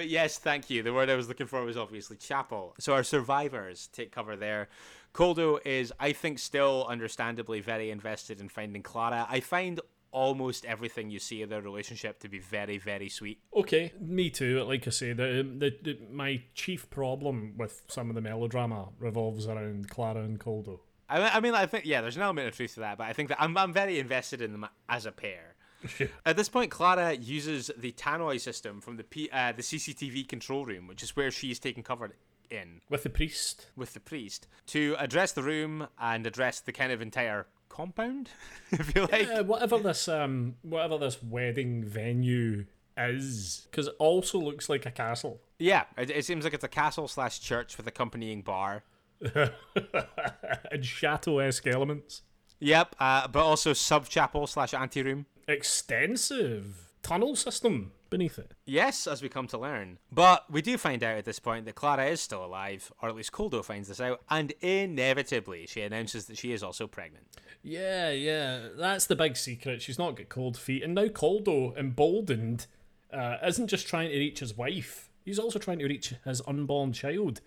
But 0.01 0.09
yes, 0.09 0.38
thank 0.38 0.71
you. 0.71 0.83
The 0.83 0.95
word 0.95 1.11
I 1.11 1.14
was 1.14 1.29
looking 1.29 1.47
for 1.47 1.62
was 1.62 1.77
obviously 1.77 2.16
chapel. 2.16 2.75
So 2.79 2.95
our 2.95 3.03
survivors 3.03 3.90
take 3.93 4.12
cover 4.12 4.35
there. 4.35 4.71
Koldo 5.12 5.59
is, 5.66 5.93
I 6.01 6.12
think, 6.12 6.38
still 6.38 6.87
understandably 6.88 7.61
very 7.61 7.90
invested 7.90 8.40
in 8.40 8.49
finding 8.49 8.83
Clara. 8.83 9.27
I 9.29 9.40
find 9.40 9.79
almost 10.11 10.64
everything 10.64 11.11
you 11.11 11.19
see 11.19 11.43
of 11.43 11.51
their 11.51 11.61
relationship 11.61 12.19
to 12.21 12.31
be 12.31 12.38
very, 12.38 12.79
very 12.79 13.11
sweet. 13.11 13.40
Okay, 13.55 13.93
me 14.01 14.31
too. 14.31 14.62
Like 14.62 14.87
I 14.87 14.90
say, 14.90 15.12
the, 15.12 15.47
the, 15.59 15.77
the 15.83 15.99
my 16.11 16.45
chief 16.55 16.88
problem 16.88 17.55
with 17.59 17.83
some 17.88 18.09
of 18.09 18.14
the 18.14 18.23
melodrama 18.23 18.88
revolves 18.99 19.47
around 19.47 19.90
Clara 19.90 20.23
and 20.23 20.40
Koldo. 20.40 20.81
I, 21.11 21.37
I 21.37 21.40
mean, 21.40 21.55
I 21.55 21.66
think 21.66 21.85
yeah, 21.85 22.01
there's 22.01 22.16
an 22.16 22.23
element 22.23 22.49
of 22.49 22.57
truth 22.57 22.75
to 22.75 22.81
that, 22.81 22.97
but 22.97 23.07
I 23.07 23.12
think 23.12 23.29
that 23.29 23.40
I'm, 23.40 23.55
I'm 23.59 23.73
very 23.73 23.99
invested 23.99 24.40
in 24.40 24.53
them 24.53 24.66
as 24.88 25.05
a 25.05 25.12
pair. 25.12 25.50
At 26.27 26.37
this 26.37 26.49
point, 26.49 26.71
Clara 26.71 27.12
uses 27.14 27.71
the 27.77 27.93
tannoy 27.93 28.40
system 28.40 28.81
from 28.81 28.97
the 28.97 29.05
P, 29.05 29.29
uh, 29.33 29.53
the 29.53 29.62
CCTV 29.62 30.29
control 30.29 30.64
room, 30.66 30.87
which 30.87 31.03
is 31.03 31.16
where 31.16 31.31
she's 31.31 31.59
taken 31.59 31.83
cover 31.83 32.11
in 32.51 32.81
With 32.88 33.03
the 33.05 33.11
priest. 33.11 33.66
with 33.77 33.95
the 33.95 34.01
priest, 34.01 34.47
to 34.69 34.97
address 34.99 35.33
the 35.33 35.43
room 35.43 35.87
and 35.99 36.27
address 36.27 36.61
the 36.61 36.73
kind 36.73 36.93
of 36.93 37.01
entire 37.01 37.47
compound, 37.69 38.31
if 38.71 38.95
you 38.95 39.03
like. 39.03 39.29
Uh, 39.29 39.45
whatever 39.45 39.79
this 39.79 40.09
um 40.09 40.57
whatever 40.62 40.99
this 40.99 41.23
wedding 41.23 41.85
venue 41.85 42.66
is, 42.99 43.66
because 43.71 43.87
it 43.87 43.95
also 43.99 44.38
looks 44.38 44.69
like 44.69 44.85
a 44.85 44.90
castle. 44.90 45.40
Yeah, 45.59 45.85
it, 45.97 46.11
it 46.11 46.25
seems 46.25 46.45
like 46.45 46.55
it's 46.55 46.64
a 46.64 46.69
castle 46.69 47.09
slash 47.09 47.40
church 47.40 47.77
with 47.77 47.87
accompanying 47.87 48.43
bar. 48.43 48.83
and 49.35 50.85
chateau-esque 50.85 51.66
elements. 51.66 52.23
Yep, 52.59 52.97
uh, 52.99 53.29
but 53.29 53.43
also 53.43 53.73
sub 53.73 54.09
chapel 54.09 54.47
slash 54.47 54.75
anteroom. 54.75 55.27
Extensive 55.51 56.93
tunnel 57.03 57.35
system 57.35 57.93
beneath 58.09 58.39
it. 58.39 58.55
Yes, 58.65 59.07
as 59.07 59.23
we 59.23 59.29
come 59.29 59.47
to 59.49 59.59
learn. 59.59 59.99
But 60.13 60.51
we 60.51 60.63
do 60.63 60.77
find 60.79 61.03
out 61.03 61.19
at 61.19 61.25
this 61.25 61.39
point 61.39 61.65
that 61.67 61.75
Clara 61.75 62.07
is 62.07 62.21
still 62.21 62.45
alive, 62.45 62.93
or 63.03 63.09
at 63.09 63.17
least 63.17 63.33
Koldo 63.33 63.65
finds 63.65 63.89
this 63.89 64.01
out, 64.01 64.21
and 64.29 64.53
inevitably 64.61 65.67
she 65.67 65.81
announces 65.83 66.27
that 66.27 66.39
she 66.39 66.53
is 66.53 66.63
also 66.63 66.87
pregnant. 66.87 67.27
Yeah, 67.63 68.11
yeah, 68.11 68.69
that's 68.77 69.07
the 69.07 69.17
big 69.17 69.37
secret. 69.37 69.83
She's 69.83 69.99
not 69.99 70.17
got 70.17 70.29
cold 70.29 70.57
feet, 70.57 70.83
and 70.83 70.95
now 70.95 71.07
Koldo, 71.07 71.77
emboldened, 71.77 72.67
uh, 73.13 73.37
isn't 73.45 73.69
just 73.69 73.87
trying 73.87 74.11
to 74.11 74.19
reach 74.19 74.41
his 74.41 74.57
wife. 74.57 75.09
He's 75.25 75.39
also 75.39 75.59
trying 75.59 75.79
to 75.81 75.87
reach 75.87 76.15
his 76.25 76.41
unborn 76.47 76.93
child. 76.93 77.41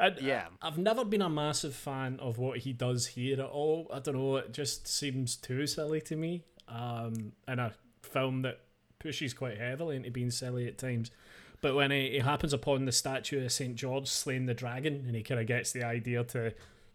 And 0.00 0.16
Yeah. 0.20 0.46
I've 0.62 0.78
never 0.78 1.04
been 1.04 1.22
a 1.22 1.28
massive 1.28 1.74
fan 1.74 2.18
of 2.20 2.38
what 2.38 2.58
he 2.58 2.72
does 2.72 3.08
here 3.08 3.40
at 3.40 3.46
all. 3.46 3.90
I 3.92 3.98
don't 3.98 4.14
know. 4.14 4.36
It 4.36 4.52
just 4.52 4.86
seems 4.86 5.34
too 5.36 5.66
silly 5.66 6.00
to 6.02 6.14
me. 6.16 6.44
Um, 6.68 7.32
in 7.46 7.58
a 7.58 7.72
film 8.02 8.42
that 8.42 8.60
pushes 8.98 9.32
quite 9.34 9.58
heavily 9.58 9.96
into 9.96 10.10
being 10.10 10.30
silly 10.30 10.66
at 10.66 10.78
times. 10.78 11.10
But 11.60 11.74
when 11.74 11.90
he, 11.90 12.10
he 12.10 12.18
happens 12.18 12.52
upon 12.52 12.84
the 12.84 12.92
statue 12.92 13.44
of 13.44 13.52
St. 13.52 13.74
George 13.74 14.08
slaying 14.08 14.46
the 14.46 14.54
dragon, 14.54 15.04
and 15.06 15.16
he 15.16 15.22
kind 15.22 15.40
of 15.40 15.46
gets 15.46 15.72
the 15.72 15.82
idea 15.82 16.24
to 16.24 16.54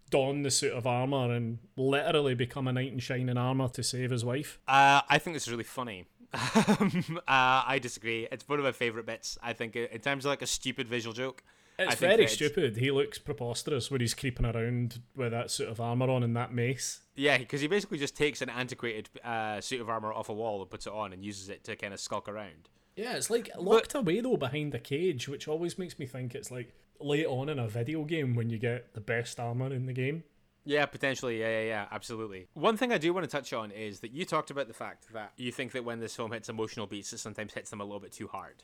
don 0.10 0.44
the 0.44 0.52
suit 0.52 0.74
of 0.74 0.86
armor 0.86 1.34
and 1.34 1.58
literally 1.76 2.36
become 2.36 2.68
a 2.68 2.74
knight 2.74 2.92
in 2.92 3.00
shining 3.00 3.38
armor 3.38 3.68
to 3.70 3.84
save 3.84 4.12
his 4.12 4.24
wife. 4.24 4.60
Uh, 4.68 5.02
I 5.10 5.18
think 5.18 5.36
this 5.36 5.48
is 5.48 5.52
really 5.52 5.64
funny. 5.64 6.06
um, 6.34 7.20
uh, 7.28 7.64
I 7.66 7.80
disagree. 7.82 8.28
It's 8.32 8.48
one 8.48 8.60
of 8.60 8.66
my 8.66 8.72
favorite 8.72 9.06
bits. 9.06 9.38
I 9.42 9.54
think 9.54 9.76
in 9.76 10.00
terms 10.00 10.26
of 10.26 10.30
like 10.30 10.42
a 10.42 10.48
stupid 10.48 10.88
visual 10.88 11.14
joke. 11.14 11.44
I 11.80 11.84
It's 11.84 11.96
think 11.96 12.12
very 12.12 12.26
that 12.26 12.32
stupid. 12.32 12.78
He 12.78 12.92
looks 12.92 13.18
preposterous 13.18 13.90
when 13.90 14.02
he's 14.02 14.14
creeping 14.14 14.46
around 14.46 15.02
with 15.16 15.32
that 15.32 15.50
suit 15.50 15.70
of 15.70 15.80
armor 15.82 16.10
on 16.10 16.24
and 16.24 16.36
that 16.38 16.54
mace. 16.54 17.02
Yeah, 17.16 17.38
because 17.38 17.62
he 17.62 17.68
basically 17.68 17.98
just 17.98 18.16
takes 18.16 18.42
an 18.42 18.50
antiquated 18.50 19.10
uh, 19.24 19.60
suit 19.60 19.82
of 19.82 19.90
armor 19.90 20.14
off 20.14 20.30
a 20.30 20.34
wall 20.34 20.62
and 20.62 20.70
puts 20.70 20.86
it 20.86 20.94
on 20.94 21.14
and 21.14 21.24
uses 21.26 21.50
it 21.50 21.64
to 21.66 21.76
kind 21.76 21.94
of 21.94 22.00
skulk 22.00 22.30
around. 22.30 22.70
Yeah, 22.96 23.14
it's 23.16 23.30
like 23.32 23.50
locked 23.58 23.96
away 23.96 24.22
though 24.22 24.38
behind 24.38 24.76
a 24.76 24.80
cage, 24.80 25.28
which 25.28 25.48
always 25.48 25.80
makes 25.80 25.98
me 25.98 26.06
think 26.06 26.36
it's 26.36 26.52
like 26.52 26.74
late 27.00 27.26
on 27.26 27.50
in 27.50 27.58
a 27.58 27.68
video 27.68 28.04
game 28.04 28.36
when 28.36 28.50
you 28.52 28.60
get 28.60 28.94
the 28.94 29.02
best 29.02 29.40
armor 29.40 29.74
in 29.74 29.88
the 29.88 29.94
game. 29.94 30.24
Yeah, 30.66 30.86
potentially. 30.86 31.40
Yeah, 31.40 31.60
yeah, 31.60 31.66
yeah, 31.66 31.86
absolutely. 31.92 32.48
One 32.54 32.78
thing 32.78 32.94
I 32.94 32.98
do 32.98 33.14
want 33.14 33.26
to 33.26 33.30
touch 33.30 33.52
on 33.52 33.72
is 33.72 34.00
that 34.00 34.12
you 34.12 34.26
talked 34.26 34.50
about 34.52 34.68
the 34.68 34.74
fact 34.74 35.12
that 35.12 35.34
you 35.38 35.52
think 35.52 35.72
that 35.74 35.84
when 35.84 36.00
this 36.00 36.16
film 36.16 36.32
hits 36.32 36.50
emotional 36.50 36.88
beats, 36.88 37.12
it 37.14 37.18
sometimes 37.18 37.54
hits 37.54 37.70
them 37.70 37.82
a 37.82 37.84
little 37.84 38.00
bit 38.00 38.14
too 38.14 38.28
hard. 38.28 38.64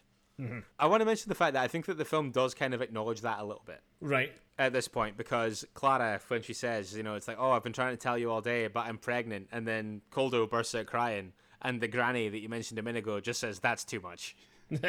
I 0.80 0.88
want 0.88 1.02
to 1.02 1.06
mention 1.06 1.30
the 1.30 1.36
fact 1.36 1.54
that 1.54 1.63
I 1.63 1.67
think 1.67 1.86
that 1.88 1.97
the 1.97 2.06
film 2.06 2.32
does 2.32 2.54
kind 2.54 2.73
of 2.73 2.82
acknowledge 2.82 3.21
that 3.21 3.39
a 3.39 3.43
little 3.43 3.63
bit 3.65 3.82
Right. 3.99 4.32
at 4.58 4.71
this 4.73 4.88
point 4.88 5.17
because 5.17 5.65
Clara, 5.73 6.19
when 6.30 6.41
she 6.41 6.54
says, 6.54 6.95
you 6.95 7.04
know, 7.04 7.15
it's 7.15 7.28
like, 7.28 7.38
oh, 7.39 7.52
I've 7.52 7.63
been 7.63 7.73
trying 7.73 7.91
to 7.95 8.02
tell 8.02 8.17
you 8.17 8.32
all 8.32 8.41
day, 8.41 8.67
but 8.67 8.86
I'm 8.86 8.97
pregnant, 8.97 9.49
and 9.52 9.67
then 9.67 10.02
Koldo 10.12 10.49
bursts 10.49 10.75
out 10.75 10.86
crying, 10.86 11.34
and 11.62 11.82
the 11.82 11.88
granny 11.89 12.30
that 12.30 12.39
you 12.39 12.47
mentioned 12.49 12.80
a 12.80 12.84
minute 12.84 12.99
ago 12.99 13.19
just 13.19 13.39
says, 13.41 13.60
that's 13.60 13.84
too 13.84 13.99
much. 13.99 14.36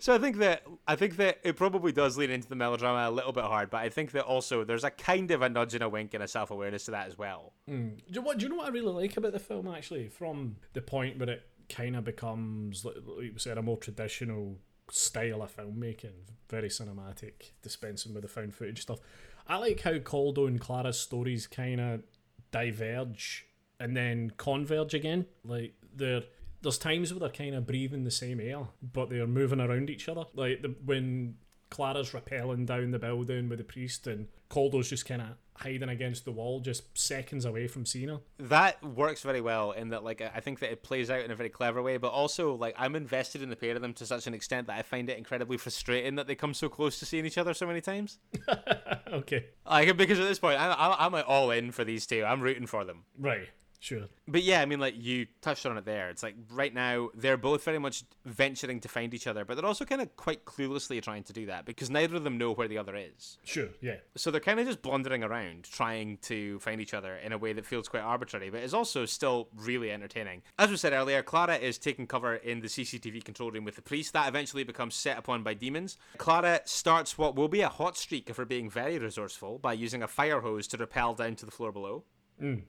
So 0.00 0.14
I 0.14 0.18
think 0.18 0.38
that 0.38 0.62
I 0.86 0.96
think 0.96 1.16
that 1.16 1.38
it 1.42 1.56
probably 1.56 1.92
does 1.92 2.18
lean 2.18 2.30
into 2.30 2.48
the 2.48 2.56
melodrama 2.56 3.08
a 3.08 3.12
little 3.12 3.32
bit 3.32 3.44
hard, 3.44 3.70
but 3.70 3.78
I 3.78 3.88
think 3.88 4.10
that 4.12 4.24
also 4.24 4.64
there's 4.64 4.84
a 4.84 4.90
kind 4.90 5.30
of 5.30 5.40
a 5.42 5.48
nudge 5.48 5.74
and 5.74 5.82
a 5.82 5.88
wink 5.88 6.12
and 6.12 6.22
a 6.22 6.28
self 6.28 6.50
awareness 6.50 6.84
to 6.86 6.90
that 6.90 7.06
as 7.06 7.16
well. 7.16 7.52
Mm. 7.70 7.96
Do 7.96 8.02
you, 8.08 8.20
what, 8.22 8.38
do 8.38 8.44
you 8.44 8.50
know 8.50 8.56
what 8.56 8.66
I 8.66 8.70
really 8.70 8.92
like 8.92 9.16
about 9.16 9.32
the 9.32 9.38
film 9.38 9.68
actually? 9.68 10.08
From 10.08 10.56
the 10.74 10.82
point 10.82 11.18
where 11.18 11.30
it 11.30 11.46
kind 11.68 11.96
of 11.96 12.04
becomes, 12.04 12.84
like, 12.84 12.96
you 13.20 13.32
said, 13.36 13.58
a 13.58 13.62
more 13.62 13.76
traditional 13.76 14.58
style 14.90 15.42
of 15.42 15.54
filmmaking, 15.54 16.30
very 16.48 16.68
cinematic, 16.68 17.52
dispensing 17.62 18.14
with 18.14 18.22
the 18.22 18.28
found 18.28 18.54
footage 18.54 18.82
stuff. 18.82 19.00
I 19.46 19.58
like 19.58 19.80
how 19.80 19.94
Koldo 19.94 20.46
and 20.46 20.60
Clara's 20.60 21.00
stories 21.00 21.46
kind 21.46 21.80
of 21.80 22.02
diverge 22.50 23.46
and 23.78 23.96
then 23.96 24.32
converge 24.36 24.94
again. 24.94 25.26
Like 25.44 25.74
they're 25.94 26.22
there's 26.62 26.78
times 26.78 27.12
where 27.12 27.20
they're 27.20 27.28
kind 27.28 27.54
of 27.54 27.66
breathing 27.66 28.04
the 28.04 28.10
same 28.10 28.40
air, 28.40 28.66
but 28.82 29.08
they're 29.08 29.26
moving 29.26 29.60
around 29.60 29.90
each 29.90 30.08
other. 30.08 30.24
Like 30.34 30.62
the, 30.62 30.74
when 30.84 31.36
Clara's 31.76 32.12
rappelling 32.12 32.64
down 32.64 32.90
the 32.90 32.98
building 32.98 33.50
with 33.50 33.58
the 33.58 33.64
priest, 33.64 34.06
and 34.06 34.28
Koldo's 34.48 34.88
just 34.88 35.04
kind 35.04 35.20
of 35.20 35.28
hiding 35.56 35.90
against 35.90 36.24
the 36.24 36.32
wall, 36.32 36.60
just 36.60 36.96
seconds 36.96 37.44
away 37.44 37.68
from 37.68 37.84
seeing 37.84 38.08
her. 38.08 38.20
That 38.38 38.82
works 38.82 39.20
very 39.20 39.42
well 39.42 39.72
in 39.72 39.90
that 39.90 40.02
like 40.02 40.22
I 40.22 40.40
think 40.40 40.60
that 40.60 40.72
it 40.72 40.82
plays 40.82 41.10
out 41.10 41.20
in 41.20 41.30
a 41.30 41.36
very 41.36 41.50
clever 41.50 41.82
way, 41.82 41.98
but 41.98 42.12
also 42.12 42.54
like 42.54 42.74
I'm 42.78 42.96
invested 42.96 43.42
in 43.42 43.50
the 43.50 43.56
pair 43.56 43.76
of 43.76 43.82
them 43.82 43.92
to 43.92 44.06
such 44.06 44.26
an 44.26 44.32
extent 44.32 44.68
that 44.68 44.78
I 44.78 44.82
find 44.82 45.10
it 45.10 45.18
incredibly 45.18 45.58
frustrating 45.58 46.14
that 46.14 46.26
they 46.26 46.34
come 46.34 46.54
so 46.54 46.70
close 46.70 46.98
to 47.00 47.04
seeing 47.04 47.26
each 47.26 47.36
other 47.36 47.52
so 47.52 47.66
many 47.66 47.82
times. 47.82 48.20
okay, 49.12 49.44
Like 49.68 49.94
because 49.98 50.18
at 50.18 50.26
this 50.26 50.38
point 50.38 50.58
I'm 50.58 50.74
I'm, 50.78 51.14
I'm 51.14 51.24
all 51.26 51.50
in 51.50 51.72
for 51.72 51.84
these 51.84 52.06
two. 52.06 52.24
I'm 52.24 52.40
rooting 52.40 52.66
for 52.66 52.86
them. 52.86 53.04
right, 53.18 53.50
Sure. 53.86 54.08
But 54.26 54.42
yeah, 54.42 54.62
I 54.62 54.66
mean, 54.66 54.80
like 54.80 54.94
you 55.00 55.28
touched 55.40 55.64
on 55.64 55.78
it 55.78 55.84
there. 55.84 56.10
It's 56.10 56.24
like 56.24 56.34
right 56.50 56.74
now 56.74 57.10
they're 57.14 57.36
both 57.36 57.62
very 57.62 57.78
much 57.78 58.02
venturing 58.24 58.80
to 58.80 58.88
find 58.88 59.14
each 59.14 59.28
other, 59.28 59.44
but 59.44 59.56
they're 59.56 59.64
also 59.64 59.84
kind 59.84 60.00
of 60.02 60.16
quite 60.16 60.44
cluelessly 60.44 61.00
trying 61.00 61.22
to 61.22 61.32
do 61.32 61.46
that 61.46 61.64
because 61.64 61.88
neither 61.88 62.16
of 62.16 62.24
them 62.24 62.36
know 62.36 62.50
where 62.50 62.66
the 62.66 62.78
other 62.78 62.96
is. 62.96 63.38
Sure. 63.44 63.68
Yeah. 63.80 63.98
So 64.16 64.32
they're 64.32 64.40
kind 64.40 64.58
of 64.58 64.66
just 64.66 64.82
blundering 64.82 65.22
around 65.22 65.70
trying 65.70 66.18
to 66.22 66.58
find 66.58 66.80
each 66.80 66.94
other 66.94 67.14
in 67.14 67.32
a 67.32 67.38
way 67.38 67.52
that 67.52 67.64
feels 67.64 67.86
quite 67.86 68.02
arbitrary, 68.02 68.50
but 68.50 68.64
is 68.64 68.74
also 68.74 69.06
still 69.06 69.50
really 69.54 69.92
entertaining. 69.92 70.42
As 70.58 70.68
we 70.68 70.76
said 70.76 70.92
earlier, 70.92 71.22
Clara 71.22 71.54
is 71.54 71.78
taking 71.78 72.08
cover 72.08 72.34
in 72.34 72.62
the 72.62 72.68
CCTV 72.68 73.22
control 73.22 73.52
room 73.52 73.64
with 73.64 73.76
the 73.76 73.82
priest. 73.82 74.12
That 74.14 74.26
eventually 74.26 74.64
becomes 74.64 74.96
set 74.96 75.16
upon 75.16 75.44
by 75.44 75.54
demons. 75.54 75.96
Clara 76.18 76.62
starts 76.64 77.16
what 77.16 77.36
will 77.36 77.46
be 77.46 77.60
a 77.60 77.68
hot 77.68 77.96
streak 77.96 78.28
of 78.30 78.36
her 78.36 78.44
being 78.44 78.68
very 78.68 78.98
resourceful 78.98 79.60
by 79.60 79.74
using 79.74 80.02
a 80.02 80.08
fire 80.08 80.40
hose 80.40 80.66
to 80.66 80.76
rappel 80.76 81.14
down 81.14 81.36
to 81.36 81.46
the 81.46 81.52
floor 81.52 81.70
below. 81.70 82.02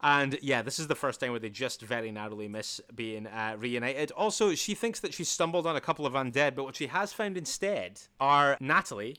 And 0.01 0.39
yeah, 0.41 0.61
this 0.61 0.79
is 0.79 0.87
the 0.87 0.95
first 0.95 1.19
time 1.19 1.31
where 1.31 1.39
they 1.39 1.49
just 1.49 1.81
very 1.81 2.11
narrowly 2.11 2.47
miss 2.47 2.79
being 2.95 3.27
uh, 3.27 3.55
reunited. 3.59 4.11
Also, 4.11 4.55
she 4.55 4.73
thinks 4.75 4.99
that 5.01 5.13
she 5.13 5.23
stumbled 5.23 5.67
on 5.67 5.75
a 5.75 5.81
couple 5.81 6.05
of 6.05 6.13
undead, 6.13 6.55
but 6.55 6.63
what 6.63 6.75
she 6.75 6.87
has 6.87 7.11
found 7.13 7.37
instead 7.37 7.99
are 8.19 8.57
Natalie, 8.59 9.17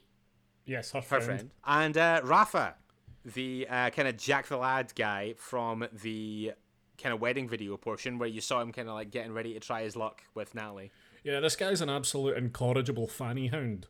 Yes, 0.65 0.93
her 0.93 1.01
her 1.01 1.07
friend. 1.07 1.25
friend, 1.25 1.51
and 1.67 1.97
uh, 1.97 2.21
Rafa, 2.25 2.75
the 3.25 3.67
uh, 3.69 3.91
kind 3.91 4.09
of 4.09 4.17
Jack 4.17 4.47
the 4.47 4.57
Lad 4.57 4.93
guy 4.95 5.35
from 5.37 5.87
the 6.03 6.53
kind 6.99 7.15
of 7.15 7.21
wedding 7.21 7.49
video 7.49 7.77
portion 7.77 8.19
where 8.19 8.29
you 8.29 8.41
saw 8.41 8.61
him 8.61 8.73
kind 8.73 8.89
of 8.89 8.95
like 8.95 9.11
getting 9.11 9.33
ready 9.33 9.55
to 9.55 9.61
try 9.61 9.83
his 9.83 9.97
luck 9.97 10.23
with 10.35 10.55
Natalie. 10.55 10.91
Yeah, 11.25 11.41
this 11.41 11.57
guy's 11.57 11.81
an 11.81 11.89
absolute 11.91 12.37
incorrigible 12.37 13.07
fanny 13.07 13.49
hound. 13.49 13.87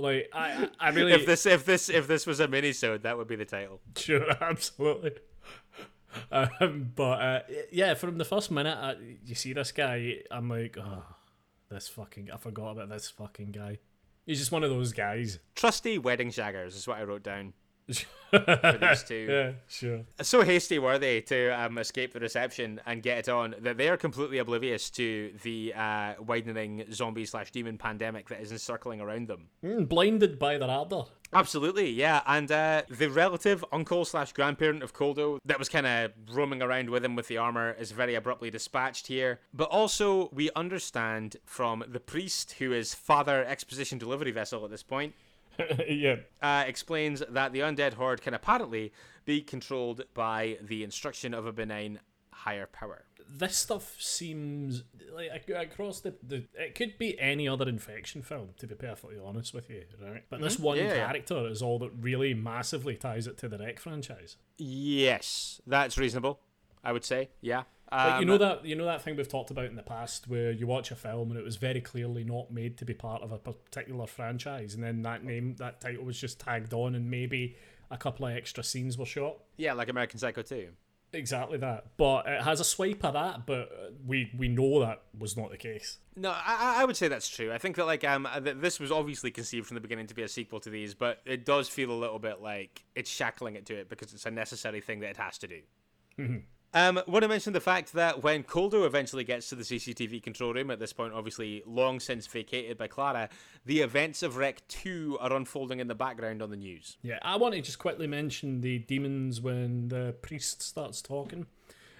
Like 0.00 0.30
I, 0.32 0.68
I 0.80 0.88
I 0.88 0.90
really 0.94 1.12
If 1.12 1.26
this 1.26 1.46
if 1.46 1.64
this 1.64 1.88
if 1.88 2.06
this 2.08 2.26
was 2.26 2.40
a 2.40 2.48
minisode, 2.48 3.02
that 3.02 3.16
would 3.16 3.28
be 3.28 3.36
the 3.36 3.44
title. 3.44 3.80
Sure, 3.96 4.24
absolutely. 4.40 5.12
Um, 6.32 6.90
but 6.94 7.22
uh, 7.22 7.40
yeah, 7.70 7.94
from 7.94 8.18
the 8.18 8.24
first 8.24 8.50
minute 8.50 8.76
uh, 8.76 8.94
you 9.24 9.34
see 9.34 9.52
this 9.52 9.72
guy, 9.72 10.16
I'm 10.30 10.48
like, 10.48 10.76
oh, 10.78 11.04
this 11.70 11.88
fucking. 11.88 12.30
I 12.32 12.36
forgot 12.36 12.72
about 12.72 12.88
this 12.88 13.08
fucking 13.08 13.52
guy. 13.52 13.78
He's 14.26 14.38
just 14.38 14.52
one 14.52 14.64
of 14.64 14.70
those 14.70 14.92
guys. 14.92 15.38
Trusty 15.54 15.98
wedding 15.98 16.30
shaggers 16.30 16.76
is 16.76 16.86
what 16.86 16.98
I 16.98 17.04
wrote 17.04 17.22
down 17.22 17.52
for 18.30 18.78
these 18.80 19.02
two. 19.02 19.26
Yeah, 19.28 19.52
sure. 19.68 20.00
So 20.22 20.42
hasty 20.42 20.78
were 20.78 20.98
they 20.98 21.20
to 21.22 21.50
um, 21.50 21.78
escape 21.78 22.12
the 22.12 22.20
reception 22.20 22.80
and 22.86 23.02
get 23.02 23.18
it 23.18 23.28
on 23.28 23.54
that 23.60 23.76
they 23.76 23.88
are 23.88 23.96
completely 23.96 24.38
oblivious 24.38 24.90
to 24.90 25.32
the 25.42 25.74
uh, 25.74 26.14
widening 26.20 26.84
zombie 26.92 27.26
slash 27.26 27.50
demon 27.50 27.78
pandemic 27.78 28.28
that 28.28 28.40
is 28.40 28.52
encircling 28.52 29.00
around 29.00 29.28
them. 29.28 29.48
Mm, 29.64 29.88
blinded 29.88 30.38
by 30.38 30.58
their 30.58 30.70
ardor. 30.70 31.04
Absolutely, 31.32 31.90
yeah. 31.90 32.22
And 32.26 32.50
uh, 32.50 32.82
the 32.88 33.08
relative 33.08 33.64
uncle 33.72 34.04
slash 34.04 34.32
grandparent 34.32 34.82
of 34.82 34.92
Koldo 34.92 35.38
that 35.44 35.58
was 35.58 35.68
kind 35.68 35.86
of 35.86 36.12
roaming 36.32 36.60
around 36.60 36.90
with 36.90 37.04
him 37.04 37.14
with 37.14 37.28
the 37.28 37.36
armor 37.36 37.72
is 37.78 37.92
very 37.92 38.16
abruptly 38.16 38.50
dispatched 38.50 39.06
here. 39.06 39.38
But 39.54 39.68
also, 39.70 40.28
we 40.32 40.50
understand 40.56 41.36
from 41.44 41.84
the 41.86 42.00
priest, 42.00 42.52
who 42.58 42.72
is 42.72 42.94
Father 42.94 43.44
Exposition 43.44 43.98
Delivery 43.98 44.32
Vessel 44.32 44.64
at 44.64 44.70
this 44.70 44.82
point, 44.82 45.14
yeah. 45.88 46.16
uh, 46.42 46.64
explains 46.66 47.22
that 47.28 47.52
the 47.52 47.60
undead 47.60 47.94
horde 47.94 48.22
can 48.22 48.34
apparently 48.34 48.92
be 49.24 49.40
controlled 49.42 50.02
by 50.14 50.58
the 50.62 50.82
instruction 50.84 51.34
of 51.34 51.46
a 51.46 51.52
benign 51.52 52.00
higher 52.32 52.66
power. 52.66 53.04
This 53.32 53.56
stuff 53.56 53.94
seems 54.00 54.82
like 55.14 55.30
ac- 55.32 55.52
across 55.52 56.00
the, 56.00 56.14
the. 56.26 56.44
It 56.54 56.74
could 56.74 56.98
be 56.98 57.18
any 57.20 57.46
other 57.46 57.68
infection 57.68 58.22
film, 58.22 58.48
to 58.58 58.66
be 58.66 58.74
perfectly 58.74 59.18
honest 59.24 59.54
with 59.54 59.70
you, 59.70 59.84
right? 60.02 60.24
But 60.28 60.40
this 60.40 60.58
one 60.58 60.78
Mm-hmm. 60.78 60.86
Yeah, 60.88 60.94
yeah. 60.94 61.06
character 61.06 61.46
is 61.46 61.62
all 61.62 61.78
that 61.78 61.92
really 62.00 62.34
massively 62.34 62.96
ties 62.96 63.28
it 63.28 63.36
to 63.38 63.48
the 63.48 63.58
Rec 63.58 63.78
franchise. 63.78 64.36
Yes, 64.58 65.60
that's 65.66 65.96
reasonable. 65.98 66.40
I 66.82 66.92
would 66.92 67.04
say, 67.04 67.28
yeah. 67.40 67.64
Like, 67.92 68.12
Um, 68.14 68.20
you 68.20 68.26
know 68.26 68.38
that 68.38 68.64
you 68.64 68.76
know 68.76 68.84
that 68.86 69.02
thing 69.02 69.16
we've 69.16 69.28
talked 69.28 69.50
about 69.50 69.64
in 69.66 69.74
the 69.76 69.82
past, 69.82 70.28
where 70.28 70.52
you 70.52 70.66
watch 70.66 70.90
a 70.90 70.96
film 70.96 71.30
and 71.30 71.38
it 71.38 71.44
was 71.44 71.56
very 71.56 71.80
clearly 71.80 72.22
not 72.24 72.50
made 72.52 72.78
to 72.78 72.84
be 72.84 72.94
part 72.94 73.22
of 73.22 73.32
a 73.32 73.38
particular 73.38 74.06
franchise, 74.06 74.74
and 74.74 74.82
then 74.84 75.02
that 75.02 75.24
name, 75.24 75.56
that 75.56 75.80
title 75.80 76.04
was 76.04 76.18
just 76.20 76.38
tagged 76.38 76.72
on, 76.72 76.94
and 76.94 77.10
maybe 77.10 77.56
a 77.90 77.96
couple 77.96 78.26
of 78.26 78.36
extra 78.36 78.62
scenes 78.62 78.96
were 78.96 79.06
shot. 79.06 79.38
yeah, 79.56 79.72
like 79.72 79.88
American 79.88 80.18
Psycho 80.20 80.42
2. 80.42 80.68
Exactly 81.12 81.58
that, 81.58 81.86
but 81.96 82.24
it 82.28 82.40
has 82.42 82.60
a 82.60 82.64
swipe 82.64 83.04
of 83.04 83.14
that. 83.14 83.44
But 83.44 83.68
we 84.06 84.30
we 84.38 84.46
know 84.46 84.78
that 84.78 85.02
was 85.18 85.36
not 85.36 85.50
the 85.50 85.56
case. 85.56 85.98
No, 86.14 86.30
I, 86.30 86.76
I- 86.82 86.84
would 86.84 86.96
say 86.96 87.08
that's 87.08 87.28
true. 87.28 87.52
I 87.52 87.58
think 87.58 87.74
that 87.74 87.86
like 87.86 88.04
um 88.04 88.26
uh, 88.26 88.38
th- 88.38 88.58
this 88.60 88.78
was 88.78 88.92
obviously 88.92 89.32
conceived 89.32 89.66
from 89.66 89.74
the 89.74 89.80
beginning 89.80 90.06
to 90.06 90.14
be 90.14 90.22
a 90.22 90.28
sequel 90.28 90.60
to 90.60 90.70
these, 90.70 90.94
but 90.94 91.18
it 91.26 91.44
does 91.44 91.68
feel 91.68 91.90
a 91.90 91.98
little 91.98 92.20
bit 92.20 92.40
like 92.40 92.84
it's 92.94 93.10
shackling 93.10 93.56
it 93.56 93.66
to 93.66 93.74
it 93.74 93.88
because 93.88 94.14
it's 94.14 94.24
a 94.24 94.30
necessary 94.30 94.80
thing 94.80 95.00
that 95.00 95.10
it 95.10 95.16
has 95.16 95.36
to 95.38 95.48
do. 95.48 96.42
Um, 96.72 97.00
want 97.08 97.22
to 97.24 97.28
mention 97.28 97.52
the 97.52 97.60
fact 97.60 97.92
that 97.94 98.22
when 98.22 98.44
Koldo 98.44 98.86
eventually 98.86 99.24
gets 99.24 99.48
to 99.48 99.56
the 99.56 99.64
CCTV 99.64 100.22
control 100.22 100.54
room, 100.54 100.70
at 100.70 100.78
this 100.78 100.92
point, 100.92 101.12
obviously 101.12 101.62
long 101.66 101.98
since 101.98 102.26
vacated 102.28 102.78
by 102.78 102.86
Clara, 102.86 103.28
the 103.66 103.80
events 103.80 104.22
of 104.22 104.36
Rec 104.36 104.66
2 104.68 105.18
are 105.20 105.32
unfolding 105.32 105.80
in 105.80 105.88
the 105.88 105.96
background 105.96 106.42
on 106.42 106.50
the 106.50 106.56
news. 106.56 106.96
Yeah, 107.02 107.18
I 107.22 107.36
want 107.36 107.54
to 107.54 107.60
just 107.60 107.80
quickly 107.80 108.06
mention 108.06 108.60
the 108.60 108.78
demons 108.78 109.40
when 109.40 109.88
the 109.88 110.14
priest 110.22 110.62
starts 110.62 111.02
talking, 111.02 111.46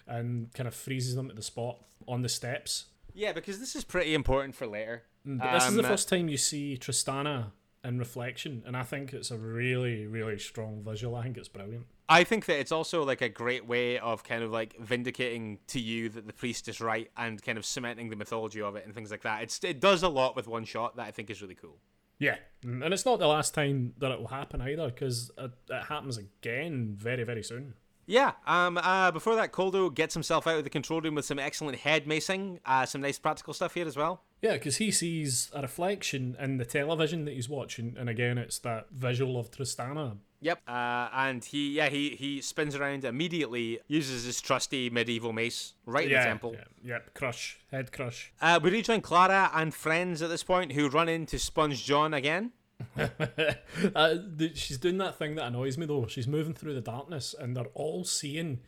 and 0.07 0.53
kind 0.55 0.69
of 0.69 0.75
freezes 0.75 1.17
them 1.17 1.31
at 1.31 1.37
the 1.37 1.43
spot 1.43 1.79
on 2.07 2.23
the 2.23 2.29
steps. 2.29 2.87
Yeah, 3.13 3.33
because 3.33 3.59
this 3.59 3.75
is 3.75 3.83
pretty 3.83 4.15
important 4.15 4.55
for 4.55 4.67
later. 4.69 5.03
But 5.25 5.53
this 5.53 5.67
is 5.69 5.75
the 5.75 5.83
Um, 5.83 5.89
first 5.89 6.09
time 6.09 6.29
you 6.29 6.37
see 6.37 6.79
Tristana 6.81 7.51
in 7.83 7.99
reflection, 7.99 8.63
and 8.67 8.77
I 8.77 8.83
think 8.83 9.13
it's 9.13 9.31
a 9.31 9.39
really, 9.39 10.07
really 10.07 10.39
strong 10.39 10.83
visual. 10.85 11.17
I 11.17 11.23
think 11.23 11.37
it's 11.37 11.49
brilliant. 11.49 11.87
I 12.09 12.25
think 12.25 12.47
that 12.47 12.59
it's 12.59 12.73
also 12.73 13.05
like 13.05 13.21
a 13.21 13.29
great 13.29 13.67
way 13.67 13.99
of 13.99 14.25
kind 14.25 14.43
of 14.43 14.51
like 14.51 14.77
vindicating 14.81 15.59
to 15.69 15.81
you 15.81 16.09
that 16.11 16.27
the 16.27 16.33
priest 16.33 16.69
is 16.69 16.81
right 16.81 17.11
and 17.17 17.41
kind 17.41 17.57
of 17.57 17.65
cementing 17.65 18.11
the 18.11 18.17
mythology 18.17 18.61
of 18.61 18.75
it 18.77 18.85
and 18.85 18.95
things 18.95 19.11
like 19.11 19.23
that. 19.23 19.43
It's 19.43 19.63
it 19.63 19.81
does 19.81 20.03
a 20.03 20.09
lot 20.09 20.35
with 20.37 20.49
one 20.49 20.65
shot 20.65 20.97
that 20.97 21.07
I 21.07 21.11
think 21.13 21.31
is 21.31 21.41
really 21.41 21.55
cool. 21.55 21.79
Yeah, 22.19 22.37
Mm, 22.65 22.85
and 22.85 22.93
it's 22.93 23.07
not 23.07 23.19
the 23.19 23.27
last 23.27 23.55
time 23.55 23.95
that 23.99 24.11
it 24.11 24.21
will 24.21 24.29
happen 24.29 24.61
either, 24.61 24.91
because 24.91 25.31
it, 25.39 25.51
it 25.71 25.85
happens 25.85 26.19
again 26.19 26.95
very, 26.99 27.25
very 27.25 27.43
soon. 27.43 27.73
Yeah. 28.07 28.33
Um. 28.47 28.77
Uh. 28.77 29.11
Before 29.11 29.37
that, 29.37 29.53
Koldo 29.53 29.95
gets 29.95 30.15
himself 30.15 30.47
out 30.47 30.59
of 30.59 30.65
the 30.65 30.71
control 30.71 31.01
room 31.01 31.15
with 31.15 31.25
some 31.25 31.39
excellent 31.39 31.79
head 31.79 32.07
macing. 32.07 32.59
Uh. 32.67 32.85
Some 32.85 33.01
nice 33.01 33.19
practical 33.19 33.55
stuff 33.55 33.73
here 33.75 33.87
as 33.87 33.97
well. 33.97 34.23
Yeah, 34.43 34.55
because 34.55 34.79
he 34.79 34.91
sees 34.91 35.51
a 35.55 35.63
reflection 35.63 36.37
in 36.41 36.57
the 36.57 36.65
television 36.65 37.27
that 37.27 37.35
he's 37.35 37.49
watching, 37.49 37.95
and 37.99 38.09
again, 38.09 38.39
it's 38.39 38.59
that 38.61 38.87
visual 38.91 39.39
of 39.39 39.51
Tristana. 39.51 40.17
Yep. 40.41 40.61
Uh. 40.67 41.09
And 41.13 41.45
he 41.45 41.75
yeah 41.75 41.91
he 41.91 42.11
he 42.11 42.41
spins 42.41 42.75
around 42.75 43.05
immediately, 43.05 43.81
uses 43.89 44.25
his 44.25 44.41
trusty 44.41 44.89
medieval 44.89 45.33
mace 45.35 45.75
right 45.85 46.07
in 46.07 46.13
the 46.13 46.25
temple. 46.25 46.55
yeah, 46.55 46.65
yep, 46.83 47.15
crush, 47.15 47.59
head 47.71 47.93
crush. 47.93 48.33
Uh. 48.41 48.59
We 48.63 48.71
rejoin 48.71 49.03
Clara 49.03 49.51
and 49.55 49.75
friends 49.75 50.23
at 50.23 50.31
this 50.31 50.43
point 50.43 50.73
who 50.73 50.89
run 50.89 51.09
into 51.09 51.39
Sponge 51.39 51.85
John 51.85 52.15
again. 52.15 52.53
uh, 53.95 54.15
she's 54.55 54.79
doing 54.79 54.97
that 54.97 55.19
thing 55.19 55.35
that 55.35 55.47
annoys 55.47 55.77
me 55.77 55.85
though. 55.85 56.07
She's 56.07 56.27
moving 56.27 56.55
through 56.55 56.75
the 56.75 56.81
darkness, 56.81 57.35
and 57.39 57.55
they're 57.55 57.67
all 57.75 58.05
seeing 58.05 58.61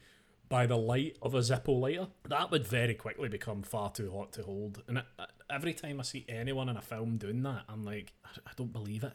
by 0.53 0.67
the 0.67 0.77
light 0.77 1.17
of 1.23 1.35
a 1.35 1.39
Zippo 1.39 1.81
lighter. 1.81 2.09
That 2.29 2.51
would 2.51 2.67
very 2.67 2.93
quickly 2.93 3.31
become 3.31 3.63
far 3.63 3.91
too 3.91 4.13
hot 4.13 4.33
to 4.35 4.43
hold. 4.43 4.83
And 4.87 4.99
it, 4.99 5.05
every 5.53 5.75
time 5.75 6.01
I 6.01 6.03
see 6.03 6.25
anyone 6.29 6.69
in 6.69 6.77
a 6.77 6.83
film 6.83 7.19
doing 7.19 7.43
that, 7.43 7.65
I'm 7.69 7.85
like, 7.85 8.13
I, 8.25 8.51
don't 8.57 8.73
believe 8.73 9.05
it. 9.05 9.13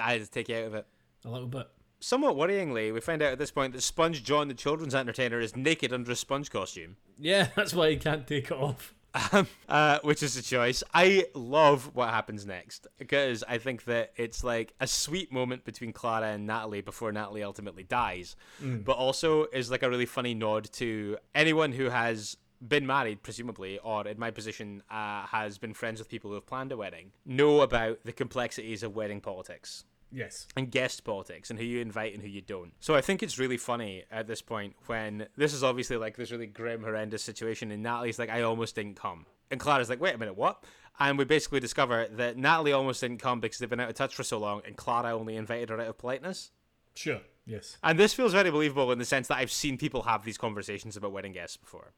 I 0.00 0.18
just 0.18 0.32
take 0.32 0.48
you 0.48 0.56
out 0.56 0.64
of 0.64 0.74
it. 0.74 0.86
A 1.24 1.30
little 1.30 1.48
bit. 1.48 1.68
Somewhat 2.00 2.36
worryingly, 2.36 2.92
we 2.92 3.00
find 3.00 3.22
out 3.22 3.32
at 3.32 3.38
this 3.38 3.50
point 3.50 3.72
that 3.72 3.82
Sponge 3.82 4.22
John, 4.22 4.48
the 4.48 4.54
children's 4.54 4.94
entertainer, 4.94 5.40
is 5.40 5.56
naked 5.56 5.92
under 5.92 6.12
a 6.12 6.16
sponge 6.16 6.50
costume. 6.50 6.96
Yeah, 7.18 7.48
that's 7.56 7.72
why 7.72 7.90
he 7.90 7.96
can't 7.96 8.26
take 8.26 8.50
it 8.50 8.56
off. 8.56 8.94
Um, 9.32 9.46
uh, 9.66 9.98
which 10.02 10.22
is 10.22 10.36
a 10.36 10.42
choice. 10.42 10.82
I 10.92 11.24
love 11.32 11.94
what 11.94 12.10
happens 12.10 12.44
next 12.44 12.86
because 12.98 13.42
I 13.48 13.56
think 13.56 13.84
that 13.84 14.12
it's 14.16 14.44
like 14.44 14.74
a 14.78 14.86
sweet 14.86 15.32
moment 15.32 15.64
between 15.64 15.94
Clara 15.94 16.32
and 16.32 16.46
Natalie 16.46 16.82
before 16.82 17.12
Natalie 17.12 17.42
ultimately 17.42 17.82
dies, 17.82 18.36
but 18.60 18.92
also 18.92 19.44
is 19.54 19.70
like 19.70 19.82
a 19.82 19.88
really 19.88 20.04
funny 20.04 20.34
nod 20.34 20.70
to 20.74 21.16
anyone 21.34 21.72
who 21.72 21.88
has 21.88 22.36
been 22.66 22.86
married, 22.86 23.22
presumably, 23.22 23.78
or 23.78 24.06
in 24.06 24.18
my 24.18 24.30
position, 24.30 24.82
uh, 24.90 25.26
has 25.26 25.58
been 25.58 25.74
friends 25.74 25.98
with 25.98 26.08
people 26.08 26.30
who 26.30 26.34
have 26.34 26.46
planned 26.46 26.72
a 26.72 26.76
wedding, 26.76 27.12
know 27.24 27.60
about 27.60 27.98
the 28.04 28.12
complexities 28.12 28.82
of 28.82 28.94
wedding 28.96 29.20
politics 29.20 29.84
Yes. 30.12 30.46
and 30.56 30.70
guest 30.70 31.04
politics 31.04 31.50
and 31.50 31.58
who 31.58 31.64
you 31.64 31.80
invite 31.80 32.14
and 32.14 32.22
who 32.22 32.28
you 32.28 32.40
don't. 32.40 32.72
So 32.80 32.94
I 32.94 33.00
think 33.00 33.22
it's 33.22 33.38
really 33.38 33.56
funny 33.56 34.04
at 34.10 34.26
this 34.26 34.40
point 34.42 34.74
when 34.86 35.26
this 35.36 35.52
is 35.52 35.62
obviously 35.64 35.96
like 35.96 36.16
this 36.16 36.30
really 36.30 36.46
grim, 36.46 36.82
horrendous 36.82 37.22
situation, 37.22 37.70
and 37.70 37.82
Natalie's 37.82 38.18
like, 38.18 38.30
I 38.30 38.42
almost 38.42 38.74
didn't 38.74 38.96
come. 38.96 39.26
And 39.50 39.60
Clara's 39.60 39.88
like, 39.90 40.00
wait 40.00 40.14
a 40.14 40.18
minute, 40.18 40.36
what? 40.36 40.64
And 40.98 41.18
we 41.18 41.24
basically 41.24 41.60
discover 41.60 42.06
that 42.12 42.36
Natalie 42.38 42.72
almost 42.72 43.00
didn't 43.02 43.18
come 43.18 43.38
because 43.40 43.58
they've 43.58 43.68
been 43.68 43.80
out 43.80 43.90
of 43.90 43.94
touch 43.96 44.14
for 44.14 44.22
so 44.24 44.38
long, 44.38 44.62
and 44.66 44.76
Clara 44.76 45.14
only 45.14 45.36
invited 45.36 45.68
her 45.68 45.80
out 45.80 45.88
of 45.88 45.98
politeness. 45.98 46.52
Sure. 46.94 47.20
Yes. 47.44 47.76
And 47.82 47.98
this 47.98 48.14
feels 48.14 48.32
very 48.32 48.50
believable 48.50 48.90
in 48.90 48.98
the 48.98 49.04
sense 49.04 49.28
that 49.28 49.36
I've 49.38 49.52
seen 49.52 49.76
people 49.76 50.02
have 50.02 50.24
these 50.24 50.38
conversations 50.38 50.96
about 50.96 51.12
wedding 51.12 51.32
guests 51.32 51.56
before. 51.56 51.92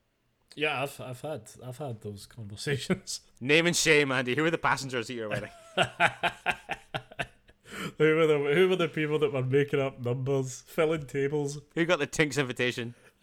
Yeah, 0.58 0.82
I've 0.82 1.00
I've 1.00 1.20
had 1.20 1.42
I've 1.64 1.78
had 1.78 2.00
those 2.00 2.26
conversations. 2.26 3.20
Name 3.40 3.68
and 3.68 3.76
shame, 3.76 4.10
Andy. 4.10 4.34
Who 4.34 4.42
were 4.42 4.50
the 4.50 4.58
passengers 4.58 5.08
at 5.08 5.14
your 5.14 5.28
wedding? 5.28 5.50
who 7.96 8.16
were 8.16 8.26
the 8.26 8.52
who 8.56 8.68
were 8.68 8.74
the 8.74 8.88
people 8.88 9.20
that 9.20 9.32
were 9.32 9.44
making 9.44 9.80
up 9.80 10.04
numbers, 10.04 10.64
filling 10.66 11.06
tables? 11.06 11.60
Who 11.76 11.84
got 11.84 12.00
the 12.00 12.08
Tinks 12.08 12.38
invitation? 12.38 12.96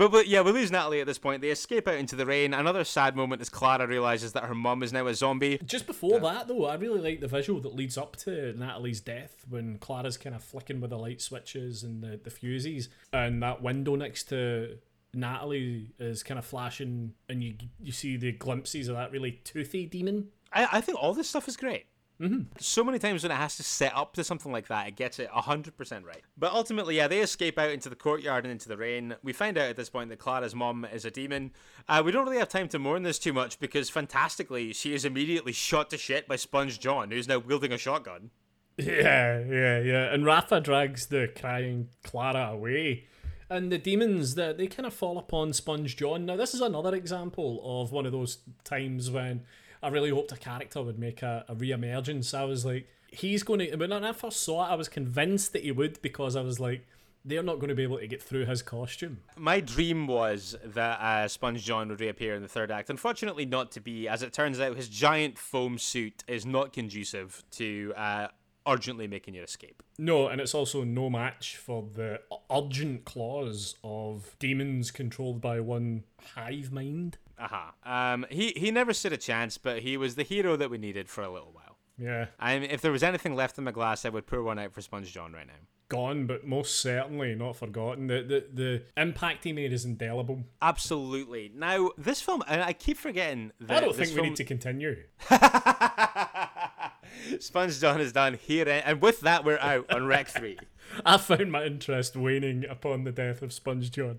But, 0.00 0.12
but 0.12 0.28
yeah, 0.28 0.40
we 0.40 0.52
lose 0.52 0.70
Natalie 0.70 1.02
at 1.02 1.06
this 1.06 1.18
point. 1.18 1.42
They 1.42 1.50
escape 1.50 1.86
out 1.86 1.96
into 1.96 2.16
the 2.16 2.24
rain. 2.24 2.54
Another 2.54 2.84
sad 2.84 3.14
moment 3.14 3.42
as 3.42 3.50
Clara 3.50 3.86
realizes 3.86 4.32
that 4.32 4.44
her 4.44 4.54
mum 4.54 4.82
is 4.82 4.94
now 4.94 5.06
a 5.08 5.14
zombie. 5.14 5.60
Just 5.66 5.86
before 5.86 6.18
that, 6.20 6.48
though, 6.48 6.64
I 6.64 6.76
really 6.76 7.02
like 7.02 7.20
the 7.20 7.28
visual 7.28 7.60
that 7.60 7.74
leads 7.74 7.98
up 7.98 8.16
to 8.20 8.58
Natalie's 8.58 9.02
death 9.02 9.44
when 9.46 9.76
Clara's 9.76 10.16
kind 10.16 10.34
of 10.34 10.42
flicking 10.42 10.80
with 10.80 10.88
the 10.88 10.96
light 10.96 11.20
switches 11.20 11.82
and 11.82 12.02
the, 12.02 12.18
the 12.24 12.30
fuses, 12.30 12.88
and 13.12 13.42
that 13.42 13.60
window 13.60 13.94
next 13.94 14.30
to 14.30 14.78
Natalie 15.12 15.92
is 15.98 16.22
kind 16.22 16.38
of 16.38 16.46
flashing, 16.46 17.12
and 17.28 17.44
you 17.44 17.56
you 17.78 17.92
see 17.92 18.16
the 18.16 18.32
glimpses 18.32 18.88
of 18.88 18.96
that 18.96 19.12
really 19.12 19.32
toothy 19.44 19.84
demon. 19.84 20.28
I, 20.50 20.66
I 20.72 20.80
think 20.80 20.96
all 20.98 21.12
this 21.12 21.28
stuff 21.28 21.46
is 21.46 21.58
great. 21.58 21.84
Mm-hmm. 22.20 22.42
So 22.58 22.84
many 22.84 22.98
times 22.98 23.22
when 23.22 23.32
it 23.32 23.36
has 23.36 23.56
to 23.56 23.62
set 23.62 23.96
up 23.96 24.12
to 24.14 24.24
something 24.24 24.52
like 24.52 24.68
that, 24.68 24.88
it 24.88 24.96
gets 24.96 25.18
it 25.18 25.30
100% 25.30 26.04
right. 26.04 26.22
But 26.36 26.52
ultimately, 26.52 26.96
yeah, 26.96 27.08
they 27.08 27.20
escape 27.20 27.58
out 27.58 27.70
into 27.70 27.88
the 27.88 27.96
courtyard 27.96 28.44
and 28.44 28.52
into 28.52 28.68
the 28.68 28.76
rain. 28.76 29.16
We 29.22 29.32
find 29.32 29.56
out 29.56 29.70
at 29.70 29.76
this 29.76 29.88
point 29.88 30.10
that 30.10 30.18
Clara's 30.18 30.54
mom 30.54 30.84
is 30.92 31.06
a 31.06 31.10
demon. 31.10 31.52
Uh, 31.88 32.02
we 32.04 32.12
don't 32.12 32.26
really 32.26 32.38
have 32.38 32.50
time 32.50 32.68
to 32.68 32.78
mourn 32.78 33.04
this 33.04 33.18
too 33.18 33.32
much 33.32 33.58
because, 33.58 33.88
fantastically, 33.88 34.74
she 34.74 34.92
is 34.92 35.06
immediately 35.06 35.52
shot 35.52 35.88
to 35.90 35.98
shit 35.98 36.28
by 36.28 36.36
Sponge 36.36 36.78
John, 36.78 37.10
who's 37.10 37.26
now 37.26 37.38
wielding 37.38 37.72
a 37.72 37.78
shotgun. 37.78 38.30
Yeah, 38.76 39.40
yeah, 39.40 39.80
yeah. 39.80 40.12
And 40.12 40.24
Rafa 40.24 40.60
drags 40.60 41.06
the 41.06 41.30
crying 41.34 41.88
Clara 42.02 42.52
away. 42.52 43.06
And 43.48 43.72
the 43.72 43.78
demons 43.78 44.36
that 44.36 44.58
they 44.58 44.68
kind 44.68 44.86
of 44.86 44.94
fall 44.94 45.18
upon 45.18 45.52
Sponge 45.54 45.96
John. 45.96 46.26
Now, 46.26 46.36
this 46.36 46.54
is 46.54 46.60
another 46.60 46.94
example 46.94 47.60
of 47.64 47.92
one 47.92 48.06
of 48.06 48.12
those 48.12 48.38
times 48.62 49.10
when 49.10 49.42
I 49.82 49.88
really 49.88 50.10
hoped 50.10 50.32
a 50.32 50.36
character 50.36 50.82
would 50.82 50.98
make 50.98 51.22
a, 51.22 51.44
a 51.48 51.54
re-emergence. 51.54 52.34
I 52.34 52.44
was 52.44 52.64
like, 52.64 52.88
he's 53.08 53.42
going 53.42 53.60
to. 53.60 53.76
When 53.76 53.92
I 53.92 54.12
first 54.12 54.42
saw 54.42 54.66
it, 54.66 54.70
I 54.70 54.74
was 54.74 54.88
convinced 54.88 55.52
that 55.52 55.62
he 55.62 55.72
would 55.72 56.00
because 56.02 56.36
I 56.36 56.42
was 56.42 56.60
like, 56.60 56.86
they're 57.24 57.42
not 57.42 57.56
going 57.56 57.68
to 57.68 57.74
be 57.74 57.82
able 57.82 57.98
to 57.98 58.06
get 58.06 58.22
through 58.22 58.46
his 58.46 58.62
costume. 58.62 59.18
My 59.36 59.60
dream 59.60 60.06
was 60.06 60.56
that 60.64 61.00
uh, 61.00 61.28
Sponge 61.28 61.62
John 61.62 61.88
would 61.88 62.00
reappear 62.00 62.34
in 62.34 62.42
the 62.42 62.48
third 62.48 62.70
act. 62.70 62.90
Unfortunately, 62.90 63.44
not 63.44 63.72
to 63.72 63.80
be. 63.80 64.08
As 64.08 64.22
it 64.22 64.32
turns 64.32 64.60
out, 64.60 64.76
his 64.76 64.88
giant 64.88 65.38
foam 65.38 65.78
suit 65.78 66.24
is 66.26 66.46
not 66.46 66.72
conducive 66.72 67.42
to 67.52 67.92
uh, 67.96 68.28
urgently 68.66 69.06
making 69.06 69.34
your 69.34 69.44
escape. 69.44 69.82
No, 69.98 70.28
and 70.28 70.40
it's 70.40 70.54
also 70.54 70.84
no 70.84 71.10
match 71.10 71.56
for 71.56 71.86
the 71.94 72.20
urgent 72.50 73.04
claws 73.04 73.76
of 73.84 74.36
demons 74.38 74.90
controlled 74.90 75.40
by 75.40 75.60
one 75.60 76.04
hive 76.34 76.72
mind. 76.72 77.18
Uh-huh. 77.40 77.90
Um, 77.90 78.26
he 78.30 78.52
he 78.56 78.70
never 78.70 78.92
stood 78.92 79.12
a 79.12 79.16
chance, 79.16 79.58
but 79.58 79.80
he 79.80 79.96
was 79.96 80.14
the 80.14 80.22
hero 80.22 80.56
that 80.56 80.70
we 80.70 80.78
needed 80.78 81.08
for 81.08 81.22
a 81.22 81.30
little 81.30 81.52
while. 81.52 81.76
Yeah. 81.98 82.26
I 82.38 82.58
mean, 82.58 82.70
if 82.70 82.80
there 82.80 82.92
was 82.92 83.02
anything 83.02 83.34
left 83.34 83.58
in 83.58 83.64
my 83.64 83.72
glass, 83.72 84.04
I 84.04 84.08
would 84.08 84.26
pour 84.26 84.42
one 84.42 84.58
out 84.58 84.72
for 84.72 84.80
Sponge 84.80 85.12
John 85.12 85.32
right 85.32 85.46
now. 85.46 85.52
Gone, 85.88 86.26
but 86.26 86.46
most 86.46 86.80
certainly 86.80 87.34
not 87.34 87.56
forgotten. 87.56 88.06
The 88.06 88.22
the, 88.22 88.46
the 88.52 88.82
impact 88.96 89.44
he 89.44 89.52
made 89.52 89.72
is 89.72 89.84
indelible. 89.84 90.44
Absolutely. 90.62 91.50
Now, 91.54 91.90
this 91.98 92.20
film, 92.20 92.42
and 92.46 92.62
I 92.62 92.72
keep 92.72 92.96
forgetting 92.96 93.52
that 93.60 93.78
I 93.78 93.80
don't 93.80 93.96
think 93.96 94.10
film... 94.10 94.22
we 94.22 94.28
need 94.30 94.36
to 94.36 94.44
continue. 94.44 94.96
Sponge 97.40 97.80
John 97.80 98.00
is 98.00 98.12
done 98.12 98.34
here, 98.34 98.68
and 98.68 99.02
with 99.02 99.20
that, 99.22 99.44
we're 99.44 99.58
out 99.58 99.92
on 99.92 100.06
Rec 100.06 100.28
3. 100.28 100.58
I 101.04 101.16
found 101.16 101.52
my 101.52 101.64
interest 101.64 102.16
waning 102.16 102.64
upon 102.68 103.04
the 103.04 103.12
death 103.12 103.42
of 103.42 103.52
Sponge 103.52 103.90
John. 103.90 104.18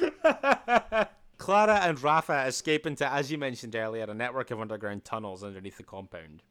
Clara 1.40 1.80
and 1.82 2.00
Rafa 2.02 2.44
escape 2.46 2.86
into, 2.86 3.10
as 3.10 3.32
you 3.32 3.38
mentioned 3.38 3.74
earlier, 3.74 4.04
a 4.04 4.12
network 4.12 4.50
of 4.50 4.60
underground 4.60 5.06
tunnels 5.06 5.42
underneath 5.42 5.78
the 5.78 5.82
compound. 5.82 6.42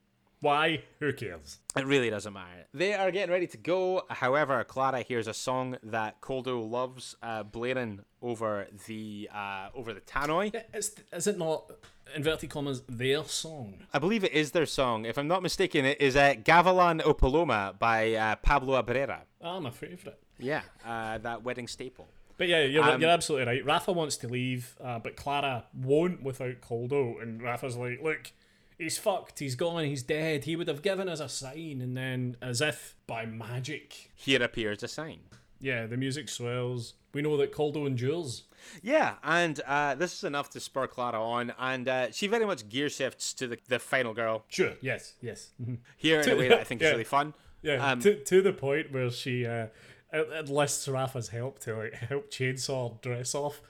Why? 0.41 0.81
Who 0.99 1.13
cares? 1.13 1.59
It 1.77 1.85
really 1.85 2.09
doesn't 2.09 2.33
matter. 2.33 2.65
They 2.73 2.95
are 2.95 3.11
getting 3.11 3.31
ready 3.31 3.45
to 3.47 3.57
go. 3.57 4.01
However, 4.09 4.63
Clara 4.63 5.03
hears 5.03 5.27
a 5.27 5.33
song 5.33 5.77
that 5.83 6.21
Koldo 6.21 6.67
loves, 6.67 7.15
uh, 7.21 7.43
blaring 7.43 7.99
over 8.23 8.65
the 8.87 9.29
uh, 9.31 9.69
over 9.75 9.93
the 9.93 10.01
tannoy. 10.01 10.59
Is, 10.73 10.95
is 11.13 11.27
it 11.27 11.37
not 11.37 11.71
inverted 12.15 12.49
commas 12.49 12.81
their 12.89 13.23
song? 13.25 13.83
I 13.93 13.99
believe 13.99 14.23
it 14.23 14.31
is 14.31 14.51
their 14.51 14.65
song. 14.65 15.05
If 15.05 15.19
I'm 15.19 15.27
not 15.27 15.43
mistaken, 15.43 15.85
it 15.85 16.01
is 16.01 16.15
uh, 16.15 16.33
Gavilan 16.33 17.03
o 17.05 17.13
Paloma 17.13 17.75
by 17.77 18.15
uh, 18.15 18.35
Pablo 18.37 18.81
Abraira. 18.81 19.19
Ah, 19.39 19.59
my 19.59 19.69
favourite. 19.69 20.17
Yeah, 20.39 20.61
uh, 20.83 21.19
that 21.19 21.43
wedding 21.43 21.67
staple. 21.67 22.07
But 22.39 22.47
yeah, 22.47 22.63
you're, 22.63 22.83
um, 22.85 23.01
you're 23.01 23.09
absolutely 23.09 23.47
right. 23.47 23.65
Rafa 23.65 23.91
wants 23.91 24.15
to 24.17 24.29
leave, 24.29 24.77
uh, 24.81 24.97
but 24.97 25.17
Clara 25.17 25.65
won't 25.73 26.23
without 26.23 26.61
Koldo. 26.61 27.21
And 27.21 27.43
Rafa's 27.43 27.75
like, 27.75 28.01
look, 28.01 28.31
he's 28.77 28.97
fucked, 28.97 29.39
he's 29.39 29.55
gone, 29.55 29.83
he's 29.83 30.03
dead. 30.03 30.45
He 30.45 30.55
would 30.55 30.69
have 30.69 30.81
given 30.81 31.09
us 31.09 31.19
a 31.19 31.27
sign. 31.27 31.81
And 31.81 31.97
then, 31.97 32.37
as 32.41 32.61
if 32.61 32.95
by 33.07 33.25
magic, 33.25 34.11
here 34.15 34.41
appears 34.41 34.81
a 34.83 34.87
sign. 34.87 35.19
Yeah, 35.59 35.85
the 35.85 35.97
music 35.97 36.29
swells. 36.29 36.93
We 37.13 37.21
know 37.21 37.35
that 37.35 37.51
Koldo 37.51 37.85
endures. 37.85 38.43
Yeah, 38.81 39.15
and 39.21 39.59
uh, 39.67 39.95
this 39.95 40.13
is 40.13 40.23
enough 40.23 40.49
to 40.51 40.61
spur 40.61 40.87
Clara 40.87 41.21
on, 41.21 41.51
and 41.59 41.89
uh, 41.89 42.11
she 42.11 42.27
very 42.27 42.45
much 42.45 42.69
gear 42.69 42.87
shifts 42.87 43.33
to 43.33 43.47
the, 43.47 43.57
the 43.67 43.79
final 43.79 44.13
girl. 44.13 44.45
Sure, 44.47 44.71
yes, 44.79 45.15
yes. 45.21 45.49
Here 45.97 46.21
in 46.21 46.29
a 46.29 46.35
way 46.37 46.47
that 46.47 46.61
I 46.61 46.63
think 46.63 46.79
yeah. 46.79 46.87
is 46.87 46.91
really 46.93 47.03
fun. 47.03 47.33
Yeah, 47.61 47.85
um, 47.85 47.99
to, 47.99 48.23
to 48.23 48.41
the 48.41 48.53
point 48.53 48.93
where 48.93 49.11
she 49.11 49.45
uh, 49.45 49.67
enlists 50.14 50.88
Rafa's 50.88 51.30
help 51.30 51.60
to 51.60 51.76
like 51.76 51.93
help 51.93 52.32
Chainsaw 52.32 53.01
dress 53.01 53.36
off, 53.36 53.62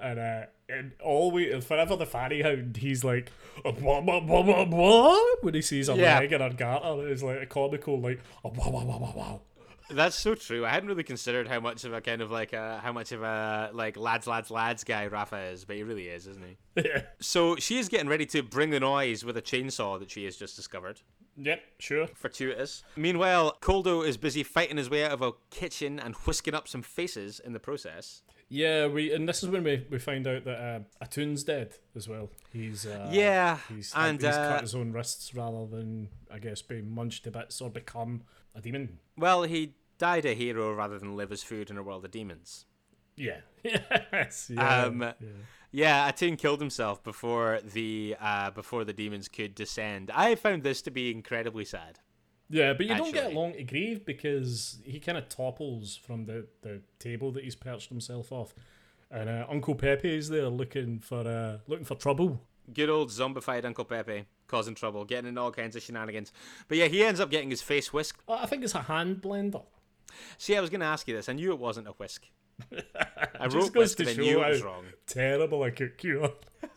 and 0.00 0.18
uh, 0.18 0.42
and 0.68 0.92
always 1.02 1.64
forever 1.64 1.96
the 1.96 2.06
fanny 2.06 2.42
hound, 2.42 2.76
he's 2.76 3.04
like 3.04 3.30
blah, 3.62 4.00
blah, 4.00 4.20
blah, 4.20 4.42
blah, 4.42 4.64
blah, 4.64 5.18
when 5.42 5.54
he 5.54 5.62
sees 5.62 5.88
a 5.88 5.94
yeah. 5.96 6.18
leg 6.18 6.32
in 6.32 6.40
her 6.40 6.50
garter. 6.50 7.08
It's 7.08 7.22
like 7.22 7.42
a 7.42 7.46
comical 7.46 8.00
like 8.00 8.20
wow 8.42 8.52
wow 8.54 8.84
wow 8.84 8.98
wow 8.98 9.12
wow. 9.16 9.40
That's 9.88 10.16
so 10.16 10.34
true. 10.34 10.66
I 10.66 10.70
hadn't 10.70 10.88
really 10.88 11.04
considered 11.04 11.46
how 11.46 11.60
much 11.60 11.84
of 11.84 11.92
a 11.92 12.00
kind 12.00 12.20
of 12.20 12.30
like 12.30 12.52
a 12.52 12.80
how 12.82 12.92
much 12.92 13.12
of 13.12 13.22
a 13.22 13.70
like 13.72 13.96
lads 13.96 14.26
lads 14.26 14.50
lads 14.50 14.84
guy 14.84 15.06
Rafa 15.06 15.38
is, 15.50 15.64
but 15.64 15.76
he 15.76 15.82
really 15.82 16.08
is, 16.08 16.26
isn't 16.26 16.44
he? 16.44 16.56
Yeah. 16.84 17.02
So 17.20 17.56
she 17.56 17.78
is 17.78 17.88
getting 17.88 18.08
ready 18.08 18.26
to 18.26 18.42
bring 18.42 18.68
the 18.68 18.80
noise 18.80 19.24
with 19.24 19.36
a 19.38 19.42
chainsaw 19.42 19.98
that 19.98 20.10
she 20.10 20.26
has 20.26 20.36
just 20.36 20.56
discovered. 20.56 21.00
Yep, 21.38 21.62
sure. 21.78 22.06
Fortuitous. 22.08 22.82
Meanwhile, 22.96 23.56
Koldo 23.62 24.06
is 24.06 24.16
busy 24.18 24.42
fighting 24.42 24.76
his 24.76 24.90
way 24.90 25.04
out 25.04 25.12
of 25.12 25.22
a 25.22 25.32
kitchen 25.50 25.98
and 25.98 26.14
whisking 26.14 26.54
up 26.54 26.68
some 26.68 26.82
faces 26.82 27.40
in 27.40 27.54
the 27.54 27.60
process. 27.60 28.22
Yeah, 28.48 28.86
we 28.86 29.12
and 29.12 29.28
this 29.28 29.42
is 29.42 29.48
when 29.48 29.64
we, 29.64 29.84
we 29.90 29.98
find 29.98 30.26
out 30.26 30.44
that 30.44 30.58
uh, 30.58 31.04
Atun's 31.04 31.42
dead 31.42 31.74
as 31.96 32.08
well. 32.08 32.30
He's 32.52 32.86
uh, 32.86 33.08
yeah, 33.10 33.58
he's, 33.68 33.92
and 33.94 34.20
he's 34.20 34.30
uh, 34.30 34.48
cut 34.50 34.60
his 34.60 34.74
own 34.74 34.92
wrists 34.92 35.34
rather 35.34 35.66
than 35.66 36.08
I 36.30 36.38
guess 36.38 36.62
being 36.62 36.94
munched 36.94 37.24
to 37.24 37.30
bits 37.30 37.60
or 37.60 37.70
become 37.70 38.22
a 38.56 38.60
demon. 38.60 38.98
Well, 39.16 39.42
he 39.44 39.74
died 39.98 40.24
a 40.24 40.34
hero 40.34 40.72
rather 40.72 40.98
than 40.98 41.16
live 41.16 41.32
as 41.32 41.42
food 41.42 41.70
in 41.70 41.76
a 41.76 41.82
world 41.82 42.04
of 42.04 42.10
demons. 42.10 42.66
Yeah. 43.16 43.40
yes. 43.62 44.50
Yeah. 44.52 44.84
Um, 44.84 45.02
yeah. 45.02 45.12
Yeah, 45.72 46.10
Atun 46.10 46.38
killed 46.38 46.60
himself 46.60 47.02
before 47.02 47.60
the 47.62 48.16
uh, 48.20 48.50
before 48.50 48.84
the 48.84 48.94
demons 48.94 49.28
could 49.28 49.54
descend. 49.54 50.10
I 50.14 50.34
found 50.34 50.62
this 50.62 50.80
to 50.82 50.90
be 50.90 51.10
incredibly 51.10 51.66
sad. 51.66 51.98
Yeah, 52.48 52.72
but 52.72 52.86
you 52.86 52.92
actually. 52.92 53.12
don't 53.12 53.24
get 53.24 53.34
long 53.34 53.52
to 53.54 53.64
grieve 53.64 54.06
because 54.06 54.78
he 54.84 55.00
kind 55.00 55.18
of 55.18 55.28
topples 55.28 55.96
from 55.96 56.24
the, 56.24 56.46
the 56.62 56.80
table 56.98 57.32
that 57.32 57.44
he's 57.44 57.56
perched 57.56 57.88
himself 57.88 58.30
off, 58.30 58.54
and 59.10 59.28
uh, 59.28 59.44
Uncle 59.50 59.74
Pepe 59.74 60.16
is 60.16 60.28
there 60.28 60.48
looking 60.48 61.00
for 61.00 61.26
uh, 61.26 61.58
looking 61.66 61.84
for 61.84 61.96
trouble. 61.96 62.40
Good 62.72 62.88
old 62.88 63.10
zombified 63.10 63.64
Uncle 63.64 63.84
Pepe 63.84 64.24
causing 64.48 64.74
trouble, 64.74 65.04
getting 65.04 65.28
in 65.28 65.38
all 65.38 65.50
kinds 65.50 65.76
of 65.76 65.82
shenanigans. 65.82 66.32
But 66.68 66.78
yeah, 66.78 66.86
he 66.86 67.04
ends 67.04 67.20
up 67.20 67.30
getting 67.30 67.50
his 67.50 67.62
face 67.62 67.92
whisked. 67.92 68.20
I 68.28 68.46
think 68.46 68.64
it's 68.64 68.74
a 68.74 68.82
hand 68.82 69.22
blender. 69.22 69.64
See, 70.38 70.56
I 70.56 70.60
was 70.60 70.70
going 70.70 70.80
to 70.80 70.86
ask 70.86 71.08
you 71.08 71.14
this. 71.14 71.28
I 71.28 71.32
knew 71.32 71.52
it 71.52 71.58
wasn't 71.58 71.88
a 71.88 71.92
whisk. 71.92 72.26
I 73.38 73.46
wrote 73.48 73.72
goes 73.72 73.94
to 73.96 74.04
show 74.06 74.42
how 74.42 74.64
wrong. 74.64 74.84
terrible 75.06 75.62
I 75.62 75.70
cook 75.70 76.02
you 76.02 76.32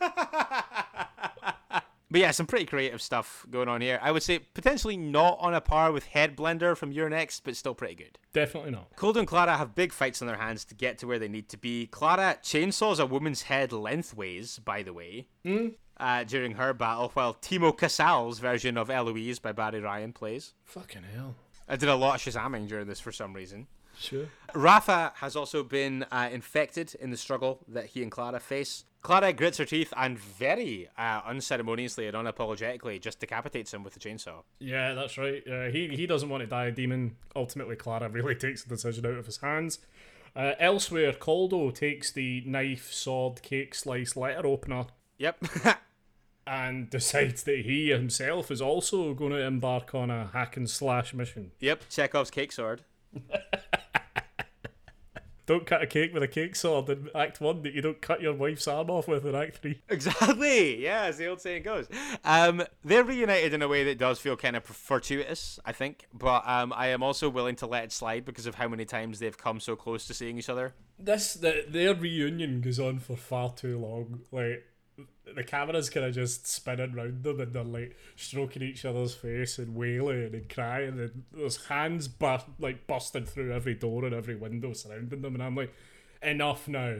But 2.12 2.20
yeah, 2.20 2.32
some 2.32 2.46
pretty 2.46 2.66
creative 2.66 3.00
stuff 3.00 3.46
going 3.50 3.68
on 3.68 3.80
here. 3.80 4.00
I 4.02 4.10
would 4.10 4.24
say 4.24 4.40
potentially 4.40 4.96
not 4.96 5.38
on 5.40 5.54
a 5.54 5.60
par 5.60 5.92
with 5.92 6.06
Head 6.06 6.36
Blender 6.36 6.76
from 6.76 6.90
You're 6.90 7.08
Next, 7.08 7.44
but 7.44 7.54
still 7.54 7.74
pretty 7.74 7.94
good. 7.94 8.18
Definitely 8.32 8.72
not. 8.72 8.96
Koldo 8.96 9.18
and 9.18 9.28
Clara 9.28 9.56
have 9.56 9.76
big 9.76 9.92
fights 9.92 10.20
on 10.20 10.26
their 10.26 10.36
hands 10.36 10.64
to 10.66 10.74
get 10.74 10.98
to 10.98 11.06
where 11.06 11.20
they 11.20 11.28
need 11.28 11.48
to 11.50 11.56
be. 11.56 11.86
Clara 11.86 12.36
chainsaws 12.42 12.98
a 12.98 13.06
woman's 13.06 13.42
head 13.42 13.72
lengthways, 13.72 14.58
by 14.58 14.82
the 14.82 14.92
way, 14.92 15.28
mm. 15.44 15.74
Uh, 16.00 16.24
during 16.24 16.52
her 16.52 16.72
battle, 16.72 17.10
while 17.12 17.34
Tino 17.34 17.72
Casal's 17.72 18.38
version 18.38 18.78
of 18.78 18.88
Eloise 18.88 19.38
by 19.38 19.52
Barry 19.52 19.80
Ryan 19.80 20.14
plays. 20.14 20.54
Fucking 20.64 21.02
hell. 21.14 21.36
I 21.68 21.76
did 21.76 21.90
a 21.90 21.94
lot 21.94 22.14
of 22.26 22.32
Shazamming 22.34 22.68
during 22.68 22.86
this 22.86 23.00
for 23.00 23.12
some 23.12 23.34
reason. 23.34 23.66
Sure. 23.98 24.24
Rafa 24.54 25.12
has 25.16 25.36
also 25.36 25.62
been 25.62 26.04
uh, 26.10 26.30
infected 26.32 26.94
in 26.94 27.10
the 27.10 27.18
struggle 27.18 27.60
that 27.68 27.86
he 27.86 28.02
and 28.02 28.10
Clara 28.10 28.40
face. 28.40 28.84
Clara 29.02 29.32
grits 29.32 29.58
her 29.58 29.66
teeth 29.66 29.92
and 29.96 30.18
very 30.18 30.88
uh, 30.96 31.20
unceremoniously 31.26 32.06
and 32.06 32.16
unapologetically 32.16 33.00
just 33.00 33.20
decapitates 33.20 33.72
him 33.74 33.82
with 33.82 33.92
the 33.94 34.00
chainsaw. 34.00 34.42
Yeah, 34.58 34.94
that's 34.94 35.18
right. 35.18 35.42
Uh, 35.46 35.68
he 35.68 35.88
he 35.88 36.06
doesn't 36.06 36.28
want 36.28 36.42
to 36.42 36.46
die 36.46 36.66
a 36.66 36.72
demon. 36.72 37.16
Ultimately, 37.36 37.76
Clara 37.76 38.08
really 38.08 38.34
takes 38.36 38.62
the 38.62 38.70
decision 38.70 39.04
out 39.06 39.18
of 39.18 39.26
his 39.26 39.38
hands. 39.38 39.78
Uh, 40.34 40.52
elsewhere, 40.58 41.12
Koldo 41.12 41.74
takes 41.74 42.10
the 42.10 42.42
knife, 42.46 42.92
sword, 42.92 43.42
cake, 43.42 43.74
slice, 43.74 44.16
letter 44.16 44.46
opener. 44.46 44.86
Yep. 45.18 45.44
and 46.50 46.90
decides 46.90 47.44
that 47.44 47.60
he 47.60 47.90
himself 47.90 48.50
is 48.50 48.60
also 48.60 49.14
going 49.14 49.30
to 49.32 49.40
embark 49.40 49.94
on 49.94 50.10
a 50.10 50.26
hack 50.32 50.56
and 50.56 50.68
slash 50.68 51.14
mission. 51.14 51.52
Yep, 51.60 51.84
Chekhov's 51.88 52.30
cake 52.30 52.52
sword. 52.52 52.82
don't 55.46 55.66
cut 55.66 55.82
a 55.82 55.86
cake 55.86 56.14
with 56.14 56.22
a 56.22 56.28
cake 56.28 56.54
sword 56.54 56.88
in 56.88 57.08
Act 57.12 57.40
One 57.40 57.62
that 57.62 57.72
you 57.72 57.82
don't 57.82 58.00
cut 58.00 58.20
your 58.20 58.34
wife's 58.34 58.68
arm 58.68 58.88
off 58.88 59.08
with 59.08 59.26
in 59.26 59.34
Act 59.34 59.58
Three. 59.58 59.80
Exactly. 59.88 60.80
Yeah, 60.82 61.04
as 61.04 61.18
the 61.18 61.26
old 61.26 61.40
saying 61.40 61.64
goes. 61.64 61.88
Um, 62.24 62.62
they're 62.84 63.02
reunited 63.04 63.54
in 63.54 63.62
a 63.62 63.68
way 63.68 63.82
that 63.84 63.98
does 63.98 64.20
feel 64.20 64.36
kind 64.36 64.54
of 64.54 64.64
fortuitous, 64.64 65.58
I 65.64 65.72
think. 65.72 66.06
But 66.12 66.46
um, 66.46 66.72
I 66.76 66.88
am 66.88 67.02
also 67.02 67.28
willing 67.28 67.56
to 67.56 67.66
let 67.66 67.84
it 67.84 67.92
slide 67.92 68.24
because 68.24 68.46
of 68.46 68.54
how 68.54 68.68
many 68.68 68.84
times 68.84 69.18
they've 69.18 69.36
come 69.36 69.58
so 69.58 69.74
close 69.74 70.06
to 70.06 70.14
seeing 70.14 70.38
each 70.38 70.48
other. 70.48 70.74
This 70.98 71.34
the, 71.34 71.64
their 71.68 71.94
reunion 71.94 72.60
goes 72.60 72.78
on 72.78 73.00
for 73.00 73.16
far 73.16 73.52
too 73.52 73.78
long. 73.78 74.20
Like 74.30 74.69
the 75.34 75.44
camera's 75.44 75.90
kind 75.90 76.06
of 76.06 76.14
just 76.14 76.46
spinning 76.46 76.92
round 76.92 77.22
them 77.22 77.40
and 77.40 77.52
they're 77.52 77.64
like 77.64 77.96
stroking 78.16 78.62
each 78.62 78.84
other's 78.84 79.14
face 79.14 79.58
and 79.58 79.74
wailing 79.74 80.34
and 80.34 80.48
crying 80.48 80.98
and 80.98 81.24
there's 81.32 81.66
hands 81.66 82.08
like 82.58 82.86
busting 82.86 83.26
through 83.26 83.52
every 83.52 83.74
door 83.74 84.04
and 84.04 84.14
every 84.14 84.36
window 84.36 84.72
surrounding 84.72 85.22
them 85.22 85.34
and 85.34 85.42
I'm 85.42 85.56
like 85.56 85.72
enough 86.22 86.68
now. 86.68 86.96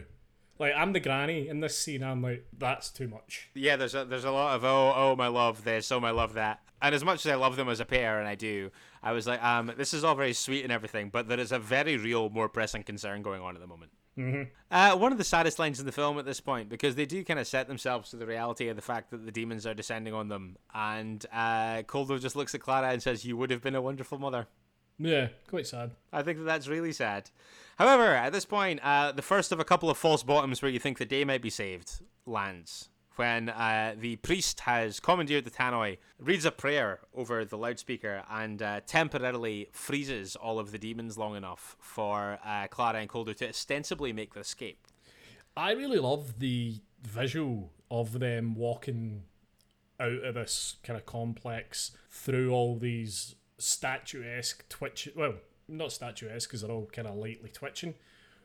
Like 0.58 0.74
I'm 0.76 0.92
the 0.92 1.00
granny 1.00 1.48
in 1.48 1.60
this 1.60 1.78
scene 1.78 2.02
I'm 2.02 2.22
like 2.22 2.46
that's 2.56 2.90
too 2.90 3.08
much. 3.08 3.48
Yeah, 3.54 3.76
there's 3.76 3.94
a, 3.94 4.04
there's 4.04 4.24
a 4.24 4.30
lot 4.30 4.56
of 4.56 4.64
oh 4.64 4.92
oh 4.94 5.16
my 5.16 5.28
love 5.28 5.64
this 5.64 5.90
oh 5.90 6.00
my 6.00 6.10
love 6.10 6.34
that, 6.34 6.60
and 6.82 6.94
as 6.94 7.04
much 7.04 7.24
as 7.24 7.32
I 7.32 7.36
love 7.36 7.56
them 7.56 7.68
as 7.68 7.80
a 7.80 7.86
pair, 7.86 8.18
and 8.18 8.28
I 8.28 8.34
do, 8.34 8.70
I 9.02 9.12
was 9.12 9.26
like 9.26 9.42
um 9.42 9.72
this 9.78 9.94
is 9.94 10.04
all 10.04 10.14
very 10.14 10.34
sweet 10.34 10.62
and 10.62 10.72
everything, 10.72 11.08
but 11.08 11.28
there 11.28 11.40
is 11.40 11.50
a 11.50 11.58
very 11.58 11.96
real, 11.96 12.28
more 12.28 12.48
pressing 12.48 12.82
concern 12.82 13.22
going 13.22 13.40
on 13.40 13.54
at 13.54 13.60
the 13.62 13.66
moment. 13.66 13.90
Mm-hmm. 14.18 14.42
Uh, 14.70 14.96
one 14.96 15.12
of 15.12 15.18
the 15.18 15.24
saddest 15.24 15.58
lines 15.58 15.80
in 15.80 15.86
the 15.86 15.92
film 15.92 16.18
at 16.18 16.24
this 16.24 16.40
point, 16.40 16.68
because 16.68 16.94
they 16.94 17.06
do 17.06 17.24
kind 17.24 17.40
of 17.40 17.46
set 17.46 17.68
themselves 17.68 18.10
to 18.10 18.16
the 18.16 18.26
reality 18.26 18.68
of 18.68 18.76
the 18.76 18.82
fact 18.82 19.10
that 19.10 19.24
the 19.24 19.32
demons 19.32 19.66
are 19.66 19.74
descending 19.74 20.14
on 20.14 20.28
them, 20.28 20.56
and 20.74 21.26
uh, 21.32 21.82
Koldo 21.82 22.20
just 22.20 22.36
looks 22.36 22.54
at 22.54 22.60
Clara 22.60 22.90
and 22.90 23.02
says, 23.02 23.24
"You 23.24 23.36
would 23.36 23.50
have 23.50 23.62
been 23.62 23.74
a 23.74 23.82
wonderful 23.82 24.18
mother." 24.18 24.46
yeah 25.02 25.28
quite 25.48 25.66
sad 25.66 25.92
I 26.12 26.22
think 26.22 26.38
that 26.38 26.44
that's 26.44 26.68
really 26.68 26.92
sad. 26.92 27.30
However, 27.78 28.14
at 28.14 28.34
this 28.34 28.44
point, 28.44 28.80
uh, 28.82 29.12
the 29.12 29.22
first 29.22 29.52
of 29.52 29.58
a 29.58 29.64
couple 29.64 29.88
of 29.88 29.96
false 29.96 30.22
bottoms 30.22 30.60
where 30.60 30.70
you 30.70 30.78
think 30.78 30.98
the 30.98 31.06
day 31.06 31.24
might 31.24 31.40
be 31.40 31.48
saved 31.48 32.02
lands 32.26 32.90
when 33.20 33.50
uh, 33.50 33.94
the 33.98 34.16
priest 34.16 34.60
has 34.60 34.98
commandeered 34.98 35.44
the 35.44 35.50
tannoy, 35.50 35.98
reads 36.18 36.46
a 36.46 36.50
prayer 36.50 37.00
over 37.14 37.44
the 37.44 37.58
loudspeaker, 37.58 38.22
and 38.30 38.62
uh, 38.62 38.80
temporarily 38.86 39.68
freezes 39.72 40.36
all 40.36 40.58
of 40.58 40.72
the 40.72 40.78
demons 40.78 41.18
long 41.18 41.36
enough 41.36 41.76
for 41.78 42.38
uh, 42.42 42.66
Clara 42.68 42.98
and 42.98 43.10
Koldo 43.10 43.36
to 43.36 43.50
ostensibly 43.50 44.14
make 44.14 44.32
the 44.32 44.40
escape. 44.40 44.86
I 45.54 45.72
really 45.72 45.98
love 45.98 46.38
the 46.38 46.76
visual 47.02 47.70
of 47.90 48.20
them 48.20 48.54
walking 48.54 49.24
out 50.00 50.24
of 50.24 50.32
this 50.32 50.76
kind 50.82 50.98
of 50.98 51.04
complex 51.04 51.90
through 52.10 52.50
all 52.50 52.78
these 52.78 53.34
statuesque 53.58 54.66
twitch 54.70 55.10
well 55.14 55.34
not 55.68 55.92
statuesque 55.92 56.48
because 56.48 56.62
they're 56.62 56.70
all 56.70 56.88
kind 56.90 57.06
of 57.06 57.16
lightly 57.16 57.50
twitching 57.50 57.92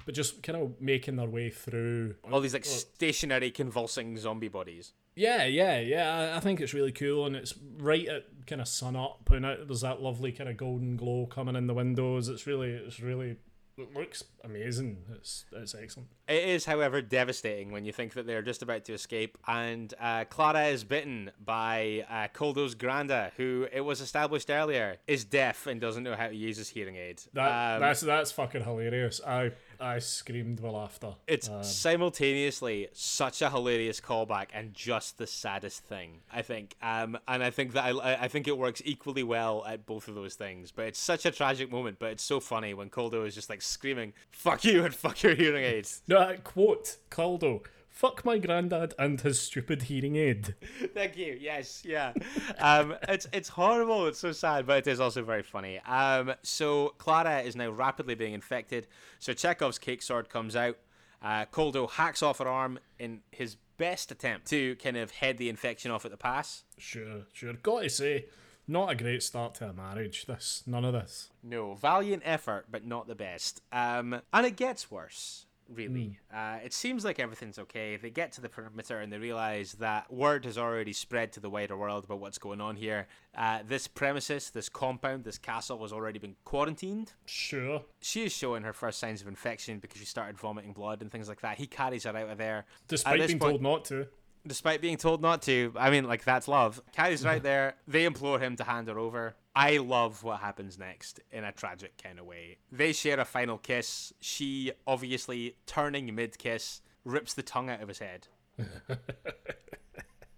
but 0.06 0.14
just 0.16 0.44
kind 0.44 0.58
of 0.62 0.80
making 0.80 1.16
their 1.16 1.28
way 1.30 1.50
through 1.50 2.16
All 2.32 2.40
these 2.42 2.54
like 2.54 2.66
stationary 2.66 3.52
convulsing 3.52 4.18
zombie 4.18 4.48
bodies. 4.48 4.94
yeah 5.16 5.46
yeah 5.46 5.80
yeah 5.80 6.14
I- 6.34 6.38
i 6.38 6.40
think 6.40 6.60
it's 6.62 6.74
really 6.74 6.92
cool 6.92 7.26
and 7.26 7.36
it's 7.36 7.54
right 7.78 8.08
at 8.08 8.24
kind 8.48 8.62
of 8.62 8.68
sun 8.68 8.96
up 8.96 9.30
and 9.32 9.44
there's 9.46 9.82
that 9.82 10.02
lovely 10.02 10.32
kind 10.32 10.50
of 10.50 10.58
golden 10.58 10.98
glow 10.98 11.26
coming 11.26 11.56
in 11.56 11.68
the 11.68 11.74
windows 11.74 12.28
it's 12.30 12.46
really 12.46 12.72
it's 12.72 13.00
really 13.00 13.38
it 13.78 13.94
looks 13.94 14.24
amazing 14.46 14.98
it's 15.14 15.46
it's 15.52 15.76
excellent 15.76 16.08
It 16.30 16.44
is, 16.48 16.64
however, 16.66 17.02
devastating 17.02 17.72
when 17.72 17.84
you 17.84 17.92
think 17.92 18.14
that 18.14 18.26
they're 18.26 18.42
just 18.42 18.62
about 18.64 18.86
to 18.86 18.94
escape, 18.94 19.38
and 19.48 19.94
uh, 20.00 20.24
Clara 20.26 20.68
is 20.68 20.84
bitten 20.86 21.30
by 21.44 22.06
uh, 22.10 22.28
Koldo's 22.34 22.74
Granda, 22.74 23.32
who 23.38 23.68
it 23.72 23.82
was 23.82 24.00
established 24.02 24.50
earlier 24.50 24.96
is 25.08 25.26
deaf 25.26 25.68
and 25.68 25.82
doesn't 25.82 26.04
know 26.04 26.16
how 26.16 26.30
to 26.30 26.36
use 26.36 26.56
his 26.58 26.70
hearing 26.70 26.96
aid. 26.96 27.22
that 27.34 27.76
Um, 27.76 27.82
that's 27.82 28.00
that's 28.00 28.32
fucking 28.32 28.64
hilarious 28.64 29.20
i 29.28 29.52
i 29.80 30.00
screamed 30.00 30.60
with 30.60 30.72
laughter 30.72 31.14
it's 31.28 31.50
Um, 31.50 31.64
simultaneously 31.64 32.88
such 32.94 33.42
a 33.42 33.50
hilarious 33.50 34.00
callback 34.00 34.48
and 34.54 34.74
just 34.74 35.18
the 35.18 35.28
saddest 35.28 35.84
thing, 35.84 36.22
I 36.32 36.42
think. 36.42 36.76
Um, 36.82 37.18
and 37.28 37.44
I 37.44 37.50
think 37.50 37.74
that 37.74 37.84
I, 37.86 38.14
I 38.22 38.28
think 38.28 38.48
it 38.48 38.58
works 38.58 38.82
equally 38.86 39.24
well 39.24 39.64
at 39.66 39.86
both 39.86 40.08
of 40.08 40.16
those 40.16 40.36
things. 40.36 40.72
But 40.72 40.86
it's 40.86 41.00
such 41.00 41.26
a 41.26 41.32
tragic 41.32 41.72
moment, 41.72 41.98
but 42.00 42.12
it's 42.12 42.24
so 42.24 42.40
funny 42.40 42.74
when 42.74 42.90
Koldo 42.90 43.26
is 43.26 43.36
just 43.36 43.50
like 43.50 43.62
screaming, 43.62 44.14
"Fuck 44.32 44.64
you!" 44.66 44.86
and 44.86 44.94
"Fuck 45.04 45.24
your 45.24 45.36
hearing 45.36 45.64
aids." 45.64 46.02
No, 46.08 46.36
quote 46.44 46.98
Koldo. 47.10 47.62
Fuck 47.96 48.26
my 48.26 48.38
granddad 48.38 48.94
and 49.00 49.22
his 49.22 49.40
stupid 49.40 49.84
hearing 49.84 50.18
aid. 50.18 50.54
Thank 50.94 51.16
you. 51.16 51.38
Yes, 51.40 51.82
yeah. 51.86 52.12
Um, 52.60 52.96
it's 53.08 53.26
it's 53.32 53.48
horrible. 53.48 54.08
It's 54.08 54.20
so 54.20 54.34
sad, 54.34 54.68
but 54.68 54.80
it 54.80 54.88
is 54.88 55.00
also 55.00 55.24
very 55.24 55.44
funny. 55.44 55.80
Um, 55.80 56.34
so 56.44 56.90
Clara 56.98 57.40
is 57.40 57.56
now 57.56 57.70
rapidly 57.72 58.14
being 58.14 58.34
infected. 58.34 58.88
So 59.20 59.32
Chekhov's 59.32 59.80
cake 59.80 60.02
sword 60.02 60.30
comes 60.30 60.58
out. 60.58 60.78
Uh, 61.22 61.46
Koldo 61.46 61.90
hacks 61.90 62.22
off 62.22 62.40
her 62.40 62.50
arm 62.50 62.80
in 63.00 63.22
his 63.32 63.56
best 63.78 64.12
attempt 64.12 64.48
to 64.48 64.76
kind 64.76 64.98
of 64.98 65.12
head 65.12 65.38
the 65.38 65.48
infection 65.48 65.90
off 65.90 66.04
at 66.04 66.12
the 66.12 66.18
pass. 66.18 66.66
Sure, 66.78 67.22
sure. 67.32 67.54
Got 67.54 67.84
to 67.84 67.90
say, 67.90 68.26
not 68.68 68.92
a 68.92 68.96
great 68.96 69.24
start 69.24 69.56
to 69.56 69.70
a 69.70 69.74
marriage. 69.74 70.26
This, 70.26 70.64
none 70.68 70.84
of 70.84 70.92
this. 70.92 71.30
No, 71.42 71.76
valiant 71.76 72.24
effort, 72.26 72.66
but 72.70 72.86
not 72.86 73.08
the 73.08 73.16
best. 73.16 73.62
Um, 73.72 74.22
and 74.34 74.46
it 74.46 74.58
gets 74.58 74.92
worse. 74.92 75.46
Really, 75.74 76.20
uh, 76.34 76.58
it 76.64 76.74
seems 76.74 77.04
like 77.04 77.20
everything's 77.20 77.58
okay. 77.58 77.98
They 77.98 78.12
get 78.12 78.32
to 78.34 78.42
the 78.42 78.50
perimeter 78.50 79.00
and 79.00 79.12
they 79.12 79.18
realize 79.18 79.74
that 79.74 80.12
word 80.14 80.46
has 80.46 80.58
already 80.58 80.94
spread 80.94 81.32
to 81.34 81.40
the 81.40 81.50
wider 81.50 81.76
world 81.76 82.06
about 82.06 82.20
what's 82.20 82.38
going 82.38 82.62
on 82.62 82.76
here. 82.76 83.08
Uh, 83.36 83.60
this 83.68 83.88
premises, 83.88 84.52
this 84.52 84.70
compound, 84.70 85.24
this 85.24 85.38
castle 85.40 85.82
has 85.82 85.92
already 85.92 86.20
been 86.20 86.36
quarantined. 86.46 87.14
Sure. 87.26 87.82
She 88.00 88.26
is 88.26 88.32
showing 88.32 88.64
her 88.64 88.74
first 88.74 89.00
signs 89.00 89.22
of 89.22 89.28
infection 89.28 89.80
because 89.80 90.00
she 90.00 90.06
started 90.06 90.38
vomiting 90.38 90.74
blood 90.74 91.02
and 91.02 91.12
things 91.12 91.28
like 91.28 91.42
that. 91.42 91.58
He 91.58 91.66
carries 91.68 92.04
her 92.04 92.16
out 92.16 92.30
of 92.30 92.38
there. 92.38 92.66
Despite 92.88 93.26
being 93.26 93.40
point- 93.40 93.52
told 93.54 93.62
not 93.64 93.86
to. 93.86 94.08
despite 94.46 94.82
being 94.82 94.98
told 94.98 95.22
not 95.24 95.42
to. 95.44 95.74
I 95.76 95.90
mean, 95.90 96.04
like 96.06 96.24
that's 96.24 96.48
love. 96.48 96.80
Carrie's 96.94 97.26
right 97.26 97.42
there. 97.42 97.76
They 97.88 98.06
implore 98.06 98.40
him 98.40 98.56
to 98.58 98.64
hand 98.64 98.88
her 98.88 99.00
over. 99.00 99.36
I 99.56 99.78
love 99.78 100.24
what 100.24 100.42
happens 100.42 100.78
next 100.78 101.22
in 101.32 101.46
a 101.46 101.52
tragic 101.52 101.94
kind 102.02 102.20
of 102.20 102.26
way. 102.26 102.58
They 102.72 102.92
share 102.92 103.20
a 103.20 103.26
final 103.26 103.58
kiss. 103.58 104.12
She, 104.20 104.74
obviously 104.86 105.56
turning 105.66 106.14
mid 106.14 106.38
kiss, 106.38 106.82
rips 107.06 107.34
the 107.34 107.44
tongue 107.44 107.70
out 107.70 107.82
of 107.82 107.88
his 107.88 108.00
head. 108.00 108.28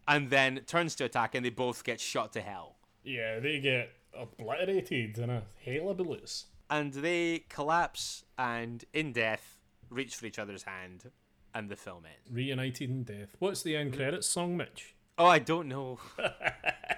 and 0.07 0.29
then 0.29 0.61
turns 0.67 0.93
to 0.95 1.05
attack, 1.05 1.33
and 1.33 1.43
they 1.43 1.49
both 1.49 1.83
get 1.83 1.99
shot 1.99 2.31
to 2.33 2.41
hell. 2.41 2.75
Yeah, 3.03 3.39
they 3.39 3.59
get 3.59 3.89
obliterated 4.13 5.17
in 5.17 5.29
a 5.29 5.43
hail 5.55 5.89
of 5.89 5.97
bullets. 5.97 6.45
And 6.69 6.93
they 6.93 7.45
collapse 7.49 8.23
and, 8.37 8.85
in 8.93 9.13
death, 9.13 9.57
reach 9.89 10.15
for 10.15 10.25
each 10.25 10.37
other's 10.37 10.63
hand, 10.63 11.09
and 11.55 11.69
the 11.69 11.75
film 11.75 12.05
ends. 12.05 12.29
Reunited 12.31 12.89
in 12.89 13.03
death. 13.03 13.35
What's 13.39 13.63
the 13.63 13.75
end 13.75 13.95
credits 13.95 14.27
song, 14.27 14.57
Mitch? 14.57 14.93
Oh, 15.17 15.25
I 15.25 15.39
don't 15.39 15.67
know. 15.67 15.99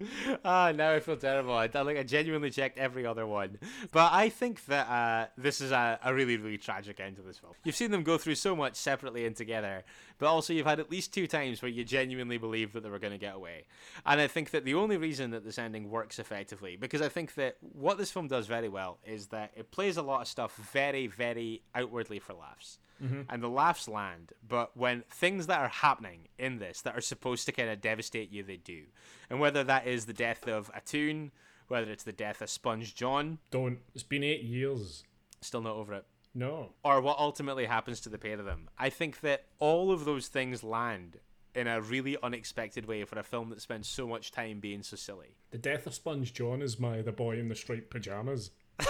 ah, 0.44 0.72
now 0.74 0.92
I 0.92 1.00
feel 1.00 1.16
terrible. 1.16 1.54
I, 1.54 1.68
I, 1.72 1.80
like 1.82 1.96
I 1.96 2.02
genuinely 2.02 2.50
checked 2.50 2.78
every 2.78 3.04
other 3.04 3.26
one, 3.26 3.58
but 3.90 4.12
I 4.12 4.28
think 4.28 4.64
that 4.66 4.88
uh, 4.88 5.26
this 5.36 5.60
is 5.60 5.72
a, 5.72 5.98
a 6.04 6.14
really 6.14 6.36
really 6.36 6.58
tragic 6.58 7.00
end 7.00 7.16
to 7.16 7.22
this 7.22 7.38
film. 7.38 7.54
You've 7.64 7.76
seen 7.76 7.90
them 7.90 8.02
go 8.02 8.18
through 8.18 8.36
so 8.36 8.54
much 8.54 8.76
separately 8.76 9.26
and 9.26 9.34
together, 9.34 9.84
but 10.18 10.26
also 10.26 10.52
you've 10.52 10.66
had 10.66 10.80
at 10.80 10.90
least 10.90 11.12
two 11.12 11.26
times 11.26 11.62
where 11.62 11.70
you 11.70 11.84
genuinely 11.84 12.38
believe 12.38 12.72
that 12.72 12.82
they 12.82 12.90
were 12.90 12.98
going 12.98 13.12
to 13.12 13.18
get 13.18 13.34
away. 13.34 13.66
And 14.04 14.20
I 14.20 14.26
think 14.26 14.50
that 14.50 14.64
the 14.64 14.74
only 14.74 14.96
reason 14.96 15.30
that 15.30 15.44
this 15.44 15.58
ending 15.58 15.90
works 15.90 16.18
effectively, 16.18 16.76
because 16.76 17.02
I 17.02 17.08
think 17.08 17.34
that 17.34 17.56
what 17.60 17.98
this 17.98 18.10
film 18.10 18.28
does 18.28 18.46
very 18.46 18.68
well 18.68 18.98
is 19.06 19.28
that 19.28 19.52
it 19.56 19.70
plays 19.70 19.96
a 19.96 20.02
lot 20.02 20.22
of 20.22 20.28
stuff 20.28 20.56
very 20.56 21.06
very 21.06 21.62
outwardly 21.74 22.18
for 22.18 22.34
laughs 22.34 22.78
mm-hmm. 23.02 23.22
and 23.28 23.42
the 23.42 23.48
laughs 23.48 23.88
land. 23.88 24.32
But 24.46 24.76
when 24.76 25.04
things 25.10 25.46
that 25.46 25.60
are 25.60 25.68
happening 25.68 26.28
in 26.38 26.58
this 26.58 26.82
that 26.82 26.96
are 26.96 27.00
supposed 27.00 27.46
to 27.46 27.52
kind 27.52 27.70
of 27.70 27.80
devastate 27.80 28.30
you, 28.30 28.42
they 28.42 28.56
do. 28.56 28.84
And 29.30 29.40
whether 29.40 29.64
that 29.64 29.86
is 29.86 30.06
the 30.06 30.12
death 30.12 30.46
of 30.48 30.70
Atun, 30.72 31.30
whether 31.68 31.90
it's 31.90 32.04
the 32.04 32.12
death 32.12 32.40
of 32.42 32.50
Sponge 32.50 32.94
John, 32.94 33.38
Don't. 33.50 33.78
It's 33.94 34.02
been 34.02 34.24
eight 34.24 34.42
years. 34.42 35.04
still 35.40 35.62
not 35.62 35.74
over 35.74 35.94
it, 35.94 36.04
No. 36.34 36.70
or 36.84 37.00
what 37.00 37.18
ultimately 37.18 37.66
happens 37.66 38.00
to 38.02 38.08
the 38.08 38.18
pair 38.18 38.38
of 38.38 38.44
them, 38.44 38.68
I 38.78 38.90
think 38.90 39.20
that 39.20 39.46
all 39.58 39.90
of 39.90 40.04
those 40.04 40.28
things 40.28 40.62
land 40.62 41.18
in 41.54 41.66
a 41.66 41.80
really 41.80 42.16
unexpected 42.22 42.86
way 42.86 43.04
for 43.04 43.18
a 43.18 43.24
film 43.24 43.50
that 43.50 43.60
spends 43.60 43.88
so 43.88 44.06
much 44.06 44.30
time 44.30 44.60
being 44.60 44.82
so 44.82 44.96
silly. 44.96 45.36
The 45.50 45.58
death 45.58 45.86
of 45.86 45.94
Sponge 45.94 46.32
John 46.32 46.62
is 46.62 46.78
my 46.78 47.02
The 47.02 47.12
Boy 47.12 47.38
in 47.38 47.48
the 47.48 47.54
Striped 47.54 47.90
Pajamas. 47.90 48.50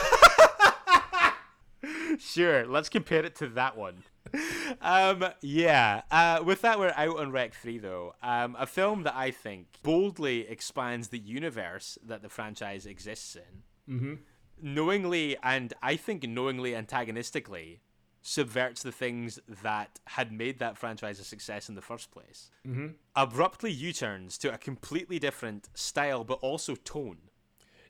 Sure, 2.18 2.66
let's 2.66 2.88
compare 2.88 3.24
it 3.24 3.36
to 3.36 3.48
that 3.48 3.76
one. 3.76 4.02
um, 4.80 5.24
yeah. 5.40 6.02
Uh, 6.10 6.42
with 6.44 6.62
that, 6.62 6.78
we're 6.78 6.92
out 6.96 7.18
on 7.18 7.30
Rec 7.30 7.54
3, 7.54 7.78
though. 7.78 8.14
Um, 8.22 8.56
a 8.58 8.66
film 8.66 9.04
that 9.04 9.14
I 9.16 9.30
think 9.30 9.78
boldly 9.82 10.48
expands 10.48 11.08
the 11.08 11.18
universe 11.18 11.98
that 12.04 12.22
the 12.22 12.28
franchise 12.28 12.86
exists 12.86 13.36
in. 13.36 13.94
Mm-hmm. 13.94 14.14
Knowingly, 14.62 15.36
and 15.42 15.74
I 15.82 15.96
think 15.96 16.22
knowingly 16.28 16.74
antagonistically, 16.74 17.80
subverts 18.22 18.82
the 18.82 18.92
things 18.92 19.38
that 19.62 20.00
had 20.08 20.32
made 20.32 20.58
that 20.58 20.76
franchise 20.76 21.20
a 21.20 21.24
success 21.24 21.68
in 21.68 21.74
the 21.74 21.80
first 21.80 22.10
place. 22.10 22.50
Mm-hmm. 22.66 22.88
Abruptly 23.16 23.70
U 23.70 23.92
turns 23.92 24.36
to 24.38 24.52
a 24.52 24.58
completely 24.58 25.18
different 25.18 25.68
style, 25.74 26.24
but 26.24 26.38
also 26.40 26.74
tone 26.74 27.30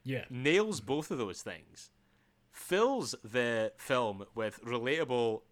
Yeah. 0.04 0.24
nails 0.30 0.80
both 0.80 1.10
of 1.10 1.18
those 1.18 1.42
things 1.42 1.90
fills 2.52 3.14
the 3.22 3.72
film 3.76 4.24
with 4.34 4.60
relatable 4.64 5.42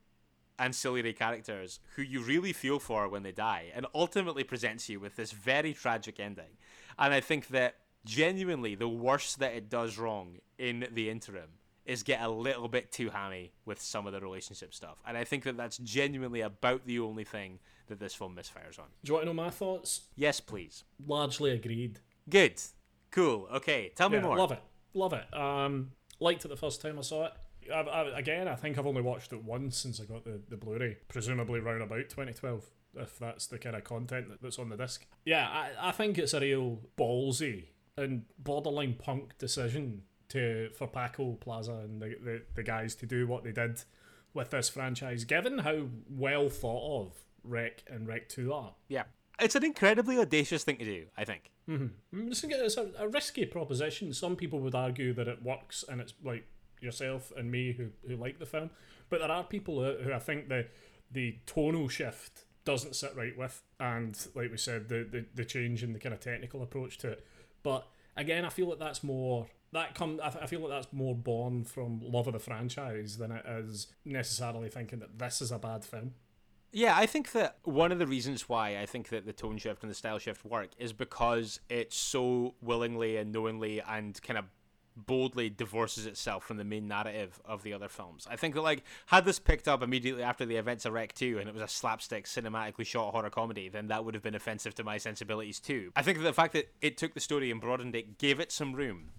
ancillary 0.58 1.12
characters 1.12 1.80
who 1.94 2.02
you 2.02 2.20
really 2.20 2.52
feel 2.52 2.78
for 2.78 3.08
when 3.08 3.22
they 3.22 3.32
die, 3.32 3.70
and 3.74 3.86
ultimately 3.94 4.42
presents 4.42 4.88
you 4.88 4.98
with 4.98 5.16
this 5.16 5.32
very 5.32 5.72
tragic 5.72 6.18
ending. 6.18 6.56
And 6.98 7.12
I 7.12 7.20
think 7.20 7.48
that 7.48 7.76
genuinely 8.06 8.74
the 8.74 8.88
worst 8.88 9.40
that 9.40 9.52
it 9.52 9.68
does 9.68 9.98
wrong 9.98 10.38
in 10.58 10.86
the 10.92 11.10
interim 11.10 11.50
is 11.84 12.02
get 12.02 12.20
a 12.20 12.28
little 12.28 12.68
bit 12.68 12.90
too 12.90 13.10
hammy 13.10 13.52
with 13.64 13.80
some 13.80 14.06
of 14.06 14.12
the 14.12 14.20
relationship 14.20 14.74
stuff. 14.74 14.96
And 15.06 15.16
I 15.16 15.24
think 15.24 15.44
that 15.44 15.56
that's 15.56 15.78
genuinely 15.78 16.40
about 16.40 16.86
the 16.86 16.98
only 16.98 17.24
thing 17.24 17.58
that 17.88 18.00
this 18.00 18.14
film 18.14 18.34
misfires 18.34 18.78
on. 18.78 18.86
Do 19.04 19.10
you 19.10 19.14
want 19.14 19.22
to 19.22 19.26
know 19.26 19.34
my 19.34 19.50
thoughts? 19.50 20.02
Yes, 20.16 20.40
please. 20.40 20.84
Largely 21.06 21.50
agreed. 21.52 22.00
Good. 22.28 22.60
Cool. 23.10 23.46
Okay. 23.54 23.92
Tell 23.94 24.08
me 24.08 24.16
Yeah, 24.16 24.22
more. 24.22 24.36
Love 24.36 24.52
it. 24.52 24.62
Love 24.94 25.12
it. 25.12 25.32
Um, 25.36 25.92
liked 26.18 26.44
it 26.44 26.48
the 26.48 26.56
first 26.56 26.80
time 26.80 26.98
I 26.98 27.02
saw 27.02 27.26
it. 27.26 27.32
I, 27.72 27.80
I, 27.80 28.18
again, 28.18 28.48
I 28.48 28.54
think 28.54 28.78
I've 28.78 28.86
only 28.86 29.02
watched 29.02 29.32
it 29.32 29.42
once 29.44 29.76
since 29.76 30.00
I 30.00 30.04
got 30.04 30.24
the, 30.24 30.40
the 30.48 30.56
Blu-ray, 30.56 30.98
presumably 31.08 31.60
round 31.60 31.82
about 31.82 32.08
2012, 32.08 32.64
if 32.96 33.18
that's 33.18 33.46
the 33.46 33.58
kind 33.58 33.76
of 33.76 33.84
content 33.84 34.28
that, 34.28 34.42
that's 34.42 34.58
on 34.58 34.68
the 34.68 34.76
disc. 34.76 35.04
Yeah, 35.24 35.48
I, 35.48 35.88
I 35.88 35.92
think 35.92 36.18
it's 36.18 36.32
a 36.34 36.40
real 36.40 36.80
ballsy 36.96 37.66
and 37.96 38.24
borderline 38.38 38.94
punk 38.94 39.36
decision 39.38 40.02
to 40.28 40.70
for 40.76 40.86
Paco 40.86 41.32
Plaza 41.34 41.72
and 41.84 42.00
the, 42.00 42.16
the, 42.22 42.42
the 42.54 42.62
guys 42.62 42.94
to 42.96 43.06
do 43.06 43.26
what 43.26 43.44
they 43.44 43.52
did 43.52 43.82
with 44.34 44.50
this 44.50 44.68
franchise, 44.68 45.24
given 45.24 45.58
how 45.58 45.86
well 46.10 46.48
thought 46.50 47.06
of 47.06 47.12
Rec 47.42 47.82
and 47.88 48.06
Rec 48.06 48.28
2 48.28 48.52
are. 48.52 48.74
Yeah. 48.88 49.04
It's 49.38 49.54
an 49.54 49.64
incredibly 49.64 50.18
audacious 50.18 50.64
thing 50.64 50.76
to 50.78 50.84
do, 50.84 51.06
I 51.16 51.24
think. 51.24 51.50
Mm, 51.68 51.90
It's 52.12 52.42
a, 52.44 52.64
it's 52.64 52.76
a, 52.76 52.90
a 52.98 53.08
risky 53.08 53.44
proposition. 53.44 54.12
Some 54.14 54.36
people 54.36 54.60
would 54.60 54.74
argue 54.74 55.12
that 55.14 55.28
it 55.28 55.42
works, 55.42 55.84
and 55.88 56.00
it's 56.00 56.14
like 56.24 56.46
yourself 56.80 57.32
and 57.36 57.50
me 57.50 57.72
who, 57.72 57.88
who 58.08 58.16
like 58.16 58.38
the 58.38 58.46
film. 58.46 58.70
But 59.10 59.20
there 59.20 59.30
are 59.30 59.44
people 59.44 59.82
who, 59.82 60.02
who 60.04 60.12
I 60.12 60.18
think 60.18 60.48
the 60.48 60.66
the 61.12 61.36
tonal 61.46 61.88
shift 61.88 62.44
doesn't 62.64 62.96
sit 62.96 63.14
right 63.14 63.36
with, 63.36 63.62
and 63.78 64.18
like 64.34 64.50
we 64.50 64.56
said, 64.56 64.88
the, 64.88 65.06
the, 65.10 65.24
the 65.34 65.44
change 65.44 65.82
in 65.84 65.92
the 65.92 65.98
kind 66.00 66.12
of 66.14 66.20
technical 66.20 66.62
approach 66.62 66.98
to 66.98 67.10
it. 67.12 67.26
But 67.66 67.88
again, 68.16 68.44
I 68.44 68.48
feel 68.48 68.68
like 68.68 68.78
that's 68.78 69.02
more 69.02 69.48
that 69.72 69.96
come. 69.96 70.20
I, 70.22 70.30
th- 70.30 70.44
I 70.44 70.46
feel 70.46 70.60
like 70.60 70.70
that's 70.70 70.92
more 70.92 71.16
born 71.16 71.64
from 71.64 71.98
love 72.00 72.28
of 72.28 72.34
the 72.34 72.38
franchise 72.38 73.18
than 73.18 73.32
it 73.32 73.44
is 73.44 73.88
necessarily 74.04 74.68
thinking 74.68 75.00
that 75.00 75.18
this 75.18 75.42
is 75.42 75.50
a 75.50 75.58
bad 75.58 75.84
film. 75.84 76.14
Yeah, 76.70 76.94
I 76.96 77.06
think 77.06 77.32
that 77.32 77.56
one 77.64 77.90
of 77.90 77.98
the 77.98 78.06
reasons 78.06 78.48
why 78.48 78.78
I 78.78 78.86
think 78.86 79.08
that 79.08 79.26
the 79.26 79.32
tone 79.32 79.58
shift 79.58 79.82
and 79.82 79.90
the 79.90 79.96
style 79.96 80.20
shift 80.20 80.44
work 80.44 80.68
is 80.78 80.92
because 80.92 81.58
it's 81.68 81.96
so 81.96 82.54
willingly 82.62 83.16
and 83.16 83.32
knowingly 83.32 83.82
and 83.82 84.22
kind 84.22 84.38
of 84.38 84.44
boldly 84.96 85.50
divorces 85.50 86.06
itself 86.06 86.44
from 86.44 86.56
the 86.56 86.64
main 86.64 86.88
narrative 86.88 87.40
of 87.44 87.62
the 87.62 87.72
other 87.72 87.88
films. 87.88 88.26
I 88.30 88.36
think 88.36 88.54
that 88.54 88.62
like 88.62 88.82
had 89.06 89.24
this 89.24 89.38
picked 89.38 89.68
up 89.68 89.82
immediately 89.82 90.22
after 90.22 90.46
the 90.46 90.56
events 90.56 90.84
of 90.86 90.92
Rec 90.94 91.12
2 91.14 91.38
and 91.38 91.48
it 91.48 91.52
was 91.52 91.62
a 91.62 91.68
slapstick 91.68 92.24
cinematically 92.24 92.86
shot 92.86 93.12
horror 93.12 93.30
comedy, 93.30 93.68
then 93.68 93.88
that 93.88 94.04
would 94.04 94.14
have 94.14 94.22
been 94.22 94.34
offensive 94.34 94.74
to 94.76 94.84
my 94.84 94.96
sensibilities 94.98 95.60
too. 95.60 95.92
I 95.94 96.02
think 96.02 96.18
that 96.18 96.24
the 96.24 96.32
fact 96.32 96.54
that 96.54 96.70
it 96.80 96.96
took 96.96 97.14
the 97.14 97.20
story 97.20 97.50
and 97.50 97.60
broadened 97.60 97.94
it 97.94 98.18
gave 98.18 98.40
it 98.40 98.50
some 98.50 98.72
room 98.74 99.10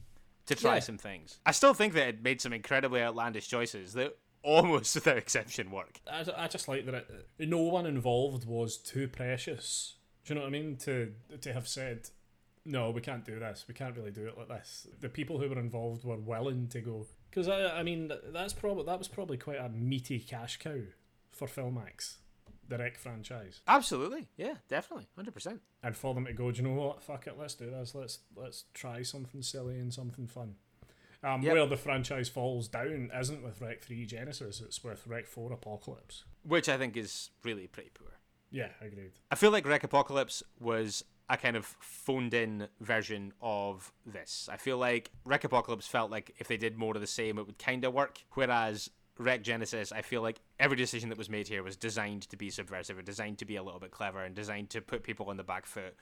to 0.47 0.55
try 0.55 0.75
Yeah. 0.75 0.79
some 0.79 0.97
things. 0.97 1.39
I 1.45 1.51
still 1.51 1.73
think 1.73 1.93
that 1.93 2.07
it 2.07 2.23
made 2.23 2.41
some 2.41 2.53
incredibly 2.53 3.01
outlandish 3.01 3.47
choices 3.47 3.93
that 3.93 4.17
almost 4.43 4.95
without 4.95 5.17
exception 5.17 5.69
work. 5.71 5.99
I, 6.11 6.25
I 6.37 6.47
just 6.47 6.67
like 6.67 6.85
that 6.85 6.95
it, 6.95 7.49
no 7.49 7.59
one 7.59 7.85
involved 7.85 8.45
was 8.47 8.77
too 8.77 9.07
precious. 9.07 9.95
Do 10.25 10.33
you 10.33 10.35
know 10.39 10.41
what 10.41 10.47
I 10.47 10.51
mean? 10.51 10.77
To 10.77 11.13
to 11.41 11.53
have 11.53 11.67
said, 11.67 12.09
no, 12.67 12.89
we 12.91 13.01
can't 13.01 13.23
do 13.25 13.39
this. 13.39 13.65
We 13.67 13.73
can't 13.73 13.95
really 13.95 14.11
do 14.11 14.27
it 14.27 14.37
like 14.37 14.49
this. 14.49 14.87
The 15.01 15.09
people 15.09 15.39
who 15.39 15.49
were 15.49 15.57
involved 15.59 16.03
were 16.03 16.17
willing 16.17 16.67
to 16.69 16.81
go. 16.81 17.07
Because 17.29 17.47
I, 17.47 17.79
I 17.79 17.83
mean, 17.83 18.11
that's 18.33 18.53
probably 18.53 18.83
that 18.85 18.97
was 18.99 19.07
probably 19.07 19.37
quite 19.37 19.57
a 19.59 19.69
meaty 19.69 20.19
cash 20.19 20.59
cow 20.59 20.79
for 21.31 21.47
Filmax, 21.47 22.17
the 22.67 22.77
Rec 22.77 22.97
franchise, 22.97 23.61
Absolutely. 23.67 24.27
Yeah, 24.37 24.55
definitely. 24.67 25.07
100%. 25.17 25.59
and 25.83 25.95
for 25.95 26.13
them 26.13 26.25
to 26.25 26.33
go, 26.33 26.51
do 26.51 26.61
you 26.61 26.67
know 26.67 26.73
what? 26.73 27.03
Fuck 27.03 27.27
it, 27.27 27.35
let's 27.39 27.53
do 27.55 27.69
this. 27.71 27.93
Let's 27.95 28.19
let's 28.35 28.65
try 28.73 29.01
something 29.03 29.41
silly 29.41 29.79
and 29.79 29.93
something 29.93 30.27
fun. 30.27 30.55
Um, 31.23 31.41
Yep. 31.41 31.53
Where 31.53 31.65
the 31.65 31.77
franchise 31.77 32.29
falls 32.29 32.67
down 32.67 33.09
isn't 33.19 33.43
with 33.43 33.59
Rec 33.61 33.81
Three 33.83 34.05
Genesis; 34.05 34.61
it's 34.61 34.83
with 34.83 35.05
Rec 35.07 35.25
Four 35.27 35.51
Apocalypse. 35.53 36.23
Which 36.43 36.69
I 36.69 36.77
think 36.77 36.95
is 36.97 37.29
really 37.43 37.67
pretty 37.67 37.89
poor. 37.93 38.07
Yeah, 38.51 38.69
agreed. 38.81 39.11
I 39.31 39.35
feel 39.35 39.51
like 39.51 39.67
Rec 39.67 39.83
Apocalypse 39.83 40.41
was 40.59 41.03
a 41.29 41.37
kind 41.37 41.55
of 41.55 41.65
phoned 41.65 42.33
in 42.33 42.67
version 42.79 43.33
of 43.41 43.91
this. 44.05 44.49
I 44.51 44.57
feel 44.57 44.77
like 44.77 45.11
Rec 45.25 45.43
Apocalypse 45.43 45.87
felt 45.87 46.09
like 46.09 46.35
if 46.39 46.47
they 46.47 46.57
did 46.57 46.77
more 46.77 46.95
of 46.95 47.01
the 47.01 47.07
same, 47.07 47.37
it 47.37 47.45
would 47.45 47.59
kind 47.59 47.83
of 47.83 47.93
work. 47.93 48.19
Whereas 48.33 48.89
Rec 49.17 49.43
Genesis, 49.43 49.91
I 49.91 50.01
feel 50.01 50.21
like 50.21 50.39
every 50.59 50.77
decision 50.77 51.09
that 51.09 51.17
was 51.17 51.29
made 51.29 51.47
here 51.47 51.63
was 51.63 51.75
designed 51.75 52.29
to 52.29 52.37
be 52.37 52.49
subversive, 52.49 52.97
or 52.97 53.01
designed 53.01 53.39
to 53.39 53.45
be 53.45 53.55
a 53.55 53.63
little 53.63 53.79
bit 53.79 53.91
clever, 53.91 54.23
and 54.23 54.35
designed 54.35 54.69
to 54.71 54.81
put 54.81 55.03
people 55.03 55.29
on 55.29 55.37
the 55.37 55.43
back 55.43 55.65
foot 55.65 55.95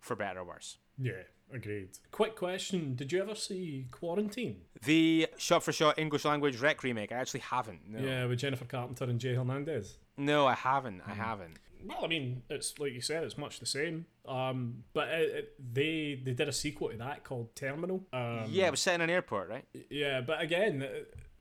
for 0.00 0.16
better 0.16 0.40
or 0.40 0.44
worse. 0.44 0.78
Yeah, 0.98 1.22
agreed. 1.52 1.90
Quick 2.10 2.34
question: 2.34 2.94
Did 2.94 3.12
you 3.12 3.22
ever 3.22 3.34
see 3.34 3.86
Quarantine? 3.90 4.62
The 4.84 5.28
shot 5.36 5.62
for 5.62 5.72
shot 5.72 5.98
English 5.98 6.24
language 6.24 6.60
Rec 6.60 6.82
remake, 6.82 7.12
I 7.12 7.16
actually 7.16 7.40
haven't. 7.40 7.88
No, 7.88 8.00
Yeah, 8.00 8.26
with 8.26 8.40
Jennifer 8.40 8.64
Carpenter 8.64 9.04
and 9.04 9.20
Jay 9.20 9.34
Hernandez. 9.34 9.98
no 10.16 10.46
I 10.46 10.54
haven't. 10.54 11.02
I 11.06 11.12
hmm. 11.12 11.20
haven't. 11.20 11.58
Well, 11.84 12.04
I 12.04 12.08
mean, 12.08 12.42
it's 12.50 12.78
like 12.78 12.92
you 12.92 13.00
said, 13.00 13.24
it's 13.24 13.38
much 13.38 13.60
the 13.60 13.66
same. 13.66 14.06
Um, 14.26 14.84
but 14.92 15.08
it, 15.08 15.30
it, 15.34 15.74
they 15.74 16.20
they 16.22 16.32
did 16.32 16.48
a 16.48 16.52
sequel 16.52 16.90
to 16.90 16.96
that 16.98 17.24
called 17.24 17.54
Terminal. 17.56 18.04
Um, 18.12 18.44
Yeah, 18.48 18.66
it 18.66 18.70
was 18.70 18.80
set 18.80 18.94
in 18.96 19.00
an 19.00 19.10
airport, 19.10 19.48
right? 19.48 19.64
yeah, 19.90 20.20
but 20.20 20.40
again, 20.40 20.86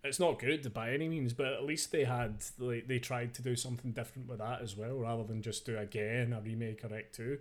it's 0.04 0.20
not 0.20 0.40
good 0.40 0.74
by 0.74 0.92
any 0.94 1.08
means. 1.08 1.34
But 1.34 1.48
at 1.48 1.64
least 1.64 1.92
they 1.92 2.04
had 2.06 2.44
like 2.58 2.88
they 2.88 3.00
tried 3.00 3.34
to 3.36 3.42
do 3.42 3.56
something 3.56 3.92
different 3.92 4.28
with 4.28 4.40
that 4.40 4.62
as 4.62 4.76
well, 4.76 4.96
rather 4.98 5.24
than 5.24 5.42
just 5.42 5.66
do 5.66 5.78
again 5.78 6.34
a 6.34 6.42
remake 6.42 6.84
or 6.84 6.88
Rec 6.90 7.14
Two. 7.14 7.38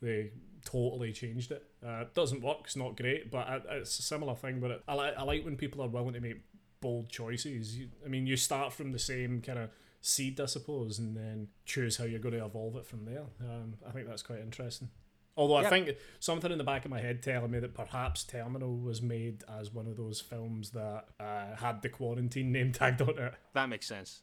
They 0.00 0.30
totally 0.64 1.12
changed 1.12 1.50
it. 1.50 1.64
Uh, 1.84 2.02
it 2.02 2.14
doesn't 2.14 2.40
work. 2.40 2.58
It's 2.64 2.76
not 2.76 2.96
great, 2.96 3.30
but 3.30 3.66
it's 3.70 3.98
a 3.98 4.02
similar 4.02 4.34
thing. 4.34 4.60
But 4.60 4.82
I 4.86 4.94
like 4.94 5.14
I 5.18 5.22
like 5.22 5.44
when 5.44 5.56
people 5.56 5.82
are 5.82 5.88
willing 5.88 6.14
to 6.14 6.20
make 6.20 6.40
bold 6.80 7.08
choices. 7.08 7.76
You, 7.76 7.88
I 8.04 8.08
mean, 8.08 8.26
you 8.26 8.36
start 8.36 8.72
from 8.72 8.92
the 8.92 8.98
same 8.98 9.42
kind 9.42 9.58
of 9.58 9.70
seed, 10.00 10.40
I 10.40 10.46
suppose, 10.46 10.98
and 10.98 11.16
then 11.16 11.48
choose 11.64 11.96
how 11.96 12.04
you're 12.04 12.20
going 12.20 12.34
to 12.34 12.44
evolve 12.44 12.76
it 12.76 12.86
from 12.86 13.04
there. 13.04 13.24
Um, 13.40 13.74
I 13.86 13.90
think 13.90 14.08
that's 14.08 14.22
quite 14.22 14.40
interesting. 14.40 14.90
Although 15.38 15.54
I 15.54 15.68
think 15.70 15.96
something 16.18 16.50
in 16.50 16.58
the 16.58 16.64
back 16.64 16.84
of 16.84 16.90
my 16.90 17.00
head 17.00 17.22
telling 17.22 17.52
me 17.52 17.60
that 17.60 17.72
perhaps 17.72 18.24
Terminal 18.24 18.76
was 18.76 19.00
made 19.00 19.44
as 19.60 19.72
one 19.72 19.86
of 19.86 19.96
those 19.96 20.20
films 20.20 20.70
that 20.70 21.04
uh, 21.20 21.54
had 21.54 21.80
the 21.80 21.88
quarantine 21.88 22.50
name 22.50 22.72
tagged 22.72 23.00
on 23.00 23.16
it. 23.16 23.34
That 23.54 23.68
makes 23.68 23.86
sense. 23.86 24.22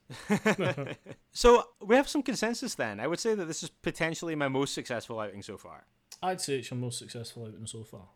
so 1.32 1.70
we 1.82 1.96
have 1.96 2.10
some 2.10 2.22
consensus 2.22 2.76
then. 2.76 3.00
I 3.00 3.08
would 3.08 3.20
say 3.20 3.34
that 3.34 3.46
this 3.46 3.64
is 3.64 3.70
potentially 3.70 4.36
my 4.36 4.50
most 4.50 4.74
successful 4.74 5.22
outing 5.22 5.42
so 5.42 5.58
far. 5.58 5.86
I'd 6.22 6.42
say 6.42 6.60
it's 6.60 6.70
your 6.70 6.80
most 6.80 7.00
successful 7.00 7.46
outing 7.46 7.66
so 7.66 7.86
far. 7.86 8.08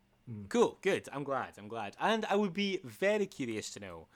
Cool, 0.49 0.77
good. 0.81 1.07
I'm 1.13 1.23
glad. 1.23 1.53
I'm 1.57 1.69
glad. 1.69 1.95
And 2.01 2.25
I 2.25 2.35
would 2.35 2.53
be 2.53 2.81
very 2.83 3.25
curious 3.25 3.71
to 3.71 3.79
know 3.79 4.07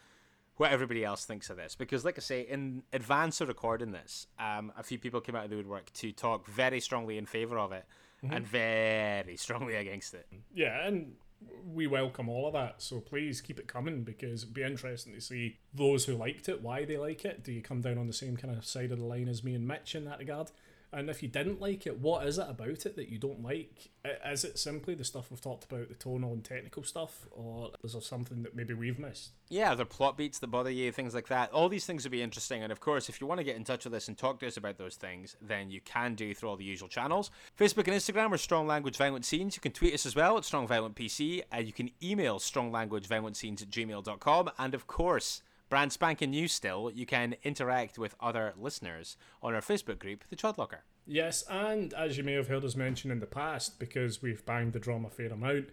what 0.58 0.72
everybody 0.72 1.04
else 1.04 1.26
thinks 1.26 1.50
of 1.50 1.58
this 1.58 1.76
because, 1.76 2.06
like 2.06 2.18
I 2.18 2.22
say, 2.22 2.42
in 2.42 2.84
advance 2.94 3.42
of 3.42 3.48
recording 3.48 3.92
this, 3.92 4.28
um, 4.40 4.72
a 4.78 4.84
few 4.84 5.00
people 5.00 5.20
came 5.22 5.36
out 5.36 5.46
of 5.46 5.50
the 5.50 5.56
woodwork 5.56 5.92
to 5.94 6.12
talk 6.12 6.48
very 6.48 6.80
strongly 6.80 7.18
in 7.18 7.26
favor 7.26 7.58
of 7.58 7.72
it 7.72 7.86
and 8.30 8.48
very 8.48 9.36
strongly 9.36 9.76
against 9.76 10.14
it. 10.14 10.28
Yeah, 10.54 10.88
and 10.88 11.16
we 11.74 11.88
welcome 11.88 12.30
all 12.30 12.48
of 12.48 12.54
that. 12.54 12.82
So 12.82 13.00
please 13.00 13.42
keep 13.42 13.60
it 13.60 13.68
coming 13.68 14.04
because 14.04 14.44
it'd 14.44 14.54
be 14.54 14.64
interesting 14.64 15.14
to 15.14 15.22
see 15.22 15.58
those 15.74 16.06
who 16.06 16.16
liked 16.16 16.48
it, 16.50 16.62
why 16.62 16.86
they 16.86 16.98
like 16.98 17.26
it. 17.26 17.44
Do 17.44 17.52
you 17.52 17.62
come 17.62 17.82
down 17.82 17.98
on 17.98 18.08
the 18.08 18.14
same 18.14 18.38
kind 18.38 18.56
of 18.56 18.66
side 18.66 18.92
of 18.92 19.00
the 19.00 19.06
line 19.06 19.28
as 19.28 19.44
me 19.44 19.56
and 19.56 19.68
Mitch 19.68 19.96
in 19.96 20.06
that 20.06 20.20
regard? 20.20 20.52
And 20.94 21.10
if 21.10 21.24
you 21.24 21.30
didn't 21.30 21.60
like 21.60 21.88
it, 21.88 22.00
what 22.00 22.28
is 22.28 22.38
it 22.38 22.46
about 22.48 22.86
it 22.86 22.96
that 22.96 23.10
you 23.10 23.18
don't 23.18 23.42
like? 23.42 23.90
Is 24.26 24.44
it 24.44 24.60
simply 24.60 24.94
the 24.94 25.04
stuff 25.04 25.32
we've 25.32 25.42
talked 25.42 25.64
about, 25.64 25.90
the 25.90 25.96
tonal 25.96 26.34
and 26.34 26.44
technical 26.44 26.84
stuff, 26.84 27.28
or 27.32 27.72
is 27.84 27.94
there 27.94 28.02
something 28.02 28.44
that 28.44 28.56
maybe 28.56 28.76
we've 28.76 29.00
missed? 29.00 29.32
Yeah, 29.50 29.72
are 29.72 29.76
there 29.76 29.86
plot 29.86 30.18
beats 30.18 30.40
that 30.40 30.48
bother 30.48 30.70
eh, 30.70 30.74
you, 30.74 30.92
things 30.92 31.16
like 31.16 31.28
that. 31.30 31.52
All 31.52 31.68
these 31.68 31.86
things 31.86 32.04
would 32.04 32.12
be 32.12 32.22
interesting. 32.22 32.62
And 32.62 32.72
of 32.72 32.80
course, 32.80 33.10
if 33.10 33.20
you 33.20 33.26
want 33.26 33.40
to 33.40 33.44
get 33.44 33.56
in 33.56 33.64
touch 33.64 33.86
with 33.86 33.94
us 33.94 34.08
and 34.08 34.18
talk 34.18 34.40
to 34.40 34.48
us 34.48 34.58
about 34.58 34.78
those 34.78 34.96
things, 34.96 35.36
then 35.42 35.72
you 35.72 35.82
can 35.82 36.14
do 36.14 36.34
through 36.34 36.50
all 36.50 36.58
the 36.58 36.64
usual 36.64 36.90
channels. 36.90 37.32
Facebook 37.60 37.88
and 37.88 37.96
Instagram 37.96 38.32
are 38.32 38.38
Strong 38.38 38.68
Language 38.68 38.98
Violent 38.98 39.26
Scenes. 39.26 39.56
You 39.56 39.62
can 39.62 39.72
tweet 39.72 39.94
us 39.94 40.06
as 40.06 40.16
well 40.16 40.38
at 40.38 40.46
Strong 40.46 40.68
Violent 40.68 40.96
PC. 40.96 41.42
And 41.52 41.66
you 41.66 41.74
can 41.74 41.90
email 42.04 42.40
stronglanguageviolentscenes 42.40 43.62
at 43.62 43.70
gmail.com. 43.70 44.52
And 44.60 44.74
of 44.76 44.86
course, 44.86 45.42
brand 45.74 45.92
spanking 45.92 46.30
new 46.30 46.48
still, 46.48 46.92
you 46.94 47.04
can 47.04 47.36
interact 47.42 47.98
with 47.98 48.14
other 48.20 48.54
listeners 48.56 49.18
on 49.42 49.56
our 49.56 49.60
Facebook 49.60 49.98
group, 49.98 50.24
The 50.30 50.36
Chod 50.36 50.60
Locker. 50.60 50.84
Yes, 51.08 51.44
and 51.50 51.92
as 51.96 52.16
you 52.16 52.24
may 52.24 52.34
have 52.34 52.48
heard 52.48 52.64
us 52.64 52.76
mention 52.76 53.10
in 53.10 53.20
the 53.20 53.26
past, 53.26 53.80
because 53.80 54.22
we've 54.22 54.46
banged 54.46 54.74
the 54.74 54.80
drum 54.80 55.04
a 55.04 55.10
fair 55.10 55.30
amount, 55.34 55.70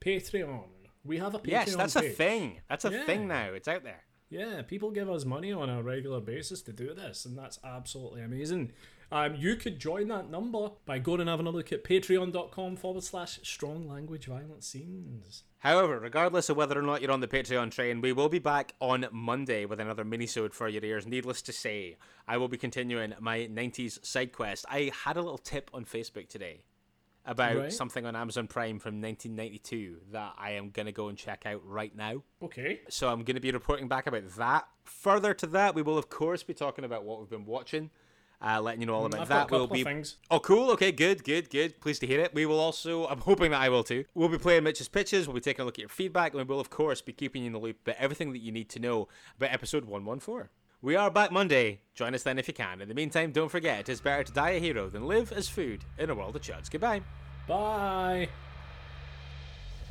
Patreon. 0.00 0.64
We 1.04 1.18
have 1.18 1.36
a 1.36 1.38
Patreon 1.38 1.46
Yes, 1.46 1.76
that's 1.76 1.94
a 1.94 2.02
thing. 2.02 2.60
That's 2.68 2.84
a 2.86 2.90
Yeah. 2.90 3.04
thing 3.04 3.28
now. 3.28 3.52
It's 3.52 3.68
out 3.68 3.84
there. 3.84 4.02
Yeah, 4.30 4.62
people 4.62 4.90
give 4.90 5.08
us 5.08 5.24
money 5.24 5.52
on 5.52 5.70
a 5.70 5.80
regular 5.80 6.18
basis 6.20 6.60
to 6.62 6.72
do 6.72 6.92
this, 6.92 7.24
and 7.24 7.38
that's 7.38 7.60
absolutely 7.62 8.22
amazing. 8.22 8.72
Um, 9.12 9.36
you 9.36 9.56
could 9.56 9.78
join 9.78 10.08
that 10.08 10.30
number 10.30 10.70
by 10.84 10.98
going 10.98 11.20
and 11.20 11.28
having 11.30 11.46
a 11.46 11.50
look 11.50 11.72
at 11.72 11.84
patreon.com 11.84 12.76
forward 12.76 13.04
slash 13.04 13.38
strong 13.42 13.88
language 13.88 14.26
violent 14.26 14.64
scenes. 14.64 15.44
However, 15.58 15.98
regardless 16.00 16.48
of 16.48 16.56
whether 16.56 16.78
or 16.78 16.82
not 16.82 17.02
you're 17.02 17.10
on 17.12 17.20
the 17.20 17.28
Patreon 17.28 17.70
train, 17.70 18.00
we 18.00 18.12
will 18.12 18.28
be 18.28 18.38
back 18.38 18.74
on 18.80 19.06
Monday 19.12 19.64
with 19.64 19.80
another 19.80 20.04
mini-sode 20.04 20.54
for 20.54 20.68
your 20.68 20.84
ears. 20.84 21.06
Needless 21.06 21.42
to 21.42 21.52
say, 21.52 21.96
I 22.26 22.36
will 22.36 22.48
be 22.48 22.58
continuing 22.58 23.14
my 23.20 23.48
90s 23.50 24.04
side 24.04 24.32
quest. 24.32 24.64
I 24.68 24.90
had 25.04 25.16
a 25.16 25.22
little 25.22 25.38
tip 25.38 25.70
on 25.72 25.84
Facebook 25.84 26.28
today 26.28 26.62
about 27.24 27.56
Right. 27.56 27.72
something 27.72 28.06
on 28.06 28.14
Amazon 28.14 28.46
Prime 28.46 28.78
from 28.78 29.00
1992 29.00 29.98
that 30.12 30.34
I 30.38 30.52
am 30.52 30.70
going 30.70 30.86
to 30.86 30.92
go 30.92 31.08
and 31.08 31.18
check 31.18 31.44
out 31.46 31.60
right 31.64 31.94
now. 31.94 32.22
Okay. 32.42 32.80
So 32.88 33.08
I'm 33.08 33.24
going 33.24 33.34
to 33.34 33.40
be 33.40 33.50
reporting 33.50 33.88
back 33.88 34.06
about 34.06 34.28
that. 34.36 34.68
Further 34.84 35.34
to 35.34 35.46
that, 35.48 35.74
we 35.74 35.82
will 35.82 35.98
of 35.98 36.08
course 36.08 36.42
be 36.44 36.54
talking 36.54 36.84
about 36.84 37.04
what 37.04 37.18
we've 37.18 37.30
been 37.30 37.44
watching, 37.46 37.90
uh, 38.44 38.60
letting 38.60 38.80
you 38.80 38.86
know 38.86 38.94
all 38.94 39.06
about 39.06 39.18
Mm, 39.18 39.22
I've 39.22 39.28
that. 39.28 39.34
got 39.34 39.40
a 39.40 39.44
couple 39.44 39.58
We'll 39.58 39.68
be 39.68 39.84
things. 39.84 40.16
Oh, 40.30 40.38
cool. 40.40 40.70
Okay, 40.72 40.92
good, 40.92 41.24
good, 41.24 41.48
good. 41.50 41.80
Pleased 41.80 42.00
to 42.02 42.06
hear 42.06 42.20
it. 42.20 42.34
We 42.34 42.44
will 42.46 42.60
also, 42.60 43.06
I'm 43.06 43.20
hoping 43.20 43.50
that 43.52 43.60
I 43.60 43.68
will 43.68 43.82
too. 43.84 44.04
We'll 44.14 44.28
be 44.28 44.38
playing 44.38 44.64
Mitch's 44.64 44.88
pitches. 44.88 45.26
We'll 45.26 45.34
be 45.34 45.40
taking 45.40 45.62
a 45.62 45.64
look 45.64 45.74
at 45.76 45.80
your 45.80 45.88
feedback, 45.88 46.32
and 46.34 46.38
we 46.38 46.44
will, 46.54 46.60
of 46.60 46.70
course, 46.70 47.00
be 47.00 47.12
keeping 47.12 47.42
you 47.42 47.46
in 47.48 47.52
the 47.52 47.58
loop 47.58 47.78
about 47.84 47.96
everything 47.98 48.32
that 48.32 48.40
you 48.40 48.52
need 48.52 48.68
to 48.70 48.78
know 48.78 49.08
about 49.36 49.52
episode 49.52 49.84
114. 49.86 50.48
We 50.82 50.94
are 50.94 51.10
back 51.10 51.32
Monday. 51.32 51.80
Join 51.94 52.14
us 52.14 52.22
then 52.22 52.38
if 52.38 52.46
you 52.46 52.54
can. 52.54 52.80
In 52.82 52.88
the 52.88 52.94
meantime, 52.94 53.32
don't 53.32 53.48
forget 53.50 53.80
it 53.80 53.88
is 53.88 54.00
better 54.00 54.22
to 54.24 54.32
die 54.32 54.50
a 54.50 54.60
hero 54.60 54.88
than 54.90 55.06
live 55.06 55.32
as 55.32 55.48
food 55.48 55.84
in 55.98 56.10
a 56.10 56.14
world 56.14 56.36
of 56.36 56.42
chuds. 56.42 56.70
Goodbye. 56.70 57.00
Bye. 57.48 58.28